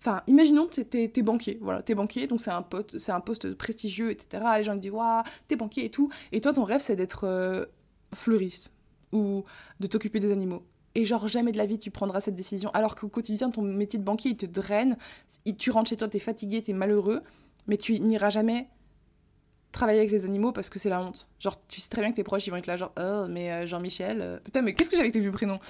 Enfin, 0.00 0.22
imaginons 0.28 0.68
que 0.68 0.80
t'es, 0.80 1.08
t'es 1.08 1.22
banquier, 1.22 1.58
voilà, 1.60 1.82
t'es 1.82 1.94
banquier, 1.94 2.28
donc 2.28 2.40
c'est 2.40 2.52
un, 2.52 2.62
pote, 2.62 2.98
c'est 2.98 3.10
un 3.10 3.20
poste 3.20 3.54
prestigieux, 3.54 4.10
etc. 4.12 4.44
Les 4.56 4.62
gens 4.62 4.76
te 4.76 4.80
disent, 4.80 4.92
waouh, 4.92 5.24
t'es 5.48 5.56
banquier 5.56 5.86
et 5.86 5.90
tout. 5.90 6.08
Et 6.30 6.40
toi, 6.40 6.52
ton 6.52 6.62
rêve, 6.62 6.80
c'est 6.80 6.94
d'être 6.94 7.24
euh, 7.24 7.64
fleuriste 8.14 8.72
ou 9.12 9.44
de 9.80 9.86
t'occuper 9.88 10.20
des 10.20 10.30
animaux. 10.30 10.62
Et 10.94 11.04
genre, 11.04 11.26
jamais 11.26 11.50
de 11.50 11.58
la 11.58 11.66
vie 11.66 11.78
tu 11.78 11.90
prendras 11.90 12.20
cette 12.20 12.36
décision. 12.36 12.70
Alors 12.74 12.94
qu'au 12.94 13.08
quotidien, 13.08 13.50
ton 13.50 13.62
métier 13.62 13.98
de 13.98 14.04
banquier, 14.04 14.30
il 14.32 14.36
te 14.36 14.46
draine. 14.46 14.96
Tu 15.58 15.70
rentres 15.70 15.90
chez 15.90 15.96
toi, 15.96 16.08
t'es 16.08 16.18
fatigué, 16.20 16.62
t'es 16.62 16.72
malheureux, 16.72 17.22
mais 17.66 17.76
tu 17.76 17.98
n'iras 17.98 18.30
jamais 18.30 18.68
travailler 19.72 20.00
avec 20.00 20.10
les 20.10 20.24
animaux 20.24 20.52
parce 20.52 20.70
que 20.70 20.78
c'est 20.78 20.88
la 20.88 21.00
honte. 21.00 21.28
Genre, 21.40 21.56
tu 21.68 21.80
sais 21.80 21.88
très 21.88 22.00
bien 22.00 22.10
que 22.10 22.16
tes 22.16 22.24
proches, 22.24 22.46
ils 22.46 22.50
vont 22.50 22.56
être 22.56 22.66
là, 22.66 22.76
genre, 22.76 22.92
oh, 22.98 23.26
mais 23.28 23.50
euh, 23.50 23.66
Jean-Michel. 23.66 24.20
Euh, 24.20 24.38
putain, 24.38 24.62
mais 24.62 24.74
qu'est-ce 24.74 24.90
que 24.90 24.96
j'ai 24.96 25.02
avec 25.02 25.14
les 25.14 25.20
vieux 25.20 25.32
prénoms? 25.32 25.60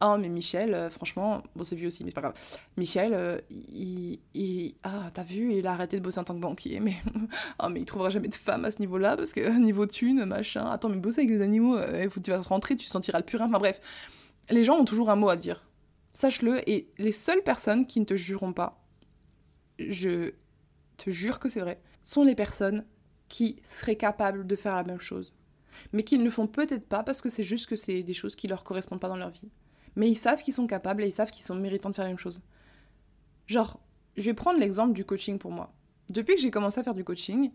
Oh, 0.00 0.16
mais 0.18 0.28
Michel, 0.28 0.74
euh, 0.74 0.90
franchement, 0.90 1.42
bon, 1.54 1.64
c'est 1.64 1.76
vieux 1.76 1.86
aussi, 1.86 2.04
mais 2.04 2.10
c'est 2.10 2.14
pas 2.14 2.20
grave. 2.20 2.34
Michel, 2.76 3.42
il, 3.50 4.74
Ah, 4.82 5.08
t'as 5.14 5.22
vu, 5.22 5.54
il 5.54 5.66
a 5.66 5.72
arrêté 5.72 5.96
de 5.96 6.02
bosser 6.02 6.18
en 6.18 6.24
tant 6.24 6.34
que 6.34 6.40
banquier, 6.40 6.80
mais. 6.80 6.94
oh, 7.62 7.68
mais 7.68 7.80
il 7.80 7.84
trouvera 7.84 8.10
jamais 8.10 8.28
de 8.28 8.34
femme 8.34 8.64
à 8.64 8.70
ce 8.70 8.80
niveau-là, 8.80 9.16
parce 9.16 9.32
que 9.32 9.58
niveau 9.58 9.86
thune, 9.86 10.24
machin. 10.24 10.66
Attends, 10.66 10.88
mais 10.88 10.96
bosser 10.96 11.20
avec 11.20 11.30
les 11.30 11.42
animaux, 11.42 11.76
euh, 11.76 12.08
tu 12.22 12.30
vas 12.30 12.40
rentrer, 12.40 12.76
tu 12.76 12.86
sentiras 12.86 13.18
le 13.18 13.24
purin. 13.24 13.46
Enfin, 13.46 13.58
bref. 13.58 13.80
Les 14.50 14.64
gens 14.64 14.76
ont 14.76 14.84
toujours 14.84 15.10
un 15.10 15.16
mot 15.16 15.30
à 15.30 15.36
dire. 15.36 15.64
Sache-le, 16.12 16.68
et 16.68 16.88
les 16.98 17.12
seules 17.12 17.42
personnes 17.42 17.86
qui 17.86 17.98
ne 17.98 18.04
te 18.04 18.14
jureront 18.14 18.52
pas, 18.52 18.84
je 19.78 20.32
te 20.96 21.10
jure 21.10 21.38
que 21.38 21.48
c'est 21.48 21.60
vrai, 21.60 21.80
sont 22.04 22.24
les 22.24 22.34
personnes 22.34 22.84
qui 23.34 23.56
seraient 23.64 23.96
capables 23.96 24.46
de 24.46 24.54
faire 24.54 24.76
la 24.76 24.84
même 24.84 25.00
chose. 25.00 25.34
Mais 25.92 26.04
qui 26.04 26.18
ne 26.18 26.22
le 26.22 26.30
font 26.30 26.46
peut-être 26.46 26.86
pas 26.86 27.02
parce 27.02 27.20
que 27.20 27.28
c'est 27.28 27.42
juste 27.42 27.66
que 27.66 27.74
c'est 27.74 28.04
des 28.04 28.14
choses 28.14 28.36
qui 28.36 28.46
leur 28.46 28.62
correspondent 28.62 29.00
pas 29.00 29.08
dans 29.08 29.16
leur 29.16 29.30
vie. 29.30 29.50
Mais 29.96 30.08
ils 30.08 30.14
savent 30.14 30.40
qu'ils 30.40 30.54
sont 30.54 30.68
capables 30.68 31.02
et 31.02 31.08
ils 31.08 31.12
savent 31.12 31.32
qu'ils 31.32 31.44
sont 31.44 31.56
méritants 31.56 31.90
de 31.90 31.96
faire 31.96 32.04
la 32.04 32.12
même 32.12 32.18
chose. 32.18 32.42
Genre, 33.48 33.80
je 34.16 34.22
vais 34.22 34.34
prendre 34.34 34.60
l'exemple 34.60 34.92
du 34.92 35.04
coaching 35.04 35.40
pour 35.40 35.50
moi. 35.50 35.74
Depuis 36.10 36.36
que 36.36 36.40
j'ai 36.40 36.52
commencé 36.52 36.78
à 36.78 36.84
faire 36.84 36.94
du 36.94 37.02
coaching, 37.02 37.50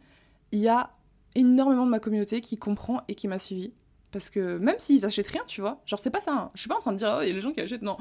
il 0.52 0.60
y 0.60 0.68
a 0.68 0.92
énormément 1.34 1.86
de 1.86 1.92
ma 1.92 2.00
communauté 2.00 2.42
qui 2.42 2.58
comprend 2.58 3.02
et 3.08 3.15
qui 3.15 3.30
m'a 3.30 3.39
suivi. 3.39 3.72
Parce 4.12 4.30
que 4.30 4.58
même 4.58 4.80
s'ils 4.80 5.06
achètent 5.06 5.28
rien, 5.28 5.44
tu 5.48 5.62
vois, 5.62 5.82
genre 5.86 6.00
c'est 6.00 6.10
pas 6.10 6.20
ça. 6.20 6.34
Hein. 6.34 6.52
Je 6.56 6.60
suis 6.60 6.68
pas 6.68 6.76
en 6.76 6.82
train 6.82 6.92
de 6.92 6.98
dire, 6.98 7.15
oh, 7.18 7.22
il 7.22 7.30
y 7.30 7.32
a 7.32 7.34
les 7.34 7.39
gens 7.39 7.54
qui 7.54 7.62
achètent. 7.62 7.84
Non. 7.84 7.96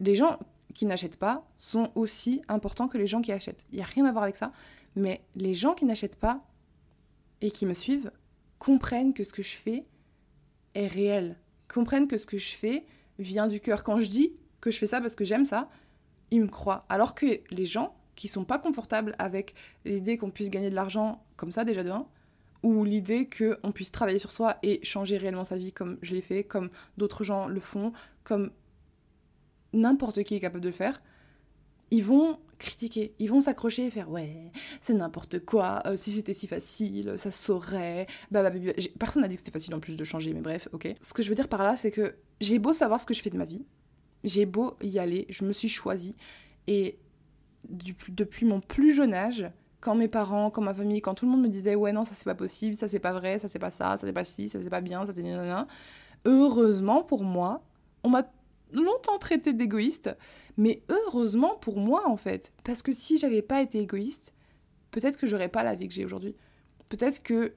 Les 0.00 0.16
gens 0.16 0.40
qui 0.74 0.86
n'achètent 0.86 1.20
pas 1.20 1.46
sont 1.56 1.92
aussi 1.94 2.42
importants 2.48 2.88
que 2.88 2.98
les 2.98 3.06
gens 3.06 3.20
qui 3.20 3.30
achètent. 3.30 3.64
Il 3.70 3.76
n'y 3.76 3.82
a 3.82 3.86
rien 3.86 4.06
à 4.06 4.10
voir 4.10 4.24
avec 4.24 4.34
ça. 4.34 4.50
Mais 4.96 5.24
les 5.36 5.54
gens 5.54 5.74
qui 5.74 5.84
n'achètent 5.84 6.18
pas 6.18 6.42
et 7.40 7.50
qui 7.50 7.66
me 7.66 7.74
suivent 7.74 8.10
comprennent 8.58 9.12
que 9.12 9.24
ce 9.24 9.32
que 9.32 9.42
je 9.42 9.56
fais 9.56 9.86
est 10.74 10.86
réel. 10.86 11.36
Comprennent 11.68 12.08
que 12.08 12.16
ce 12.16 12.26
que 12.26 12.38
je 12.38 12.54
fais 12.54 12.84
vient 13.18 13.48
du 13.48 13.60
cœur. 13.60 13.84
Quand 13.84 14.00
je 14.00 14.08
dis 14.08 14.32
que 14.60 14.70
je 14.70 14.78
fais 14.78 14.86
ça 14.86 15.00
parce 15.00 15.14
que 15.14 15.24
j'aime 15.24 15.44
ça, 15.44 15.68
ils 16.30 16.40
me 16.40 16.48
croient. 16.48 16.84
Alors 16.88 17.14
que 17.14 17.40
les 17.50 17.66
gens 17.66 17.96
qui 18.14 18.28
sont 18.28 18.44
pas 18.44 18.58
confortables 18.58 19.14
avec 19.18 19.54
l'idée 19.84 20.16
qu'on 20.16 20.30
puisse 20.30 20.50
gagner 20.50 20.70
de 20.70 20.74
l'argent 20.74 21.24
comme 21.36 21.52
ça 21.52 21.64
déjà 21.64 21.84
de 21.84 21.92
ou 22.62 22.84
l'idée 22.84 23.28
qu'on 23.28 23.70
puisse 23.72 23.92
travailler 23.92 24.18
sur 24.18 24.32
soi 24.32 24.56
et 24.62 24.80
changer 24.82 25.18
réellement 25.18 25.44
sa 25.44 25.56
vie 25.56 25.72
comme 25.72 25.98
je 26.02 26.14
l'ai 26.14 26.22
fait, 26.22 26.42
comme 26.42 26.70
d'autres 26.96 27.22
gens 27.22 27.46
le 27.46 27.60
font, 27.60 27.92
comme 28.24 28.50
n'importe 29.72 30.22
qui 30.24 30.34
est 30.34 30.40
capable 30.40 30.62
de 30.62 30.68
le 30.68 30.74
faire, 30.74 31.00
ils 31.90 32.04
vont 32.04 32.38
critiquer, 32.58 33.14
ils 33.18 33.28
vont 33.28 33.40
s'accrocher 33.40 33.86
et 33.86 33.90
faire 33.90 34.10
ouais, 34.10 34.50
c'est 34.80 34.94
n'importe 34.94 35.44
quoi, 35.44 35.82
euh, 35.86 35.96
si 35.96 36.10
c'était 36.10 36.32
si 36.32 36.46
facile, 36.46 37.14
ça 37.16 37.30
saurait, 37.30 38.06
bah, 38.30 38.42
bah, 38.42 38.50
bah, 38.50 38.72
personne 38.98 39.22
n'a 39.22 39.28
dit 39.28 39.34
que 39.34 39.40
c'était 39.40 39.52
facile 39.52 39.74
en 39.74 39.80
plus 39.80 39.96
de 39.96 40.04
changer, 40.04 40.32
mais 40.32 40.40
bref, 40.40 40.68
ok. 40.72 40.94
Ce 41.00 41.12
que 41.12 41.22
je 41.22 41.28
veux 41.28 41.34
dire 41.34 41.48
par 41.48 41.62
là, 41.62 41.76
c'est 41.76 41.90
que 41.90 42.16
j'ai 42.40 42.58
beau 42.58 42.72
savoir 42.72 43.00
ce 43.00 43.06
que 43.06 43.14
je 43.14 43.20
fais 43.22 43.30
de 43.30 43.36
ma 43.36 43.44
vie, 43.44 43.64
j'ai 44.24 44.46
beau 44.46 44.76
y 44.82 44.98
aller, 44.98 45.26
je 45.28 45.44
me 45.44 45.52
suis 45.52 45.68
choisie, 45.68 46.16
et 46.66 46.98
depuis 47.68 48.46
mon 48.46 48.60
plus 48.60 48.94
jeune 48.94 49.12
âge, 49.12 49.50
quand 49.80 49.94
mes 49.94 50.08
parents, 50.08 50.50
quand 50.50 50.62
ma 50.62 50.74
famille, 50.74 51.00
quand 51.00 51.14
tout 51.14 51.26
le 51.26 51.32
monde 51.32 51.42
me 51.42 51.48
disait 51.48 51.74
ouais 51.74 51.92
non 51.92 52.04
ça 52.04 52.12
c'est 52.14 52.24
pas 52.24 52.34
possible, 52.34 52.76
ça 52.76 52.88
c'est 52.88 52.98
pas 52.98 53.12
vrai, 53.12 53.38
ça 53.38 53.48
c'est 53.48 53.58
pas 53.58 53.70
ça, 53.70 53.96
ça 53.96 54.06
c'est 54.06 54.12
pas 54.12 54.24
ci, 54.24 54.48
ça 54.48 54.60
c'est 54.62 54.70
pas 54.70 54.80
bien, 54.80 55.06
ça 55.06 55.12
c'est 55.12 55.22
heureusement 56.24 57.02
pour 57.02 57.22
moi, 57.22 57.62
on 58.02 58.08
m'a 58.08 58.24
longtemps 58.72 59.18
traité 59.18 59.52
d'égoïste, 59.52 60.16
mais 60.56 60.82
heureusement 60.88 61.56
pour 61.56 61.78
moi 61.78 62.08
en 62.08 62.16
fait, 62.16 62.52
parce 62.64 62.82
que 62.82 62.92
si 62.92 63.18
j'avais 63.18 63.42
pas 63.42 63.62
été 63.62 63.78
égoïste, 63.80 64.34
peut-être 64.90 65.18
que 65.18 65.26
j'aurais 65.26 65.48
pas 65.48 65.62
la 65.62 65.74
vie 65.74 65.88
que 65.88 65.94
j'ai 65.94 66.04
aujourd'hui. 66.04 66.34
Peut-être 66.88 67.22
que 67.22 67.54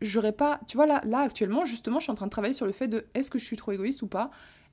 j'aurais 0.00 0.32
pas, 0.32 0.60
tu 0.66 0.76
vois 0.76 0.86
là, 0.86 1.02
là 1.04 1.20
actuellement 1.20 1.64
justement, 1.64 1.98
je 1.98 2.04
suis 2.04 2.12
en 2.12 2.16
train 2.16 2.26
de 2.26 2.30
travailler 2.30 2.54
sur 2.54 2.66
le 2.66 2.72
fait 2.72 2.88
de 2.88 3.06
est-ce 3.14 3.30
que 3.30 3.38
je 3.38 3.44
suis 3.44 3.56
trop 3.56 3.72
égoïste 3.72 4.02
ou 4.02 4.06
pas 4.06 4.30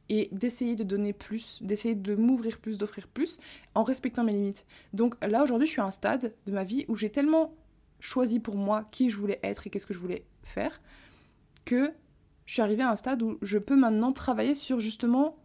et 0.09 0.29
d'essayer 0.31 0.75
de 0.75 0.83
donner 0.83 1.13
plus, 1.13 1.61
d'essayer 1.61 1.95
de 1.95 2.15
m'ouvrir 2.15 2.59
plus, 2.59 2.77
d'offrir 2.77 3.07
plus, 3.07 3.39
en 3.75 3.83
respectant 3.83 4.23
mes 4.23 4.31
limites. 4.31 4.65
Donc 4.93 5.15
là, 5.25 5.43
aujourd'hui, 5.43 5.67
je 5.67 5.73
suis 5.73 5.81
à 5.81 5.85
un 5.85 5.91
stade 5.91 6.33
de 6.45 6.51
ma 6.51 6.63
vie 6.63 6.85
où 6.87 6.95
j'ai 6.95 7.09
tellement 7.09 7.53
choisi 7.99 8.39
pour 8.39 8.55
moi 8.55 8.87
qui 8.91 9.09
je 9.09 9.17
voulais 9.17 9.39
être 9.43 9.67
et 9.67 9.69
qu'est-ce 9.69 9.87
que 9.87 9.93
je 9.93 9.99
voulais 9.99 10.25
faire, 10.43 10.81
que 11.65 11.91
je 12.45 12.53
suis 12.53 12.61
arrivée 12.61 12.83
à 12.83 12.91
un 12.91 12.95
stade 12.95 13.21
où 13.21 13.37
je 13.41 13.57
peux 13.57 13.75
maintenant 13.75 14.13
travailler 14.13 14.55
sur 14.55 14.79
justement 14.79 15.37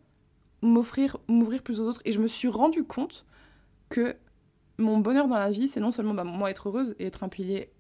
m'offrir, 0.63 1.19
m'ouvrir 1.29 1.63
plus 1.63 1.81
aux 1.81 1.85
autres. 1.85 2.01
Et 2.05 2.13
je 2.13 2.21
me 2.21 2.29
suis 2.29 2.49
rendu 2.49 2.85
compte 2.85 3.27
que 3.89 4.17
mon 4.79 4.99
bonheur 4.99 5.29
dans 5.29 5.39
la 5.39 5.51
vie, 5.51 5.69
c'est 5.69 5.81
non 5.81 5.91
seulement 5.91 6.15
bah, 6.15 6.25
moi 6.25 6.51
être 6.51 6.69
heureuse 6.69 6.95
et 6.99 7.07
être 7.07 7.23
un 7.25 7.29
pilier 7.29 7.71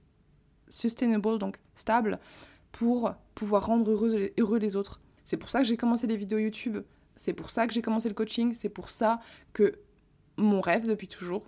sustainable, 0.68 1.38
donc 1.38 1.59
stable, 1.75 2.18
pour 2.71 3.14
pouvoir 3.35 3.66
rendre 3.66 3.90
heureux 3.90 4.59
les 4.59 4.77
autres. 4.77 5.01
C'est 5.25 5.37
pour 5.37 5.51
ça 5.51 5.61
que 5.61 5.66
j'ai 5.66 5.77
commencé 5.77 6.07
les 6.07 6.16
vidéos 6.16 6.38
YouTube, 6.38 6.79
c'est 7.16 7.33
pour 7.33 7.51
ça 7.51 7.66
que 7.66 7.75
j'ai 7.75 7.83
commencé 7.83 8.09
le 8.09 8.14
coaching, 8.14 8.55
c'est 8.55 8.68
pour 8.68 8.90
ça 8.90 9.21
que 9.53 9.79
mon 10.37 10.61
rêve 10.61 10.87
depuis 10.87 11.09
toujours, 11.09 11.47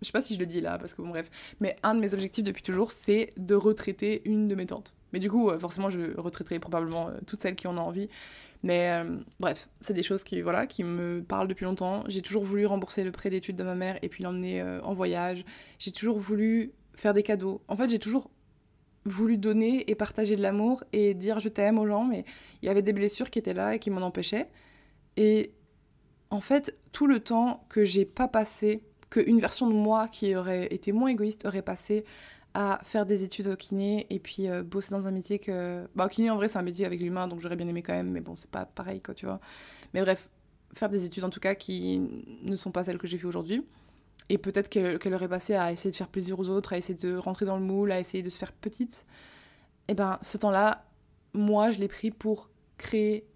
je 0.00 0.06
sais 0.06 0.12
pas 0.12 0.22
si 0.22 0.34
je 0.34 0.38
le 0.38 0.46
dis 0.46 0.60
là, 0.60 0.78
parce 0.78 0.94
que 0.94 1.02
bon 1.02 1.08
bref, 1.08 1.30
mais 1.60 1.76
un 1.82 1.94
de 1.94 2.00
mes 2.00 2.14
objectifs 2.14 2.44
depuis 2.44 2.62
toujours, 2.62 2.92
c'est 2.92 3.32
de 3.36 3.54
retraiter 3.54 4.22
une 4.24 4.48
de 4.48 4.54
mes 4.54 4.66
tantes. 4.66 4.94
Mais 5.12 5.18
du 5.18 5.30
coup, 5.30 5.50
euh, 5.50 5.58
forcément, 5.58 5.90
je 5.90 6.18
retraiterai 6.18 6.58
probablement 6.58 7.08
euh, 7.08 7.18
toutes 7.26 7.40
celles 7.40 7.54
qui 7.56 7.66
en 7.66 7.76
ont 7.78 7.82
envie. 7.82 8.08
Mais 8.62 8.90
euh, 8.90 9.18
bref, 9.38 9.68
c'est 9.80 9.94
des 9.94 10.02
choses 10.02 10.24
qui, 10.24 10.40
voilà, 10.42 10.66
qui 10.66 10.82
me 10.82 11.22
parlent 11.22 11.48
depuis 11.48 11.64
longtemps. 11.64 12.04
J'ai 12.08 12.22
toujours 12.22 12.44
voulu 12.44 12.66
rembourser 12.66 13.04
le 13.04 13.12
prêt 13.12 13.30
d'études 13.30 13.56
de 13.56 13.64
ma 13.64 13.74
mère 13.74 13.98
et 14.02 14.08
puis 14.08 14.24
l'emmener 14.24 14.62
en 14.82 14.94
voyage. 14.94 15.44
J'ai 15.78 15.92
toujours 15.92 16.18
voulu 16.18 16.72
faire 16.96 17.14
des 17.14 17.22
cadeaux. 17.22 17.62
En 17.68 17.76
fait, 17.76 17.88
j'ai 17.88 17.98
toujours 17.98 18.30
voulu 19.04 19.38
donner 19.38 19.88
et 19.88 19.94
partager 19.94 20.34
de 20.34 20.42
l'amour 20.42 20.82
et 20.92 21.14
dire 21.14 21.38
je 21.38 21.48
t'aime 21.48 21.78
aux 21.78 21.86
gens, 21.86 22.04
mais 22.04 22.24
il 22.62 22.66
y 22.66 22.68
avait 22.68 22.82
des 22.82 22.92
blessures 22.92 23.30
qui 23.30 23.38
étaient 23.38 23.54
là 23.54 23.74
et 23.74 23.78
qui 23.78 23.90
m'en 23.90 24.00
empêchaient. 24.00 24.48
Et 25.16 25.52
en 26.30 26.40
fait, 26.40 26.74
tout 26.92 27.06
le 27.06 27.20
temps 27.20 27.64
que 27.68 27.84
j'ai 27.84 28.04
pas 28.04 28.26
passé, 28.26 28.82
qu'une 29.10 29.38
version 29.38 29.68
de 29.68 29.74
moi 29.74 30.08
qui 30.08 30.34
aurait 30.34 30.66
été 30.74 30.92
moins 30.92 31.08
égoïste 31.08 31.46
aurait 31.46 31.62
passé 31.62 32.04
à 32.58 32.80
faire 32.84 33.04
des 33.04 33.22
études 33.22 33.48
au 33.48 33.56
kiné 33.56 34.06
et 34.08 34.18
puis 34.18 34.48
euh, 34.48 34.62
bosser 34.62 34.90
dans 34.90 35.06
un 35.06 35.10
métier 35.10 35.38
que. 35.38 35.86
Bah, 35.94 36.08
kiné 36.08 36.30
en 36.30 36.36
vrai, 36.36 36.48
c'est 36.48 36.58
un 36.58 36.62
métier 36.62 36.86
avec 36.86 37.00
l'humain, 37.00 37.28
donc 37.28 37.40
j'aurais 37.40 37.54
bien 37.54 37.68
aimé 37.68 37.82
quand 37.82 37.92
même, 37.92 38.10
mais 38.10 38.22
bon, 38.22 38.34
c'est 38.34 38.50
pas 38.50 38.64
pareil, 38.64 39.02
quoi, 39.02 39.14
tu 39.14 39.26
vois. 39.26 39.40
Mais 39.92 40.00
bref, 40.00 40.30
faire 40.72 40.88
des 40.88 41.04
études 41.04 41.24
en 41.24 41.28
tout 41.28 41.38
cas 41.38 41.54
qui 41.54 42.00
ne 42.42 42.56
sont 42.56 42.70
pas 42.70 42.82
celles 42.82 42.96
que 42.96 43.06
j'ai 43.06 43.18
fait 43.18 43.26
aujourd'hui. 43.26 43.62
Et 44.30 44.38
peut-être 44.38 44.70
qu'elle 44.70 45.14
aurait 45.14 45.28
passé 45.28 45.54
à 45.54 45.70
essayer 45.70 45.90
de 45.90 45.96
faire 45.96 46.08
plaisir 46.08 46.40
aux 46.40 46.48
autres, 46.48 46.72
à 46.72 46.78
essayer 46.78 46.98
de 46.98 47.18
rentrer 47.18 47.44
dans 47.44 47.58
le 47.58 47.62
moule, 47.62 47.92
à 47.92 48.00
essayer 48.00 48.22
de 48.22 48.30
se 48.30 48.38
faire 48.38 48.52
petite. 48.52 49.04
Et 49.88 49.92
eh 49.92 49.94
ben, 49.94 50.18
ce 50.22 50.38
temps-là, 50.38 50.86
moi, 51.34 51.70
je 51.70 51.78
l'ai 51.78 51.88
pris 51.88 52.10
pour 52.10 52.48
créer 52.78 53.26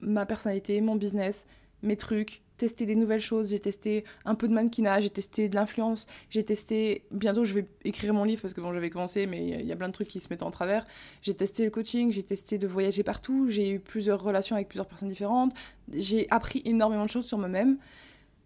ma 0.00 0.26
personnalité, 0.26 0.80
mon 0.80 0.96
business, 0.96 1.46
mes 1.82 1.96
trucs, 1.96 2.42
tester 2.56 2.86
des 2.86 2.94
nouvelles 2.94 3.20
choses. 3.20 3.50
J'ai 3.50 3.60
testé 3.60 4.04
un 4.24 4.34
peu 4.34 4.48
de 4.48 4.54
mannequinage, 4.54 5.04
j'ai 5.04 5.10
testé 5.10 5.48
de 5.48 5.54
l'influence, 5.54 6.06
j'ai 6.30 6.44
testé. 6.44 7.04
Bientôt, 7.10 7.44
je 7.44 7.54
vais 7.54 7.66
écrire 7.84 8.14
mon 8.14 8.24
livre 8.24 8.42
parce 8.42 8.54
que 8.54 8.60
bon, 8.60 8.72
j'avais 8.72 8.90
commencé, 8.90 9.26
mais 9.26 9.46
il 9.46 9.66
y 9.66 9.72
a 9.72 9.76
plein 9.76 9.88
de 9.88 9.92
trucs 9.92 10.08
qui 10.08 10.20
se 10.20 10.28
mettent 10.30 10.42
en 10.42 10.50
travers. 10.50 10.86
J'ai 11.22 11.34
testé 11.34 11.64
le 11.64 11.70
coaching, 11.70 12.12
j'ai 12.12 12.22
testé 12.22 12.58
de 12.58 12.66
voyager 12.66 13.02
partout, 13.02 13.48
j'ai 13.48 13.70
eu 13.70 13.80
plusieurs 13.80 14.22
relations 14.22 14.56
avec 14.56 14.68
plusieurs 14.68 14.86
personnes 14.86 15.08
différentes. 15.08 15.52
J'ai 15.92 16.26
appris 16.30 16.62
énormément 16.64 17.04
de 17.04 17.10
choses 17.10 17.26
sur 17.26 17.38
moi-même 17.38 17.78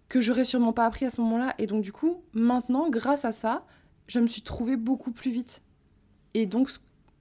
que 0.09 0.21
j'aurais 0.21 0.45
sûrement 0.45 0.73
pas 0.73 0.87
appris 0.87 1.07
à 1.07 1.11
ce 1.11 1.21
moment-là. 1.21 1.55
Et 1.59 1.67
donc, 1.67 1.83
du 1.83 1.93
coup, 1.93 2.23
maintenant, 2.33 2.91
grâce 2.91 3.25
à 3.25 3.33
ça, 3.33 3.65
je 4.09 4.19
me 4.19 4.27
suis 4.27 4.43
trouvée 4.43 4.77
beaucoup 4.77 5.13
plus 5.13 5.31
vite. 5.31 5.63
Et 6.35 6.47
donc, 6.47 6.69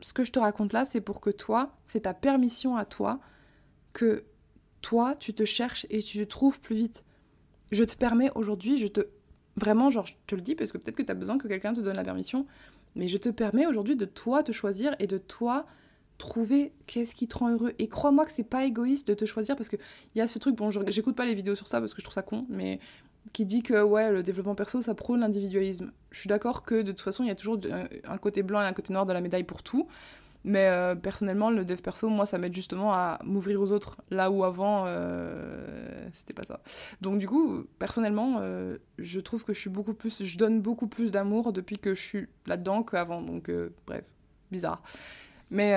ce 0.01 0.13
que 0.13 0.23
je 0.23 0.31
te 0.31 0.39
raconte 0.39 0.73
là, 0.73 0.85
c'est 0.85 1.01
pour 1.01 1.21
que 1.21 1.29
toi, 1.29 1.75
c'est 1.85 2.01
ta 2.01 2.15
permission 2.15 2.77
à 2.77 2.85
toi, 2.85 3.19
que 3.93 4.23
toi, 4.81 5.15
tu 5.19 5.33
te 5.33 5.45
cherches 5.45 5.85
et 5.89 6.01
tu 6.01 6.19
te 6.19 6.23
trouves 6.23 6.59
plus 6.59 6.75
vite. 6.75 7.03
Je 7.71 7.83
te 7.83 7.95
permets 7.95 8.31
aujourd'hui, 8.35 8.77
je 8.77 8.87
te. 8.87 9.01
Vraiment, 9.55 9.89
genre, 9.89 10.05
je 10.05 10.13
te 10.25 10.35
le 10.35 10.41
dis 10.41 10.55
parce 10.55 10.71
que 10.71 10.77
peut-être 10.77 10.95
que 10.95 11.03
tu 11.03 11.11
as 11.11 11.15
besoin 11.15 11.37
que 11.37 11.47
quelqu'un 11.47 11.73
te 11.73 11.81
donne 11.81 11.95
la 11.95 12.03
permission, 12.03 12.45
mais 12.95 13.07
je 13.07 13.17
te 13.17 13.29
permets 13.29 13.67
aujourd'hui 13.67 13.95
de 13.95 14.05
toi 14.05 14.43
te 14.43 14.51
choisir 14.51 14.95
et 14.99 15.07
de 15.07 15.17
toi 15.17 15.65
trouver 16.17 16.73
qu'est-ce 16.85 17.15
qui 17.15 17.27
te 17.27 17.37
rend 17.37 17.49
heureux. 17.49 17.73
Et 17.79 17.87
crois-moi 17.87 18.25
que 18.25 18.31
c'est 18.31 18.43
pas 18.43 18.65
égoïste 18.65 19.07
de 19.07 19.13
te 19.13 19.25
choisir 19.25 19.55
parce 19.55 19.69
qu'il 19.69 19.79
y 20.15 20.21
a 20.21 20.27
ce 20.27 20.37
truc, 20.37 20.55
bon, 20.55 20.69
j'écoute 20.69 21.15
pas 21.15 21.25
les 21.25 21.35
vidéos 21.35 21.55
sur 21.55 21.67
ça 21.67 21.79
parce 21.79 21.93
que 21.93 21.99
je 21.99 22.03
trouve 22.03 22.13
ça 22.13 22.21
con, 22.21 22.45
mais 22.49 22.79
qui 23.33 23.45
dit 23.45 23.63
que 23.63 23.81
ouais, 23.81 24.11
le 24.11 24.23
développement 24.23 24.55
perso 24.55 24.81
ça 24.81 24.95
prône 24.95 25.21
l'individualisme. 25.21 25.91
Je 26.11 26.19
suis 26.19 26.27
d'accord 26.27 26.63
que 26.63 26.81
de 26.81 26.91
toute 26.91 27.01
façon, 27.01 27.23
il 27.23 27.27
y 27.27 27.31
a 27.31 27.35
toujours 27.35 27.59
un 28.05 28.17
côté 28.17 28.43
blanc 28.43 28.61
et 28.61 28.65
un 28.65 28.73
côté 28.73 28.93
noir 28.93 29.05
de 29.05 29.13
la 29.13 29.21
médaille 29.21 29.43
pour 29.43 29.63
tout. 29.63 29.87
Mais 30.45 30.67
euh, 30.67 30.95
personnellement, 30.95 31.49
le 31.49 31.65
dev 31.65 31.81
perso, 31.81 32.09
moi, 32.09 32.25
ça 32.25 32.37
m'aide 32.37 32.55
justement 32.55 32.93
à 32.93 33.19
m'ouvrir 33.25 33.61
aux 33.61 33.71
autres, 33.71 33.97
là 34.09 34.31
où 34.31 34.43
avant, 34.43 34.85
euh, 34.87 36.07
c'était 36.13 36.33
pas 36.33 36.43
ça. 36.43 36.61
Donc 37.01 37.19
du 37.19 37.27
coup, 37.27 37.65
personnellement, 37.77 38.37
euh, 38.39 38.77
je 38.97 39.19
trouve 39.19 39.43
que 39.43 39.53
je 39.53 39.59
suis 39.59 39.69
beaucoup 39.69 39.93
plus, 39.93 40.23
je 40.23 40.37
donne 40.37 40.61
beaucoup 40.61 40.87
plus 40.87 41.11
d'amour 41.11 41.51
depuis 41.51 41.77
que 41.77 41.93
je 41.93 42.01
suis 42.01 42.27
là-dedans 42.45 42.83
qu'avant. 42.83 43.21
Donc 43.21 43.51
bref, 43.85 44.05
bizarre. 44.49 44.81
Mais, 45.51 45.75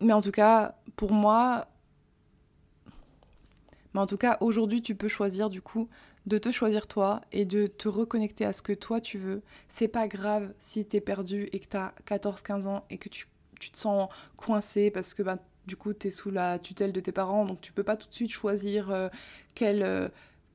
mais 0.00 0.12
en 0.12 0.20
tout 0.20 0.32
cas, 0.32 0.74
pour 0.96 1.12
moi, 1.12 1.66
mais 3.94 4.00
en 4.00 4.06
tout 4.06 4.18
cas, 4.18 4.36
aujourd'hui, 4.40 4.82
tu 4.82 4.94
peux 4.94 5.08
choisir 5.08 5.48
du 5.48 5.62
coup 5.62 5.88
de 6.28 6.38
te 6.38 6.50
choisir 6.50 6.86
toi 6.86 7.22
et 7.32 7.44
de 7.44 7.66
te 7.66 7.88
reconnecter 7.88 8.44
à 8.44 8.52
ce 8.52 8.62
que 8.62 8.72
toi 8.72 9.00
tu 9.00 9.18
veux. 9.18 9.42
C'est 9.68 9.88
pas 9.88 10.06
grave 10.06 10.52
si 10.58 10.84
t'es 10.84 11.00
perdu 11.00 11.48
et 11.52 11.58
que 11.58 11.66
t'as 11.66 11.92
14-15 12.06 12.66
ans 12.66 12.84
et 12.90 12.98
que 12.98 13.08
tu, 13.08 13.26
tu, 13.58 13.70
te 13.70 13.78
sens 13.78 14.08
coincé 14.36 14.90
parce 14.90 15.14
que 15.14 15.22
bah, 15.22 15.38
du 15.66 15.76
coup 15.76 15.92
t'es 15.94 16.10
sous 16.10 16.30
la 16.30 16.58
tutelle 16.58 16.92
de 16.92 17.00
tes 17.00 17.12
parents 17.12 17.46
donc 17.46 17.60
tu 17.60 17.72
peux 17.72 17.82
pas 17.82 17.96
tout 17.96 18.08
de 18.08 18.14
suite 18.14 18.30
choisir 18.30 18.90
euh, 18.90 19.08
quel, 19.54 19.82
euh, 19.82 20.08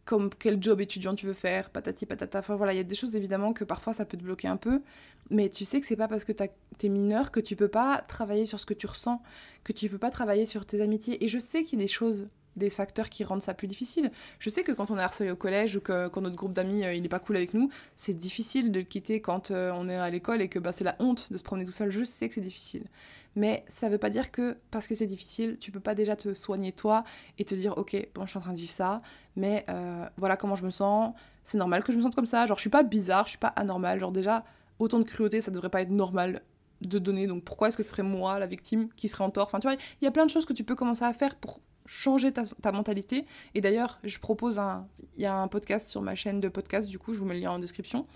comme 0.05 0.29
quel 0.37 0.61
job 0.61 0.79
étudiant 0.79 1.15
tu 1.15 1.25
veux 1.25 1.33
faire, 1.33 1.71
patati 1.71 2.05
patata. 2.05 2.39
Enfin 2.39 2.55
voilà, 2.55 2.73
il 2.73 2.77
y 2.77 2.79
a 2.79 2.83
des 2.83 2.95
choses 2.95 3.15
évidemment 3.15 3.51
que 3.53 3.63
parfois 3.63 3.93
ça 3.93 4.05
peut 4.05 4.17
te 4.17 4.23
bloquer 4.23 4.47
un 4.47 4.57
peu, 4.57 4.81
mais 5.31 5.49
tu 5.49 5.65
sais 5.65 5.81
que 5.81 5.87
c'est 5.87 5.95
pas 5.95 6.07
parce 6.07 6.23
que 6.23 6.33
t'es 6.33 6.89
mineur 6.89 7.31
que 7.31 7.39
tu 7.39 7.55
peux 7.55 7.67
pas 7.67 8.03
travailler 8.07 8.45
sur 8.45 8.59
ce 8.59 8.67
que 8.67 8.75
tu 8.75 8.85
ressens, 8.85 9.21
que 9.63 9.73
tu 9.73 9.89
peux 9.89 9.97
pas 9.97 10.11
travailler 10.11 10.45
sur 10.45 10.65
tes 10.67 10.81
amitiés. 10.81 11.23
Et 11.23 11.27
je 11.27 11.39
sais 11.39 11.63
qu'il 11.63 11.79
y 11.79 11.81
a 11.81 11.85
des 11.85 11.91
choses 11.91 12.27
des 12.55 12.69
facteurs 12.69 13.09
qui 13.09 13.23
rendent 13.23 13.41
ça 13.41 13.53
plus 13.53 13.67
difficile. 13.67 14.11
Je 14.39 14.49
sais 14.49 14.63
que 14.63 14.71
quand 14.71 14.91
on 14.91 14.97
est 14.97 15.01
harcelé 15.01 15.31
au 15.31 15.35
collège 15.35 15.75
ou 15.75 15.81
que 15.81 16.07
quand 16.07 16.21
notre 16.21 16.35
groupe 16.35 16.53
d'amis 16.53 16.85
euh, 16.85 16.93
il 16.93 17.01
n'est 17.01 17.09
pas 17.09 17.19
cool 17.19 17.35
avec 17.35 17.53
nous, 17.53 17.69
c'est 17.95 18.13
difficile 18.13 18.71
de 18.71 18.79
le 18.79 18.85
quitter 18.85 19.21
quand 19.21 19.51
euh, 19.51 19.71
on 19.75 19.89
est 19.89 19.95
à 19.95 20.09
l'école 20.09 20.41
et 20.41 20.49
que 20.49 20.59
bah, 20.59 20.71
c'est 20.71 20.83
la 20.83 20.95
honte 20.99 21.31
de 21.31 21.37
se 21.37 21.43
promener 21.43 21.65
tout 21.65 21.71
seul. 21.71 21.91
Je 21.91 22.03
sais 22.03 22.27
que 22.27 22.35
c'est 22.35 22.41
difficile. 22.41 22.83
Mais 23.35 23.65
ça 23.67 23.89
veut 23.89 23.97
pas 23.97 24.09
dire 24.09 24.31
que 24.31 24.57
parce 24.69 24.87
que 24.87 24.93
c'est 24.93 25.07
difficile, 25.07 25.57
tu 25.59 25.71
peux 25.71 25.79
pas 25.79 25.95
déjà 25.95 26.15
te 26.15 26.33
soigner 26.33 26.71
toi 26.71 27.03
et 27.39 27.45
te 27.45 27.55
dire 27.55 27.77
ok, 27.77 27.95
bon, 28.13 28.25
je 28.25 28.29
suis 28.29 28.37
en 28.37 28.41
train 28.41 28.53
de 28.53 28.59
vivre 28.59 28.71
ça, 28.71 29.01
mais 29.35 29.65
euh, 29.69 30.05
voilà 30.17 30.37
comment 30.37 30.55
je 30.55 30.63
me 30.63 30.69
sens. 30.69 31.13
C'est 31.43 31.57
normal 31.57 31.83
que 31.83 31.91
je 31.91 31.97
me 31.97 32.03
sente 32.03 32.15
comme 32.15 32.25
ça. 32.25 32.45
Genre, 32.45 32.57
je 32.57 32.61
suis 32.61 32.69
pas 32.69 32.83
bizarre, 32.83 33.25
je 33.25 33.31
suis 33.31 33.39
pas 33.39 33.47
anormal. 33.47 33.99
Genre, 33.99 34.11
déjà, 34.11 34.45
autant 34.79 34.99
de 34.99 35.03
cruauté, 35.03 35.41
ça 35.41 35.51
devrait 35.51 35.69
pas 35.69 35.81
être 35.81 35.89
normal 35.89 36.41
de 36.81 36.99
donner. 36.99 37.27
Donc, 37.27 37.43
pourquoi 37.43 37.67
est-ce 37.67 37.77
que 37.77 37.83
ce 37.83 37.89
serait 37.89 38.03
moi, 38.03 38.39
la 38.39 38.47
victime, 38.47 38.89
qui 38.95 39.09
serait 39.09 39.23
en 39.23 39.29
tort? 39.29 39.47
Enfin, 39.47 39.59
tu 39.59 39.67
vois, 39.67 39.75
il 40.01 40.05
y 40.05 40.07
a 40.07 40.11
plein 40.11 40.25
de 40.25 40.29
choses 40.29 40.45
que 40.45 40.53
tu 40.53 40.63
peux 40.63 40.75
commencer 40.75 41.03
à 41.03 41.11
faire 41.11 41.35
pour 41.35 41.59
changer 41.85 42.31
ta, 42.31 42.43
ta 42.45 42.71
mentalité. 42.71 43.25
Et 43.55 43.61
d'ailleurs, 43.61 43.99
je 44.03 44.17
propose 44.19 44.59
un. 44.59 44.87
Il 45.17 45.23
y 45.23 45.25
a 45.25 45.35
un 45.35 45.47
podcast 45.47 45.87
sur 45.87 46.01
ma 46.01 46.15
chaîne 46.15 46.39
de 46.39 46.49
podcast, 46.49 46.89
du 46.89 46.99
coup, 46.99 47.13
je 47.13 47.19
vous 47.19 47.25
mets 47.25 47.35
le 47.35 47.41
lien 47.41 47.51
en 47.51 47.59
description, 47.59 48.07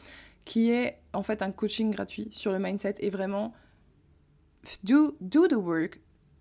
qui 0.46 0.72
est 0.72 1.00
en 1.14 1.24
fait 1.24 1.42
un 1.42 1.52
coaching 1.52 1.92
gratuit 1.92 2.30
sur 2.32 2.52
le 2.52 2.60
mindset 2.60 2.96
et 3.00 3.10
vraiment 3.10 3.54
do, 4.84 5.16
do 5.22 5.48
the 5.48 5.54
work. 5.54 6.00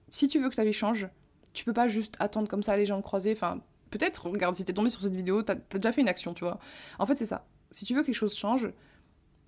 Si 0.08 0.28
tu 0.28 0.40
veux 0.40 0.48
que 0.48 0.54
ta 0.54 0.64
vie 0.64 0.72
change, 0.72 1.08
tu 1.52 1.64
peux 1.64 1.72
pas 1.72 1.88
juste 1.88 2.16
attendre 2.18 2.48
comme 2.48 2.62
ça 2.62 2.76
les 2.76 2.86
gens 2.86 3.00
croisés. 3.02 3.32
Enfin, 3.32 3.60
peut-être, 3.90 4.26
regarde, 4.26 4.54
si 4.54 4.64
t'es 4.64 4.72
tombé 4.72 4.90
sur 4.90 5.00
cette 5.00 5.14
vidéo, 5.14 5.42
t'as 5.42 5.54
as 5.54 5.78
déjà 5.78 5.92
fait 5.92 6.00
une 6.00 6.08
action, 6.08 6.34
tu 6.34 6.44
vois. 6.44 6.58
En 6.98 7.06
fait, 7.06 7.16
c'est 7.16 7.26
ça. 7.26 7.46
Si 7.70 7.84
tu 7.84 7.94
veux 7.94 8.02
que 8.02 8.08
les 8.08 8.14
choses 8.14 8.36
changent, 8.36 8.72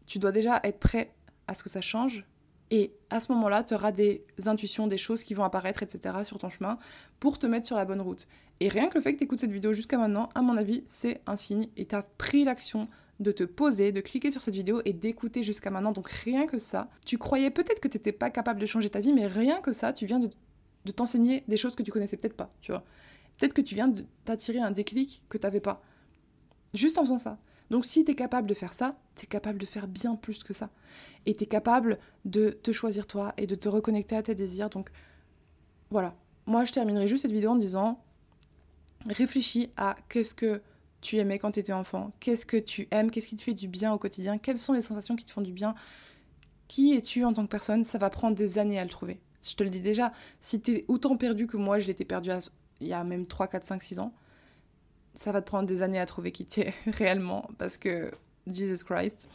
tu 0.07 0.19
dois 0.19 0.33
déjà 0.33 0.61
être 0.65 0.81
prêt 0.81 1.15
à 1.47 1.55
ce 1.55 1.63
que 1.63 1.69
ça 1.69 1.81
change. 1.81 2.25
Et 2.71 2.93
à 3.11 3.21
ce 3.21 3.33
moment-là, 3.33 3.65
tu 3.65 3.75
auras 3.75 3.93
des 3.93 4.25
intuitions, 4.47 4.87
des 4.87 4.99
choses 4.99 5.25
qui 5.25 5.35
vont 5.35 5.45
apparaître, 5.45 5.83
etc. 5.83 6.17
sur 6.25 6.39
ton 6.39 6.51
chemin 6.51 6.79
pour 7.19 7.39
te 7.39 7.47
mettre 7.47 7.67
sur 7.67 7.77
la 7.77 7.85
bonne 7.85 8.01
route. 8.01 8.29
Et 8.61 8.69
rien 8.69 8.89
que 8.89 8.99
le 8.99 9.01
fait 9.01 9.15
que 9.15 9.19
tu 9.19 9.25
écoutes 9.25 9.39
cette 9.39 9.53
vidéo 9.53 9.73
jusqu'à 9.73 9.99
maintenant, 9.99 10.29
à 10.35 10.43
mon 10.43 10.57
avis, 10.57 10.85
c'est 10.89 11.21
un 11.27 11.37
signe. 11.37 11.69
Et 11.77 11.87
tu 11.87 11.95
as 11.95 12.03
pris 12.03 12.45
l'action 12.45 12.89
de 13.21 13.33
te 13.33 13.45
poser, 13.45 13.93
de 13.93 14.01
cliquer 14.01 14.31
sur 14.31 14.41
cette 14.41 14.55
vidéo 14.55 14.81
et 14.85 14.93
d'écouter 14.93 15.43
jusqu'à 15.43 15.71
maintenant. 15.71 15.93
Donc 15.93 16.09
rien 16.09 16.47
que 16.47 16.59
ça, 16.59 16.89
tu 17.05 17.19
croyais 17.19 17.51
peut-être 17.51 17.81
que 17.81 17.89
tu 17.89 17.97
n'étais 17.97 18.13
pas 18.13 18.31
capable 18.31 18.61
de 18.61 18.67
changer 18.67 18.91
ta 18.91 19.01
vie, 19.01 19.13
mais 19.13 19.27
rien 19.27 19.61
que 19.61 19.73
ça, 19.73 19.93
tu 19.93 20.07
viens 20.07 20.21
de, 20.21 20.31
t'enseigner 20.93 21.45
des 21.49 21.57
choses 21.57 21.75
que 21.75 21.83
tu 21.83 21.91
connaissais 21.91 22.17
peut-être 22.17 22.37
pas, 22.37 22.49
tu 22.61 22.73
vois. 22.73 22.85
Peut-être 23.39 23.55
que 23.55 23.61
tu 23.61 23.75
viens 23.75 23.89
de 23.89 24.05
t'attirer 24.25 24.59
un 24.59 24.71
déclic 24.71 25.23
que 25.29 25.39
tu 25.39 25.47
n'avais 25.47 25.61
pas. 25.61 25.83
Juste 26.75 26.99
en 26.99 27.03
faisant 27.03 27.19
ça. 27.19 27.39
Donc 27.71 27.85
si 27.85 28.05
tu 28.05 28.13
es 28.13 28.15
capable 28.15 28.49
de 28.49 28.55
faire 28.55 28.73
ça, 28.73 28.97
tu 29.15 29.25
es 29.25 29.27
capable 29.27 29.59
de 29.59 29.67
faire 29.67 29.89
bien 29.89 30.17
plus 30.17 30.43
que 30.43 30.53
ça. 30.53 30.71
Et 31.27 31.35
tu 31.35 31.45
es 31.45 31.47
capable 31.47 31.99
de 32.25 32.51
te 32.51 32.73
choisir 32.73 33.07
toi 33.07 33.35
et 33.37 33.47
de 33.47 33.55
te 33.55 33.69
reconnecter 33.69 34.17
à 34.17 34.23
tes 34.23 34.35
désirs. 34.35 34.71
Donc 34.71 34.91
voilà. 35.91 36.15
Moi, 36.47 36.65
je 36.65 36.73
terminerai 36.73 37.09
juste 37.09 37.23
cette 37.23 37.33
vidéo 37.33 37.51
en 37.51 37.57
disant 37.57 38.03
réfléchis 39.07 39.71
à 39.77 39.97
qu'est-ce 40.09 40.35
que 40.35 40.63
tu 41.01 41.17
aimais 41.17 41.39
quand 41.39 41.53
tu 41.53 41.61
étais 41.61 41.73
enfant 41.73 42.13
Qu'est-ce 42.21 42.47
que 42.47 42.57
tu 42.57 42.89
aimes? 42.91 43.11
Qu'est-ce 43.11 43.29
qui 43.29 43.37
te 43.37 43.43
fait 43.43 43.55
du 43.55 43.69
bien 43.69 43.93
au 43.93 43.99
quotidien? 43.99 44.39
Quelles 44.39 44.59
sont 44.59 44.73
les 44.73 44.83
sensations 44.83 45.17
qui 45.17 45.25
te 45.25 45.31
font 45.31 45.43
du 45.43 45.53
bien? 45.53 45.75
Qui 46.67 46.95
es-tu 46.95 47.25
en 47.25 47.33
tant 47.33 47.45
que 47.45 47.51
personne? 47.51 47.85
Ça 47.85 47.99
va 47.99 48.11
prendre 48.11 48.37
des 48.37 48.59
années 48.59 48.79
à 48.79 48.85
le 48.85 48.91
trouver. 48.91 49.21
Je 49.43 49.55
te 49.55 49.63
le 49.63 49.71
dis 49.71 49.81
déjà, 49.81 50.13
si 50.41 50.61
tu 50.61 50.73
es 50.73 50.85
autant 50.89 51.17
perdu 51.17 51.47
que 51.47 51.57
moi, 51.57 51.79
je 51.79 51.87
l'étais 51.87 52.05
perdu 52.05 52.31
il 52.81 52.89
y 52.89 52.93
a 52.93 53.05
même 53.05 53.27
3, 53.27 53.49
4, 53.49 53.65
5, 53.65 53.83
6 53.83 53.99
ans, 54.01 54.13
ça 55.19 55.33
va 55.33 55.43
te 55.43 55.47
prendre 55.47 55.67
des 55.67 55.83
années 55.83 55.99
à 55.99 56.07
trouver 56.07 56.31
qui 56.31 56.45
t'es 56.45 56.73
réellement 56.87 57.51
parce 57.59 57.77
que 57.77 58.11
Jesus 58.47 58.85
Christ. 58.85 59.29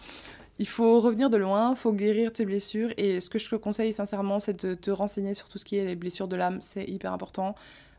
Il 0.59 0.67
faut 0.67 1.01
revenir 1.01 1.29
de 1.29 1.37
loin, 1.37 1.71
il 1.71 1.75
faut 1.75 1.91
guérir 1.91 2.31
tes 2.31 2.45
blessures 2.45 2.91
et 2.97 3.19
ce 3.19 3.29
que 3.29 3.39
je 3.39 3.49
te 3.49 3.55
conseille 3.55 3.91
sincèrement, 3.91 4.39
c'est 4.39 4.65
de 4.65 4.75
te 4.75 4.91
renseigner 4.91 5.33
sur 5.33 5.49
tout 5.49 5.57
ce 5.57 5.65
qui 5.65 5.77
est 5.77 5.85
les 5.85 5.95
blessures 5.95 6.27
de 6.27 6.35
l'âme, 6.35 6.61
c'est 6.61 6.85
hyper 6.85 7.11
important. 7.11 7.55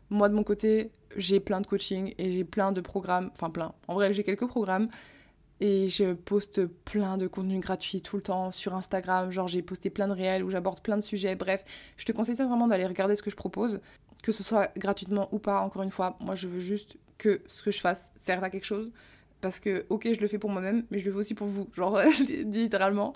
Moi, 0.09 0.29
de 0.29 0.33
mon 0.33 0.43
côté, 0.43 0.91
j'ai 1.15 1.39
plein 1.39 1.61
de 1.61 1.67
coaching 1.67 2.13
et 2.17 2.31
j'ai 2.31 2.43
plein 2.43 2.71
de 2.71 2.81
programmes. 2.81 3.29
Enfin, 3.33 3.49
plein. 3.49 3.73
En 3.87 3.95
vrai, 3.95 4.13
j'ai 4.13 4.23
quelques 4.23 4.47
programmes. 4.47 4.87
Et 5.61 5.87
je 5.89 6.13
poste 6.13 6.65
plein 6.65 7.17
de 7.17 7.27
contenus 7.27 7.61
gratuits 7.61 8.01
tout 8.01 8.17
le 8.17 8.21
temps 8.21 8.51
sur 8.51 8.75
Instagram. 8.75 9.31
Genre, 9.31 9.47
j'ai 9.47 9.61
posté 9.61 9.89
plein 9.89 10.07
de 10.07 10.13
réels 10.13 10.43
où 10.43 10.49
j'aborde 10.49 10.81
plein 10.81 10.97
de 10.97 11.01
sujets. 11.01 11.35
Bref, 11.35 11.63
je 11.97 12.05
te 12.05 12.11
conseille 12.11 12.35
vraiment 12.35 12.67
d'aller 12.67 12.85
regarder 12.85 13.15
ce 13.15 13.23
que 13.23 13.31
je 13.31 13.35
propose. 13.35 13.79
Que 14.21 14.31
ce 14.31 14.43
soit 14.43 14.71
gratuitement 14.77 15.29
ou 15.31 15.39
pas, 15.39 15.61
encore 15.61 15.81
une 15.81 15.91
fois. 15.91 16.17
Moi, 16.19 16.35
je 16.35 16.47
veux 16.47 16.59
juste 16.59 16.97
que 17.17 17.41
ce 17.47 17.63
que 17.63 17.71
je 17.71 17.79
fasse 17.79 18.11
serve 18.15 18.43
à 18.43 18.49
quelque 18.49 18.65
chose. 18.65 18.91
Parce 19.41 19.59
que, 19.59 19.85
ok, 19.89 20.07
je 20.13 20.19
le 20.19 20.27
fais 20.27 20.39
pour 20.39 20.49
moi-même, 20.49 20.85
mais 20.89 20.99
je 20.99 21.05
le 21.05 21.11
fais 21.11 21.17
aussi 21.17 21.35
pour 21.35 21.47
vous. 21.47 21.69
Genre, 21.73 21.99
je 22.11 22.23
dis 22.23 22.43
littéralement. 22.43 23.13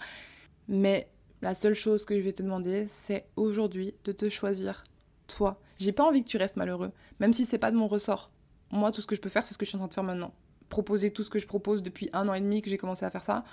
Mais 0.67 1.09
la 1.41 1.53
seule 1.53 1.73
chose 1.73 2.05
que 2.05 2.15
je 2.15 2.21
vais 2.21 2.33
te 2.33 2.43
demander, 2.43 2.85
c'est 2.87 3.25
aujourd'hui 3.35 3.95
de 4.03 4.11
te 4.11 4.29
choisir 4.29 4.83
toi. 5.27 5.59
J'ai 5.77 5.91
pas 5.91 6.03
envie 6.03 6.23
que 6.23 6.29
tu 6.29 6.37
restes 6.37 6.57
malheureux, 6.57 6.91
même 7.19 7.33
si 7.33 7.45
c'est 7.45 7.57
pas 7.57 7.71
de 7.71 7.77
mon 7.77 7.87
ressort. 7.87 8.31
Moi, 8.71 8.91
tout 8.91 9.01
ce 9.01 9.07
que 9.07 9.15
je 9.15 9.21
peux 9.21 9.29
faire, 9.29 9.45
c'est 9.45 9.53
ce 9.53 9.57
que 9.57 9.65
je 9.65 9.69
suis 9.69 9.77
en 9.77 9.79
train 9.79 9.87
de 9.87 9.93
faire 9.93 10.03
maintenant. 10.03 10.33
Proposer 10.67 11.11
tout 11.11 11.23
ce 11.23 11.29
que 11.29 11.39
je 11.39 11.47
propose 11.47 11.81
depuis 11.81 12.09
un 12.13 12.27
an 12.27 12.33
et 12.33 12.41
demi 12.41 12.61
que 12.61 12.69
j'ai 12.69 12.77
commencé 12.77 13.05
à 13.05 13.09
faire 13.09 13.23
ça. 13.23 13.43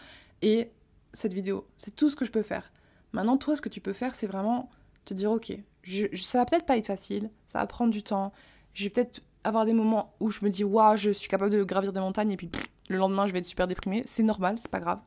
Et 0.43 0.71
cette 1.13 1.33
vidéo, 1.33 1.67
c'est 1.79 1.95
tout 1.95 2.11
ce 2.11 2.17
que 2.17 2.25
je 2.25 2.31
peux 2.31 2.43
faire. 2.43 2.73
Maintenant, 3.13 3.39
toi, 3.39 3.57
ce 3.57 3.63
que 3.63 3.69
tu 3.69 3.81
peux 3.81 3.93
faire, 3.93 4.15
c'est 4.15 4.27
vraiment 4.27 4.69
te 5.05 5.15
dire, 5.15 5.31
ok, 5.31 5.57
je, 5.83 6.07
ça 6.17 6.39
va 6.39 6.45
peut-être 6.45 6.67
pas 6.67 6.77
être 6.77 6.87
facile, 6.87 7.31
ça 7.47 7.61
va 7.61 7.67
prendre 7.67 7.93
du 7.93 8.03
temps. 8.03 8.33
Je 8.75 8.85
vais 8.85 8.91
peut-être 8.91 9.23
avoir 9.47 9.65
des 9.65 9.73
moments 9.73 10.15
où 10.21 10.31
je 10.31 10.45
me 10.45 10.51
dis, 10.51 10.65
waouh, 10.65 10.97
je 10.97 11.11
suis 11.11 11.29
capable 11.29 11.51
de 11.51 11.63
gravir 11.63 11.93
des 11.93 12.01
montagnes, 12.01 12.33
et 12.33 12.37
puis 12.37 12.51
le 12.89 12.99
lendemain, 12.99 13.27
je 13.27 13.33
vais 13.33 13.39
être 13.39 13.47
super 13.47 13.67
déprimée. 13.67 14.03
C'est 14.07 14.23
normal, 14.23 14.59
c'est 14.59 14.71
pas 14.71 14.81
grave. 14.81 15.01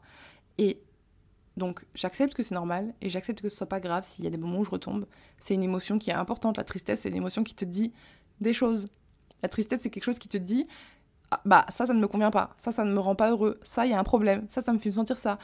Et 0.57 0.81
donc 1.57 1.85
j'accepte 1.93 2.33
que 2.33 2.41
c'est 2.41 2.55
normal 2.55 2.93
et 3.01 3.09
j'accepte 3.09 3.41
que 3.41 3.49
ce 3.49 3.57
soit 3.57 3.67
pas 3.67 3.79
grave 3.81 4.03
s'il 4.05 4.23
y 4.23 4.27
a 4.27 4.31
des 4.31 4.37
moments 4.37 4.59
où 4.59 4.65
je 4.65 4.69
retombe. 4.69 5.05
C'est 5.39 5.53
une 5.53 5.63
émotion 5.63 5.99
qui 5.99 6.09
est 6.09 6.13
importante. 6.13 6.57
La 6.57 6.63
tristesse, 6.63 7.01
c'est 7.01 7.09
une 7.09 7.17
émotion 7.17 7.43
qui 7.43 7.53
te 7.53 7.65
dit 7.65 7.93
des 8.39 8.53
choses. 8.53 8.87
La 9.43 9.49
tristesse, 9.49 9.81
c'est 9.81 9.89
quelque 9.89 10.03
chose 10.03 10.19
qui 10.19 10.29
te 10.29 10.37
dit 10.37 10.67
ah, 11.31 11.41
bah 11.45 11.65
ça, 11.69 11.85
ça 11.85 11.93
ne 11.93 11.99
me 11.99 12.07
convient 12.07 12.31
pas. 12.31 12.51
Ça, 12.57 12.71
ça 12.71 12.83
ne 12.83 12.91
me 12.91 12.99
rend 12.99 13.15
pas 13.15 13.29
heureux. 13.29 13.59
Ça, 13.63 13.85
il 13.85 13.91
y 13.91 13.93
a 13.93 13.99
un 13.99 14.03
problème. 14.03 14.45
Ça, 14.47 14.61
ça 14.61 14.73
me 14.73 14.79
fait 14.79 14.91
sentir 14.91 15.17
ça. 15.17 15.37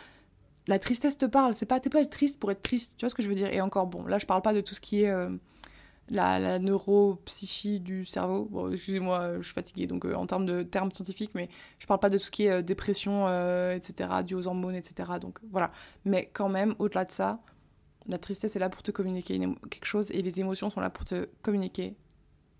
La 0.67 0.79
tristesse 0.79 1.17
te 1.17 1.25
parle. 1.25 1.53
C'est 1.53 1.65
pas 1.65 1.79
t'es 1.79 1.89
pas 1.89 2.03
triste 2.05 2.39
pour 2.39 2.49
être 2.49 2.63
triste. 2.63 2.95
Tu 2.97 3.05
vois 3.05 3.09
ce 3.09 3.15
que 3.15 3.21
je 3.21 3.29
veux 3.29 3.35
dire? 3.35 3.53
Et 3.53 3.61
encore 3.61 3.87
bon, 3.87 4.05
là 4.05 4.17
je 4.17 4.25
parle 4.25 4.41
pas 4.41 4.53
de 4.53 4.61
tout 4.61 4.73
ce 4.73 4.81
qui 4.81 5.03
est 5.03 5.09
euh, 5.09 5.29
la, 6.09 6.39
la 6.39 6.59
neuropsychie 6.59 7.79
du 7.79 8.05
cerveau. 8.05 8.45
Bon, 8.45 8.71
excusez-moi, 8.71 9.37
je 9.37 9.43
suis 9.43 9.53
fatiguée, 9.53 9.87
donc 9.87 10.05
euh, 10.05 10.13
en 10.13 10.27
termes 10.27 10.45
de 10.45 10.63
termes 10.63 10.91
scientifiques, 10.91 11.31
mais 11.33 11.49
je 11.79 11.87
parle 11.87 11.99
pas 11.99 12.09
de 12.09 12.17
tout 12.17 12.25
ce 12.25 12.31
qui 12.31 12.45
est 12.45 12.51
euh, 12.51 12.61
dépression, 12.61 13.25
euh, 13.27 13.73
etc., 13.75 14.09
dû 14.25 14.35
aux 14.35 14.47
hormones, 14.47 14.75
etc. 14.75 15.13
Donc 15.19 15.39
voilà. 15.51 15.71
Mais 16.05 16.29
quand 16.31 16.49
même, 16.49 16.75
au-delà 16.79 17.05
de 17.05 17.11
ça, 17.11 17.39
la 18.07 18.19
tristesse 18.19 18.55
est 18.55 18.59
là 18.59 18.69
pour 18.69 18.83
te 18.83 18.91
communiquer 18.91 19.39
quelque 19.69 19.85
chose 19.85 20.11
et 20.11 20.21
les 20.21 20.39
émotions 20.39 20.69
sont 20.69 20.79
là 20.79 20.91
pour 20.91 21.05
te 21.05 21.27
communiquer 21.41 21.95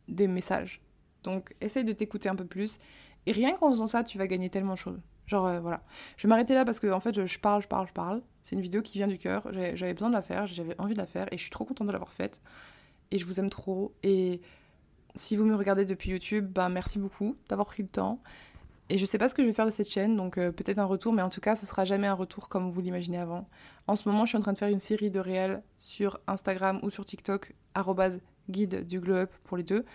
des 0.08 0.28
messages. 0.28 0.82
Donc 1.24 1.56
essaye 1.62 1.84
de 1.84 1.94
t'écouter 1.94 2.30
un 2.30 2.36
peu 2.36 2.46
plus. 2.46 2.80
Et 3.28 3.32
rien 3.32 3.56
qu'en 3.56 3.70
faisant 3.70 3.88
ça, 3.88 4.04
tu 4.04 4.18
vas 4.18 4.28
gagner 4.28 4.50
tellement 4.50 4.74
de 4.74 4.80
choses. 4.80 5.00
Genre 5.28 5.62
voilà. 5.62 5.84
Je 6.18 6.24
vais 6.24 6.30
m'arrêter 6.30 6.54
là 6.56 6.66
parce 6.66 6.80
que 6.80 6.92
en 6.92 7.00
fait, 7.00 7.26
je 7.26 7.40
parle, 7.40 7.62
je 7.62 7.68
parle, 7.68 7.88
je 7.88 7.94
parle. 7.94 8.22
C'est 8.44 8.56
une 8.56 8.62
vidéo 8.62 8.82
qui 8.82 8.98
vient 8.98 9.08
du 9.08 9.18
cœur. 9.20 9.48
J'avais 9.76 9.94
besoin 9.94 10.10
de 10.10 10.16
la 10.16 10.22
faire, 10.24 10.48
j'avais 10.48 10.80
envie 10.80 10.94
de 10.94 11.00
la 11.00 11.08
faire 11.08 11.28
et 11.32 11.38
je 11.38 11.42
suis 11.44 11.52
trop 11.52 11.66
contente 11.66 11.88
de 11.88 11.92
l'avoir 11.92 12.14
faite 12.14 12.42
et 13.16 13.18
je 13.18 13.26
vous 13.26 13.40
aime 13.40 13.50
trop. 13.50 13.94
Et 14.04 14.42
si 15.16 15.38
vous 15.38 15.46
me 15.46 15.56
regardez 15.56 15.86
depuis 15.86 16.12
YouTube, 16.12 16.52
ben 16.52 16.68
merci 16.68 17.00
beaucoup 17.00 17.38
d'avoir 17.48 17.66
pris 17.66 17.82
le 17.82 17.90
temps. 17.90 18.22
Et 18.90 18.98
je 18.98 19.06
sais 19.06 19.18
pas 19.18 19.30
ce 19.30 19.36
que 19.36 19.42
je 19.42 19.48
vais 19.48 19.54
faire 19.54 19.66
de 19.66 19.72
cette 19.72 19.90
chaîne, 19.90 20.16
donc 20.16 20.38
euh, 20.38 20.52
peut-être 20.52 20.78
un 20.78 20.86
retour, 20.86 21.14
mais 21.14 21.24
en 21.24 21.30
tout 21.30 21.40
cas, 21.42 21.56
ce 21.56 21.66
sera 21.66 21.86
jamais 21.86 22.06
un 22.06 22.14
retour 22.14 22.50
comme 22.50 22.70
vous 22.70 22.82
l'imaginez 22.82 23.18
avant. 23.18 23.48
En 23.88 23.96
ce 23.96 24.08
moment, 24.08 24.26
je 24.26 24.30
suis 24.30 24.38
en 24.38 24.42
train 24.42 24.54
de 24.54 24.58
faire 24.58 24.68
une 24.68 24.82
série 24.82 25.10
de 25.10 25.20
réels 25.20 25.64
sur 25.78 26.20
Instagram 26.28 26.80
ou 26.84 26.92
sur 26.92 27.06
TikTok, 27.06 27.56
guide 28.50 28.86
du 28.86 29.00
glow 29.00 29.16
up 29.16 29.32
pour 29.46 29.58
les 29.58 29.64
deux, 29.64 29.86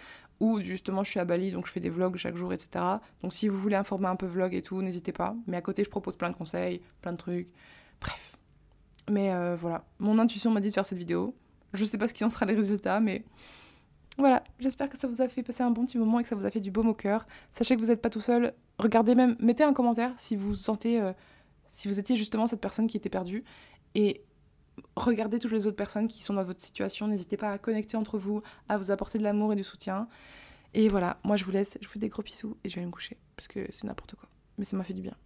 où 0.40 0.61
justement 0.61 1.04
je 1.04 1.11
suis 1.11 1.20
à 1.20 1.24
Bali, 1.24 1.52
donc 1.52 1.66
je 1.66 1.72
fais 1.72 1.78
des 1.78 1.90
vlogs 1.90 2.16
chaque 2.16 2.37
jour, 2.37 2.52
etc. 2.52 2.85
Donc 3.22 3.33
si 3.33 3.46
vous 3.46 3.59
voulez 3.59 3.76
un 3.76 3.85
format 3.85 4.11
un 4.11 4.16
peu 4.16 4.26
vlog 4.26 4.54
et 4.54 4.62
tout, 4.62 4.83
n'hésitez 4.83 5.12
pas. 5.12 5.37
Mais 5.46 5.59
à 5.59 5.62
côté, 5.62 5.85
je 5.85 5.90
propose 5.90 6.16
plein 6.16 6.30
de 6.30 6.37
conseils, 6.37 6.80
plein 7.02 7.12
de 7.12 7.18
trucs. 7.18 7.48
Bref. 8.00 8.37
Mais 9.09 9.33
euh, 9.33 9.56
voilà, 9.56 9.85
mon 9.98 10.18
intuition 10.18 10.50
m'a 10.50 10.61
dit 10.61 10.70
de 10.70 10.74
faire 10.74 10.87
cette 10.87 10.98
vidéo. 10.98 11.37
Je 11.72 11.85
sais 11.85 11.98
pas 11.98 12.09
ce 12.09 12.14
qui 12.14 12.24
en 12.24 12.30
sera 12.30 12.46
les 12.46 12.54
résultats, 12.54 13.00
mais 13.00 13.24
voilà, 14.18 14.42
j'espère 14.59 14.90
que 14.90 14.98
ça 14.98 15.09
vous 15.09 15.22
a 15.22 15.28
fait 15.28 15.42
passer 15.42 15.62
un 15.62 15.70
bon 15.70 15.87
petit 15.87 15.98
moment 15.98 16.18
et 16.20 16.22
que 16.22 16.28
ça 16.28 16.37
vous 16.37 16.44
a 16.44 16.50
fait 16.50 16.61
du 16.61 16.70
baume 16.70 16.88
au 16.88 16.94
cœur. 16.94 17.26
Sachez 17.52 17.76
que 17.76 17.80
vous 17.80 17.88
n'êtes 17.88 18.02
pas 18.02 18.11
tout 18.11 18.20
seul. 18.20 18.52
Regardez 18.78 19.14
même, 19.14 19.37
mettez 19.40 19.62
un 19.62 19.72
commentaire 19.72 20.12
si 20.18 20.37
vous 20.37 20.54
sentez, 20.54 21.00
euh, 21.00 21.12
si 21.68 21.88
vous 21.88 21.98
étiez 21.98 22.16
justement 22.16 22.46
cette 22.46 22.61
personne 22.61 22.87
qui 22.87 22.96
était 22.96 23.09
perdue. 23.09 23.44
Et 23.94 24.22
regardez 24.96 25.38
toutes 25.38 25.52
les 25.52 25.66
autres 25.66 25.76
personnes 25.76 26.09
qui 26.09 26.22
sont 26.22 26.35
dans 26.35 26.44
votre 26.44 26.61
situation. 26.61 27.06
N'hésitez 27.06 27.37
pas 27.37 27.50
à 27.50 27.59
connecter 27.59 27.96
entre 27.96 28.18
vous, 28.18 28.42
à 28.68 28.78
vous 28.78 28.90
apporter 28.90 29.18
de 29.18 29.24
l'amour 29.24 29.52
et 29.52 29.56
du 29.56 29.64
soutien. 29.64 30.09
Et 30.75 30.88
voilà, 30.88 31.18
moi 31.25 31.37
je 31.37 31.44
vous 31.44 31.50
laisse, 31.50 31.79
je 31.81 31.87
vous 31.87 31.92
fais 31.92 31.98
des 31.98 32.08
gros 32.08 32.23
bisous 32.23 32.56
et 32.62 32.68
je 32.68 32.79
vais 32.79 32.87
me 32.87 32.90
coucher 32.90 33.16
parce 33.37 33.48
que 33.48 33.66
c'est 33.73 33.85
n'importe 33.85 34.14
quoi. 34.14 34.29
Mais 34.58 34.64
ça 34.64 34.77
m'a 34.77 34.85
fait 34.85 34.94
du 34.94 35.02
bien. 35.02 35.16